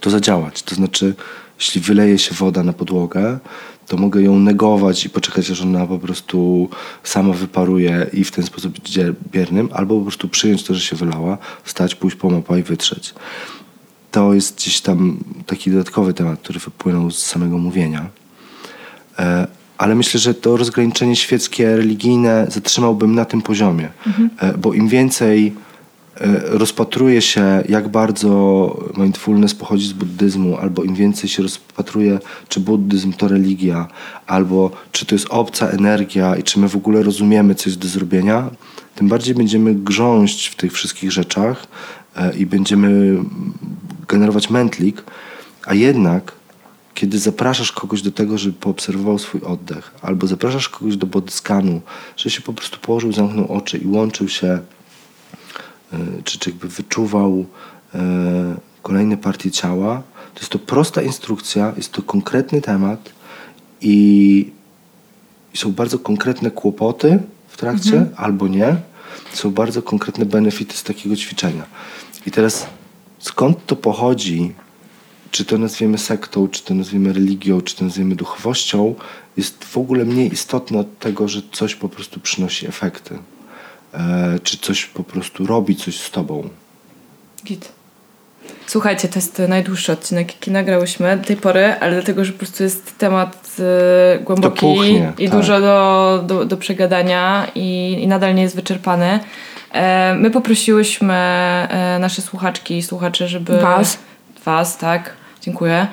[0.00, 0.62] to zadziałać.
[0.62, 1.14] To znaczy,
[1.58, 3.38] jeśli wyleje się woda na podłogę,
[3.86, 6.68] to mogę ją negować i poczekać, aż ona po prostu
[7.02, 10.80] sama wyparuje i w ten sposób być dzie- biernym, albo po prostu przyjąć to, że
[10.80, 13.14] się wylała, wstać, pójść po mopa i wytrzeć.
[14.10, 18.08] To jest gdzieś tam taki dodatkowy temat, który wypłynął z samego mówienia.
[19.18, 19.46] E,
[19.78, 23.88] Ale myślę, że to rozgraniczenie świeckie, religijne zatrzymałbym na tym poziomie,
[24.38, 25.54] E, bo im więcej
[26.44, 32.18] rozpatruje się, jak bardzo mindfulness pochodzi z buddyzmu, albo im więcej się rozpatruje,
[32.48, 33.88] czy buddyzm to religia,
[34.26, 37.88] albo czy to jest obca energia i czy my w ogóle rozumiemy, co jest do
[37.88, 38.50] zrobienia,
[38.94, 41.66] tym bardziej będziemy grząść w tych wszystkich rzeczach
[42.16, 43.18] e, i będziemy
[44.08, 45.04] generować mętlik,
[45.66, 46.32] a jednak
[46.94, 51.80] kiedy zapraszasz kogoś do tego, żeby poobserwował swój oddech, albo zapraszasz kogoś do body scanu,
[52.16, 54.75] że się po prostu położył, zamknął oczy i łączył się, e,
[56.24, 57.46] czy, czy jakby wyczuwał
[57.94, 60.02] e, kolejne partie ciała,
[60.34, 63.12] to jest to prosta instrukcja, jest to konkretny temat
[63.80, 64.50] i,
[65.54, 67.18] są bardzo konkretne kłopoty
[67.48, 68.76] w trakcie, albo nie.
[69.32, 71.66] Są bardzo konkretne benefity z takiego ćwiczenia.
[72.26, 72.66] I teraz
[73.18, 74.54] skąd to pochodzi,
[75.30, 78.94] czy to nazwiemy sektą, czy to nazwiemy religią, czy to nazwiemy duchowością,
[79.36, 83.18] jest w ogóle mniej istotne od tego, że coś po prostu przynosi efekty.
[83.96, 86.48] E, czy coś po prostu robi coś z tobą.
[87.44, 87.72] Git.
[88.66, 92.62] Słuchajcie, to jest najdłuższy odcinek, jaki nagrałyśmy do tej pory, ale dlatego, że po prostu
[92.62, 93.56] jest temat
[94.14, 95.38] e, głęboki puchnie, i tak.
[95.38, 99.20] dużo do, do, do przegadania i, i nadal nie jest wyczerpany.
[99.72, 103.58] E, my poprosiłyśmy e, nasze słuchaczki i słuchacze, żeby...
[103.58, 103.98] Was.
[104.44, 105.14] Was, tak.
[105.46, 105.86] Dziękuję.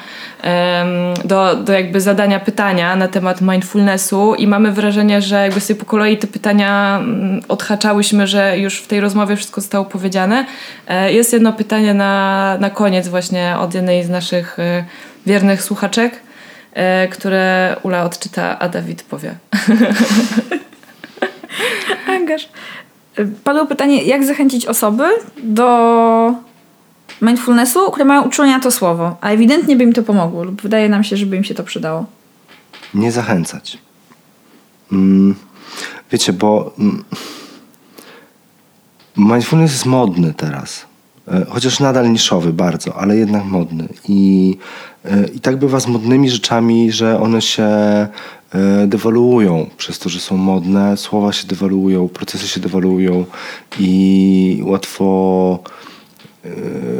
[1.25, 5.85] Do, do jakby zadania pytania na temat mindfulnessu i mamy wrażenie, że jakby sobie po
[5.85, 10.45] kolei te pytania mm, odhaczałyśmy, że już w tej rozmowie wszystko zostało powiedziane.
[10.87, 14.85] E, Jest jedno pytanie na, na koniec właśnie od jednej z naszych e,
[15.25, 16.19] wiernych słuchaczek,
[16.73, 19.35] e, które Ula odczyta, a Dawid powie.
[22.15, 22.49] Angaż.
[23.43, 25.03] Padło pytanie, jak zachęcić osoby
[25.43, 26.33] do
[27.21, 30.89] mindfulnessu, które mają uczulenie na to słowo, a ewidentnie by im to pomogło lub wydaje
[30.89, 32.05] nam się, żeby im się to przydało.
[32.93, 33.77] nie zachęcać.
[34.91, 35.35] Mm,
[36.11, 37.03] wiecie, bo mm,
[39.17, 40.85] mindfulness jest modny teraz.
[41.27, 43.87] E, Chociaż nadal niszowy bardzo, ale jednak modny.
[44.07, 44.57] I,
[45.05, 48.07] e, I tak bywa z modnymi rzeczami, że one się e,
[48.87, 53.25] dewaluują przez to, że są modne, słowa się dewaluują, procesy się dewaluują
[53.79, 55.59] i łatwo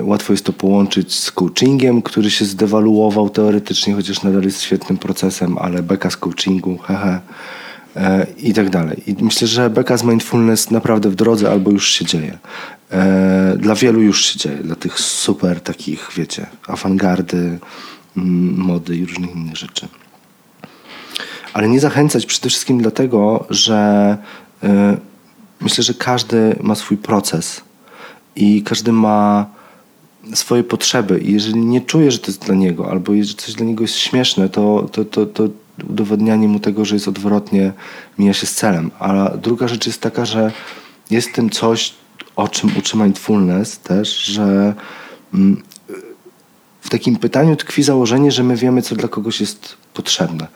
[0.02, 5.58] Łatwo jest to połączyć z coachingiem, który się zdewaluował teoretycznie, chociaż nadal jest świetnym procesem,
[5.58, 7.20] ale beka z coachingu, hehe,
[7.96, 9.04] e, i tak dalej.
[9.08, 12.38] I myślę, że beka z mindfulness naprawdę w drodze albo już się dzieje.
[12.92, 17.60] E, Dla wielu już się dzieje, dla tych super takich, wiecie, awangardy,
[18.18, 19.88] mm, mody i różnych innych rzeczy.
[21.54, 24.18] Ale nie zachęcać przede wszystkim dlatego, że
[25.62, 27.62] myślę, że każdy ma swój proces
[28.36, 29.46] i każdy ma
[30.34, 33.66] swoje potrzeby i jeżeli nie czuje, że to jest dla niego, albo jeżeli coś dla
[33.66, 35.44] niego jest śmieszne, to, to, to, to
[35.90, 37.74] udowodnianie mu tego, że jest odwrotnie,
[38.18, 38.92] mija się z celem.
[39.00, 40.52] A druga rzecz jest taka, że
[41.10, 41.94] jest w tym coś,
[42.36, 44.74] o czym uczy mindfulness też, że
[45.34, 45.62] mm,
[46.82, 50.48] w takim pytaniu tkwi założenie, że my wiemy, co dla kogoś jest potrzebne.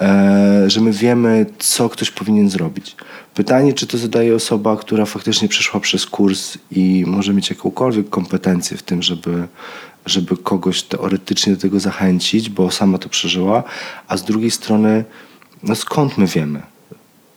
[0.00, 2.96] E, że my wiemy, co ktoś powinien zrobić.
[3.34, 8.76] Pytanie, czy to zadaje osoba, która faktycznie przeszła przez kurs i może mieć jakąkolwiek kompetencję
[8.76, 9.48] w tym, żeby,
[10.06, 13.64] żeby kogoś teoretycznie do tego zachęcić, bo sama to przeżyła,
[14.08, 15.04] a z drugiej strony,
[15.62, 16.62] no skąd my wiemy?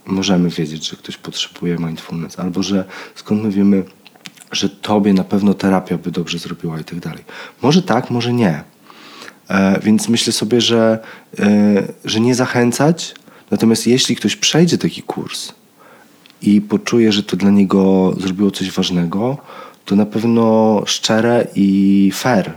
[0.05, 2.85] Możemy wiedzieć, że ktoś potrzebuje mindfulness, albo że
[3.15, 3.83] skąd my wiemy,
[4.51, 7.23] że tobie na pewno terapia by dobrze zrobiła i tak dalej.
[7.61, 8.63] Może tak, może nie.
[9.51, 10.99] E, więc myślę sobie, że,
[11.39, 13.15] e, że nie zachęcać.
[13.51, 15.51] Natomiast jeśli ktoś przejdzie taki kurs
[16.41, 19.37] i poczuje, że to dla niego zrobiło coś ważnego,
[19.85, 22.53] to na pewno szczere i fair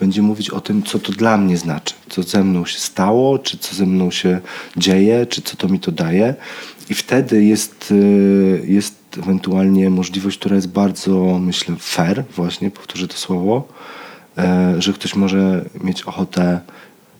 [0.00, 3.58] będzie mówić o tym, co to dla mnie znaczy, co ze mną się stało, czy
[3.58, 4.40] co ze mną się
[4.76, 6.34] dzieje, czy co to mi to daje.
[6.90, 13.16] I wtedy jest, y, jest ewentualnie możliwość, która jest bardzo, myślę, fair, właśnie, powtórzę to
[13.16, 13.99] słowo, e,
[14.78, 16.60] że ktoś może mieć ochotę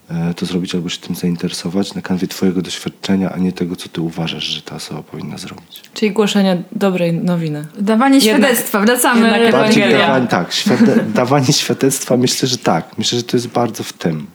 [0.09, 3.89] e, to zrobić albo się tym zainteresować na kanwie twojego doświadczenia, a nie tego, co
[3.89, 5.81] ty uważasz, że ta osoba powinna zrobić.
[5.93, 7.65] Czyli głoszenie dobrej nowiny.
[7.79, 9.21] Dawanie Jednak- świadectwa, wracamy.
[9.27, 10.07] jednak Bardziej Ewangelia.
[10.07, 12.97] dawanie, tak, świade, dawanie świadectwa myślę, że tak.
[12.97, 14.27] Myślę, że to jest bardzo w tym.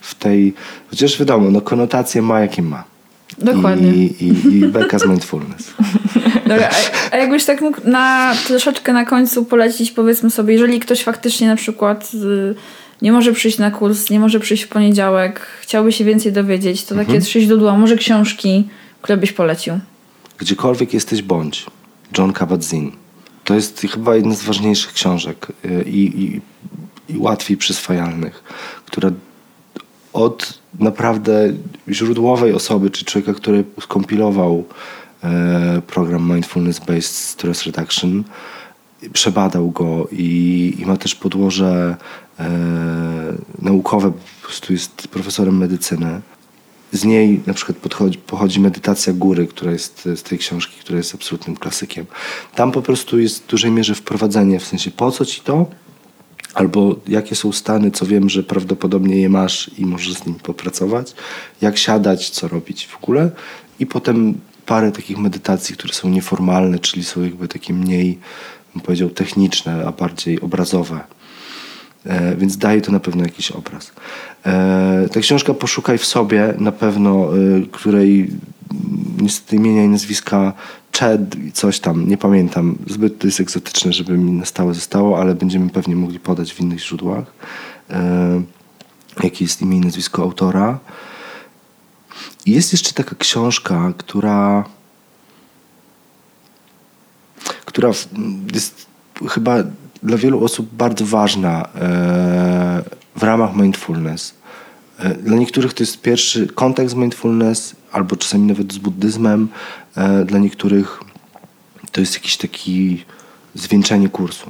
[0.00, 0.54] W tej,
[0.90, 2.84] chociaż wiadomo, no konotacje ma jakie ma.
[3.38, 3.92] Dokładnie.
[3.94, 5.72] I, i, i beka z mindfulness.
[6.42, 11.02] Dobra, a, a jakbyś tak mógł na, troszeczkę na końcu polecić, powiedzmy sobie, jeżeli ktoś
[11.02, 12.54] faktycznie na przykład y,
[13.02, 16.94] nie może przyjść na kurs, nie może przyjść w poniedziałek, chciałby się więcej dowiedzieć, to
[16.94, 18.68] takie trzy źródła, może książki,
[19.02, 19.78] które byś polecił.
[20.38, 21.66] Gdziekolwiek jesteś bądź.
[22.18, 22.90] John Kabat-Zinn.
[23.44, 26.40] To jest chyba jedna z ważniejszych książek y, i, i,
[27.08, 28.44] i łatwiej przyswajalnych,
[28.86, 29.10] która
[30.12, 31.52] od naprawdę
[31.88, 34.64] źródłowej osoby, czy człowieka, który skompilował
[35.86, 38.24] program Mindfulness Based Stress Reduction,
[39.12, 41.96] przebadał go i, i ma też podłoże
[42.38, 42.50] e,
[43.62, 46.20] naukowe, po prostu jest profesorem medycyny.
[46.92, 51.14] Z niej na przykład podchodzi, pochodzi medytacja góry, która jest z tej książki, która jest
[51.14, 52.06] absolutnym klasykiem.
[52.54, 55.66] Tam po prostu jest w dużej mierze wprowadzenie, w sensie po co ci to,
[56.54, 61.14] albo jakie są stany, co wiem, że prawdopodobnie je masz i możesz z nim popracować,
[61.60, 63.30] jak siadać, co robić w ogóle
[63.78, 64.34] i potem
[64.66, 68.18] parę takich medytacji, które są nieformalne, czyli są jakby takie mniej,
[68.74, 71.00] bym powiedział, techniczne, a bardziej obrazowe.
[72.06, 73.92] E, więc daje to na pewno jakiś obraz.
[74.46, 78.30] E, ta książka Poszukaj w sobie, na pewno, e, której mm,
[79.20, 80.52] niestety imienia i nazwiska
[80.98, 82.78] Chad i coś tam, nie pamiętam.
[82.86, 86.60] Zbyt to jest egzotyczne, żeby mi na stałe zostało, ale będziemy pewnie mogli podać w
[86.60, 87.24] innych źródłach.
[87.90, 88.42] E,
[89.22, 90.78] jakie jest imię i nazwisko autora.
[92.46, 94.64] Jest jeszcze taka książka, która
[97.64, 97.90] która
[98.54, 98.86] jest
[99.30, 99.56] chyba
[100.02, 102.82] dla wielu osób bardzo ważna e,
[103.16, 104.34] w ramach mindfulness.
[104.98, 109.48] E, Dla niektórych to jest pierwszy kontakt z mindfulness, albo czasami nawet z buddyzmem.
[109.96, 111.00] E, Dla niektórych
[111.92, 113.04] to jest jakiś taki
[113.54, 114.44] zwieńczenie kursu.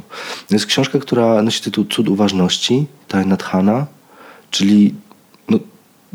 [0.49, 3.87] To jest książka, która nosi tytuł Cud uważności, Thich Nhat Hanh,
[4.51, 4.95] czyli
[5.49, 5.59] no,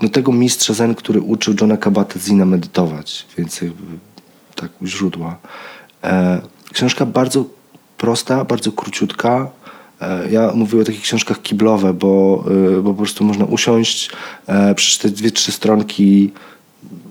[0.02, 3.84] no tego mistrza zen, który uczył Johna Kabat-Zina medytować, więc jakby
[4.56, 5.38] tak u źródła.
[6.04, 6.42] E,
[6.74, 7.46] książka bardzo
[7.98, 9.50] prosta, bardzo króciutka.
[10.02, 12.44] E, ja mówię o takich książkach kiblowe, bo,
[12.78, 14.10] e, bo po prostu można usiąść,
[14.48, 16.32] e, przeczytać dwie, trzy stronki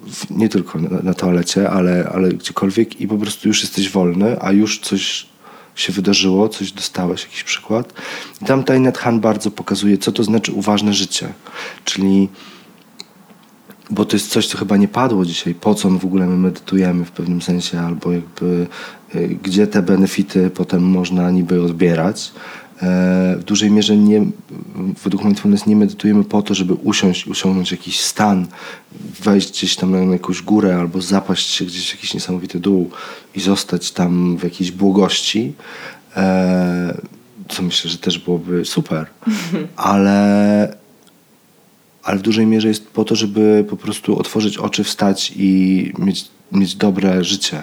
[0.07, 4.37] w, nie tylko na, na toalecie, ale, ale gdziekolwiek i po prostu już jesteś wolny,
[4.41, 5.27] a już coś
[5.75, 7.93] się wydarzyło, coś dostałeś, jakiś przykład.
[8.43, 11.29] I tam Nhat Hanh bardzo pokazuje, co to znaczy uważne życie.
[11.85, 12.29] Czyli
[13.91, 17.05] bo to jest coś, co chyba nie padło dzisiaj, po co w ogóle my medytujemy
[17.05, 18.67] w pewnym sensie, albo jakby
[19.15, 22.33] y, gdzie te benefity potem można niby odbierać.
[22.83, 24.25] E, W dużej mierze nie,
[25.05, 28.47] według mindfulness nie medytujemy po to, żeby usiąść, osiągnąć jakiś stan,
[29.23, 32.91] wejść gdzieś tam na jakąś górę albo zapaść się gdzieś w jakiś niesamowity dół
[33.35, 35.53] i zostać tam w jakiejś błogości.
[36.17, 36.99] E,
[37.49, 39.07] Co myślę, że też byłoby super.
[39.77, 40.77] Ale
[42.03, 46.25] ale w dużej mierze jest po to, żeby po prostu otworzyć oczy, wstać i mieć,
[46.53, 47.63] mieć dobre życie.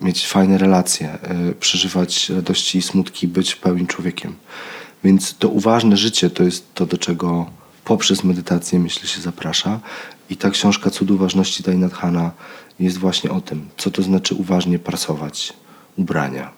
[0.00, 1.18] Mieć fajne relacje,
[1.50, 4.34] y, przeżywać radości i smutki, być pełnym człowiekiem.
[5.04, 7.46] Więc to uważne życie to jest to, do czego
[7.84, 9.80] poprzez medytację, myślę, się zaprasza.
[10.30, 12.32] I ta książka Cud uważności Thich Nhat Hanh
[12.80, 15.52] jest właśnie o tym, co to znaczy uważnie prasować
[15.96, 16.50] ubrania.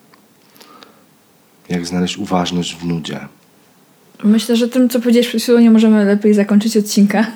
[1.69, 3.29] Jak znaleźć uważność w nudzie.
[4.25, 7.27] Myślę, że tym, co powiedziałeś przed chwilą, nie możemy lepiej zakończyć odcinka.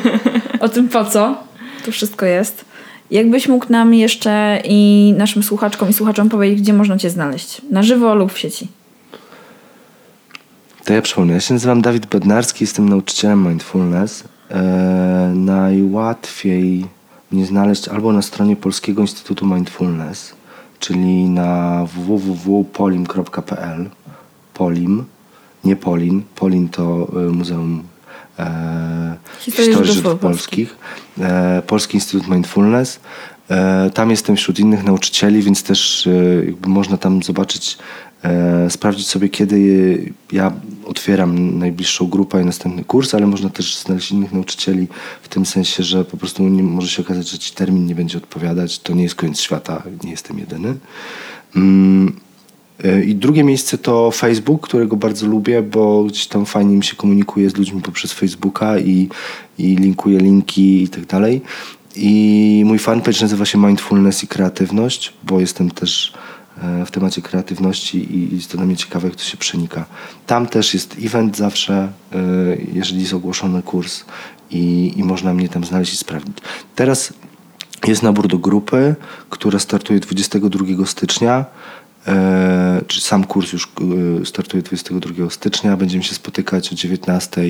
[0.60, 1.36] o tym po co
[1.84, 2.64] to wszystko jest.
[3.10, 7.62] Jakbyś mógł nam jeszcze i naszym słuchaczkom i słuchaczom powiedzieć, gdzie można Cię znaleźć?
[7.70, 8.68] Na żywo lub w sieci.
[10.84, 11.34] To ja przypomnę.
[11.34, 14.24] Ja się nazywam Dawid Bednarski, jestem nauczycielem mindfulness.
[14.50, 16.86] E, najłatwiej
[17.32, 20.34] mnie znaleźć albo na stronie Polskiego Instytutu Mindfulness,
[20.78, 23.90] czyli na www.polim.pl
[24.54, 25.04] Polim,
[25.66, 26.22] nie Polin.
[26.34, 27.82] Polin to e, Muzeum
[28.38, 30.76] e, Historii Historii Żydów Żydów Polskich.
[31.20, 33.00] E, Polski Instytut Mindfulness.
[33.50, 37.78] E, tam jestem wśród innych nauczycieli, więc też e, jakby można tam zobaczyć,
[38.22, 40.52] e, sprawdzić sobie, kiedy ja
[40.84, 44.88] otwieram najbliższą grupę i następny kurs, ale można też znaleźć innych nauczycieli
[45.22, 48.18] w tym sensie, że po prostu nie, może się okazać, że ci termin nie będzie
[48.18, 48.78] odpowiadać.
[48.78, 50.74] To nie jest koniec świata, nie jestem jedyny.
[51.56, 52.16] Mm,
[53.06, 57.50] I drugie miejsce to Facebook, którego bardzo lubię, bo gdzieś tam fajnie mi się komunikuje
[57.50, 59.08] z ludźmi poprzez Facebooka i,
[59.58, 61.40] i linkuję linki i tak dalej.
[61.96, 66.12] I mój fanpage nazywa się Mindfulness i Kreatywność, bo jestem też
[66.62, 69.84] e, w temacie kreatywności i jest to dla mnie ciekawe, jak to się przenika.
[70.26, 71.74] Tam też jest event zawsze,
[72.12, 72.18] e,
[72.72, 74.04] jeżeli jest ogłoszony kurs
[74.50, 76.38] i, i można mnie tam znaleźć i sprawdzić.
[76.74, 77.12] Teraz
[77.86, 78.94] jest nabór do grupy,
[79.30, 81.44] która startuje 22 stycznia.
[82.08, 83.68] E, czy sam kurs już
[84.22, 85.76] e, startuje 22 stycznia.
[85.76, 87.42] Będziemy się spotykać o 19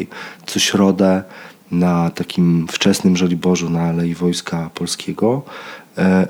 [0.47, 1.23] co środę
[1.70, 5.43] na takim wczesnym Żoliborzu na Alei Wojska Polskiego.
[5.99, 6.28] E,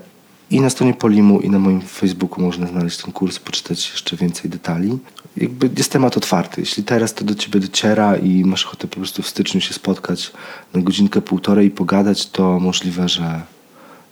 [0.51, 4.51] I na stronie Polimu i na moim Facebooku można znaleźć ten kurs, poczytać jeszcze więcej
[4.51, 4.99] detali.
[5.37, 6.61] Jakby jest temat otwarty.
[6.61, 10.33] Jeśli teraz to do ciebie dociera i masz ochotę po prostu w styczniu się spotkać
[10.75, 13.43] na godzinkę, półtorej i pogadać, to możliwe, że,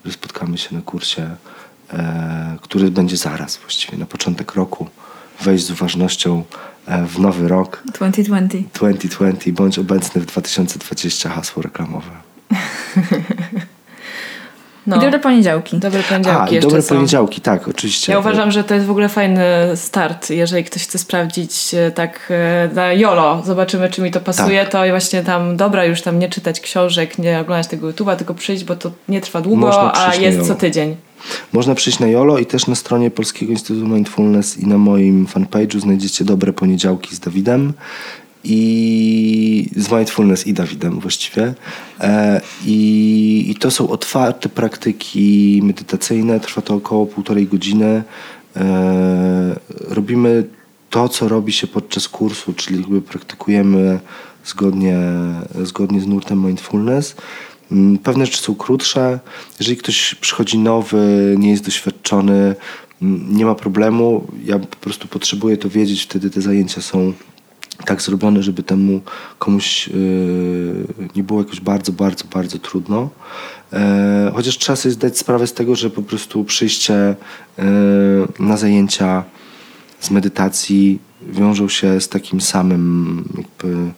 [0.05, 1.37] że spotkamy się na kursie,
[2.63, 4.89] który będzie zaraz właściwie, na początek roku.
[5.41, 6.43] Wejść z uważnością
[6.87, 8.69] e, w nowy rok 2020.
[8.75, 12.11] 2020, bądź obecny w 2020 hasło reklamowe.
[14.87, 14.97] No.
[14.97, 15.79] I dobre poniedziałki.
[15.79, 16.95] Dobre A, poniedziałki jeszcze dobre są.
[16.95, 18.13] poniedziałki, tak, oczywiście.
[18.13, 19.43] Ja uważam, że to jest w ogóle fajny
[19.75, 24.61] start, jeżeli ktoś chce sprawdzić e, tak e, na YOLO, zobaczymy czy mi to pasuje,
[24.61, 24.73] Tak.
[24.73, 28.65] to właśnie tam dobra już tam nie czytać książek, nie oglądać tego YouTube'a, tylko przyjść,
[28.65, 30.97] bo to nie trwa długo, a jest co tydzień.
[31.53, 35.81] Można przyjść na YOLO i też na stronie Polskiego Instytutu Mindfulness i na moim fanpage'u
[35.81, 37.73] znajdziecie dobre poniedziałki z Dawidem
[38.45, 41.55] i z Mindfulness i Dawidem właściwie.
[42.01, 48.03] E, i, I to są otwarte praktyki medytacyjne, trwa to około półtorej godziny.
[48.57, 49.57] E,
[49.89, 50.45] robimy
[50.91, 54.01] to, co robi się podczas kursu, czyli jakby praktykujemy
[54.45, 54.99] zgodnie,
[55.63, 57.17] zgodnie z nurtem mindfulness.
[57.75, 59.21] Mm, Pewne rzeczy są krótsze.
[59.61, 62.55] Jeżeli ktoś przychodzi nowy, nie jest doświadczony,
[63.03, 64.27] mm, nie ma problemu.
[64.45, 67.13] Ja po prostu potrzebuję to wiedzieć, wtedy te zajęcia są
[67.87, 69.01] tak zrobione, żeby temu
[69.39, 70.87] komuś yy,
[71.17, 73.11] nie było jakoś bardzo, bardzo, bardzo trudno.
[73.73, 77.15] E, chociaż trzeba sobie zdać sprawę z tego, że po prostu przyjście
[77.59, 77.65] yy,
[78.39, 79.25] na zajęcia
[80.01, 83.93] z medytacji wiążą się z takim samym jakby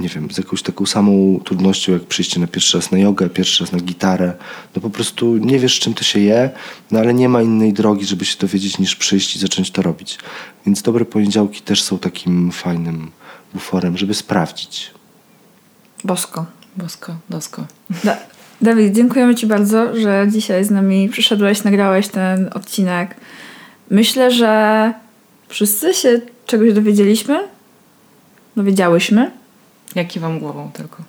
[0.00, 3.64] nie wiem, z jakąś taką samą trudnością, jak przyjście na pierwszy raz na jogę, pierwszy
[3.64, 4.32] raz na gitarę.
[4.76, 6.50] No po prostu nie wiesz, czym to się je,
[6.90, 10.18] no ale nie ma innej drogi, żeby się dowiedzieć, niż przyjść i zacząć to robić.
[10.66, 13.10] Więc dobre poniedziałki też są takim fajnym
[13.54, 14.90] buforem, żeby sprawdzić.
[16.04, 16.46] Bosko.
[16.76, 17.66] Bosko, dosko.
[18.04, 18.16] Da-
[18.60, 23.14] Dawid, dziękujemy Ci bardzo, że dzisiaj z nami przyszedłeś, nagrałeś ten odcinek.
[23.90, 24.92] Myślę, że
[25.48, 27.48] wszyscy się czegoś dowiedzieliśmy.
[28.56, 29.30] Dowiedziałyśmy.
[29.94, 31.02] Ja kiwam głową tylko.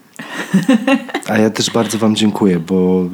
[1.29, 3.05] A ja też bardzo Wam dziękuję, bo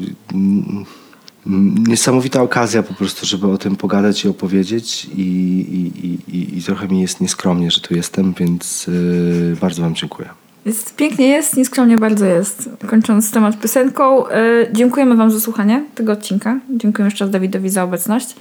[1.88, 6.88] niesamowita okazja po prostu, żeby o tym pogadać i opowiedzieć i, i, i- i, trochę
[6.88, 10.30] mi jest nieskromnie, że tu jestem, więc yy, bardzo Wam dziękuję.
[10.66, 12.70] Jest, pięknie jest, nieskromnie bardzo jest.
[12.88, 14.32] Kończąc temat piosenką, y,
[14.74, 16.60] dziękujemy Wam za słuchanie tego odcinka.
[16.70, 18.36] Dziękujemy jeszcze raz Dawidowi za obecność.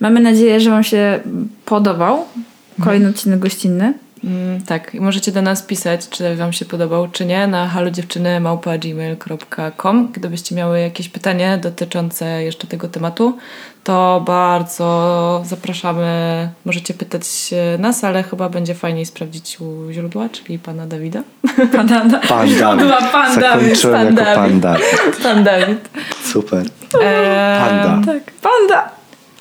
[0.00, 1.20] Mamy nadzieję, że Wam się
[1.64, 2.24] podobał
[2.84, 3.94] kolejny odcinek gościnny.
[4.24, 10.08] Mm, tak, i możecie do nas pisać, czy Wam się podobał, czy nie, na halodziewczyny.gmail.com
[10.12, 13.38] Gdybyście miały jakieś pytanie dotyczące jeszcze tego tematu,
[13.84, 16.48] to bardzo zapraszamy.
[16.64, 17.24] Możecie pytać
[17.78, 21.22] nas, ale chyba będzie fajniej sprawdzić u źródła, czyli pana Dawida.
[21.76, 22.84] Pana, Pan Dawid.
[23.12, 24.60] Pan Dawid, pan jako pan Dawid.
[24.60, 25.16] Dawid.
[25.22, 25.88] Pan Dawid.
[26.24, 26.62] Super.
[27.02, 28.00] Eee, Panda.
[28.12, 28.90] Tak, panda.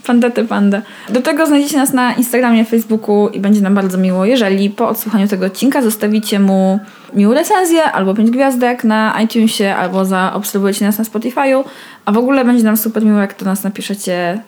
[0.09, 0.81] Panda te panda.
[1.09, 5.27] Do tego znajdziecie nas na Instagramie, Facebooku i będzie nam bardzo miło, jeżeli po odsłuchaniu
[5.27, 6.79] tego odcinka zostawicie mu
[7.13, 11.63] miłą recenzję albo pięć gwiazdek na iTunesie albo zaobserwujecie nas na Spotify'u,
[12.05, 14.41] a w ogóle będzie nam super miło, jak do nas napiszecie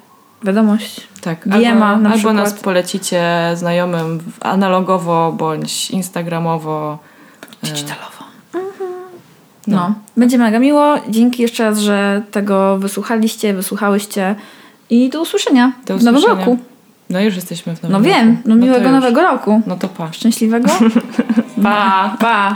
[0.43, 1.07] wiadomość.
[1.21, 2.35] Tak, albo, na albo przykład.
[2.35, 3.23] nas polecicie
[3.55, 6.99] znajomym analogowo bądź instagramowo.
[7.63, 8.23] Digitalowo.
[9.67, 9.95] No.
[10.17, 10.95] będzie mega miło.
[11.09, 14.35] Dzięki jeszcze raz, że tego wysłuchaliście, wysłuchałyście
[14.91, 16.57] i do usłyszenia do w nowym roku.
[17.09, 18.09] No już jesteśmy w nowym no, roku.
[18.09, 19.61] No wiem, no, no miłego nowego roku.
[19.68, 20.13] No to pa.
[20.13, 20.69] Szczęśliwego.
[21.63, 22.18] pa.
[22.19, 22.55] Pa.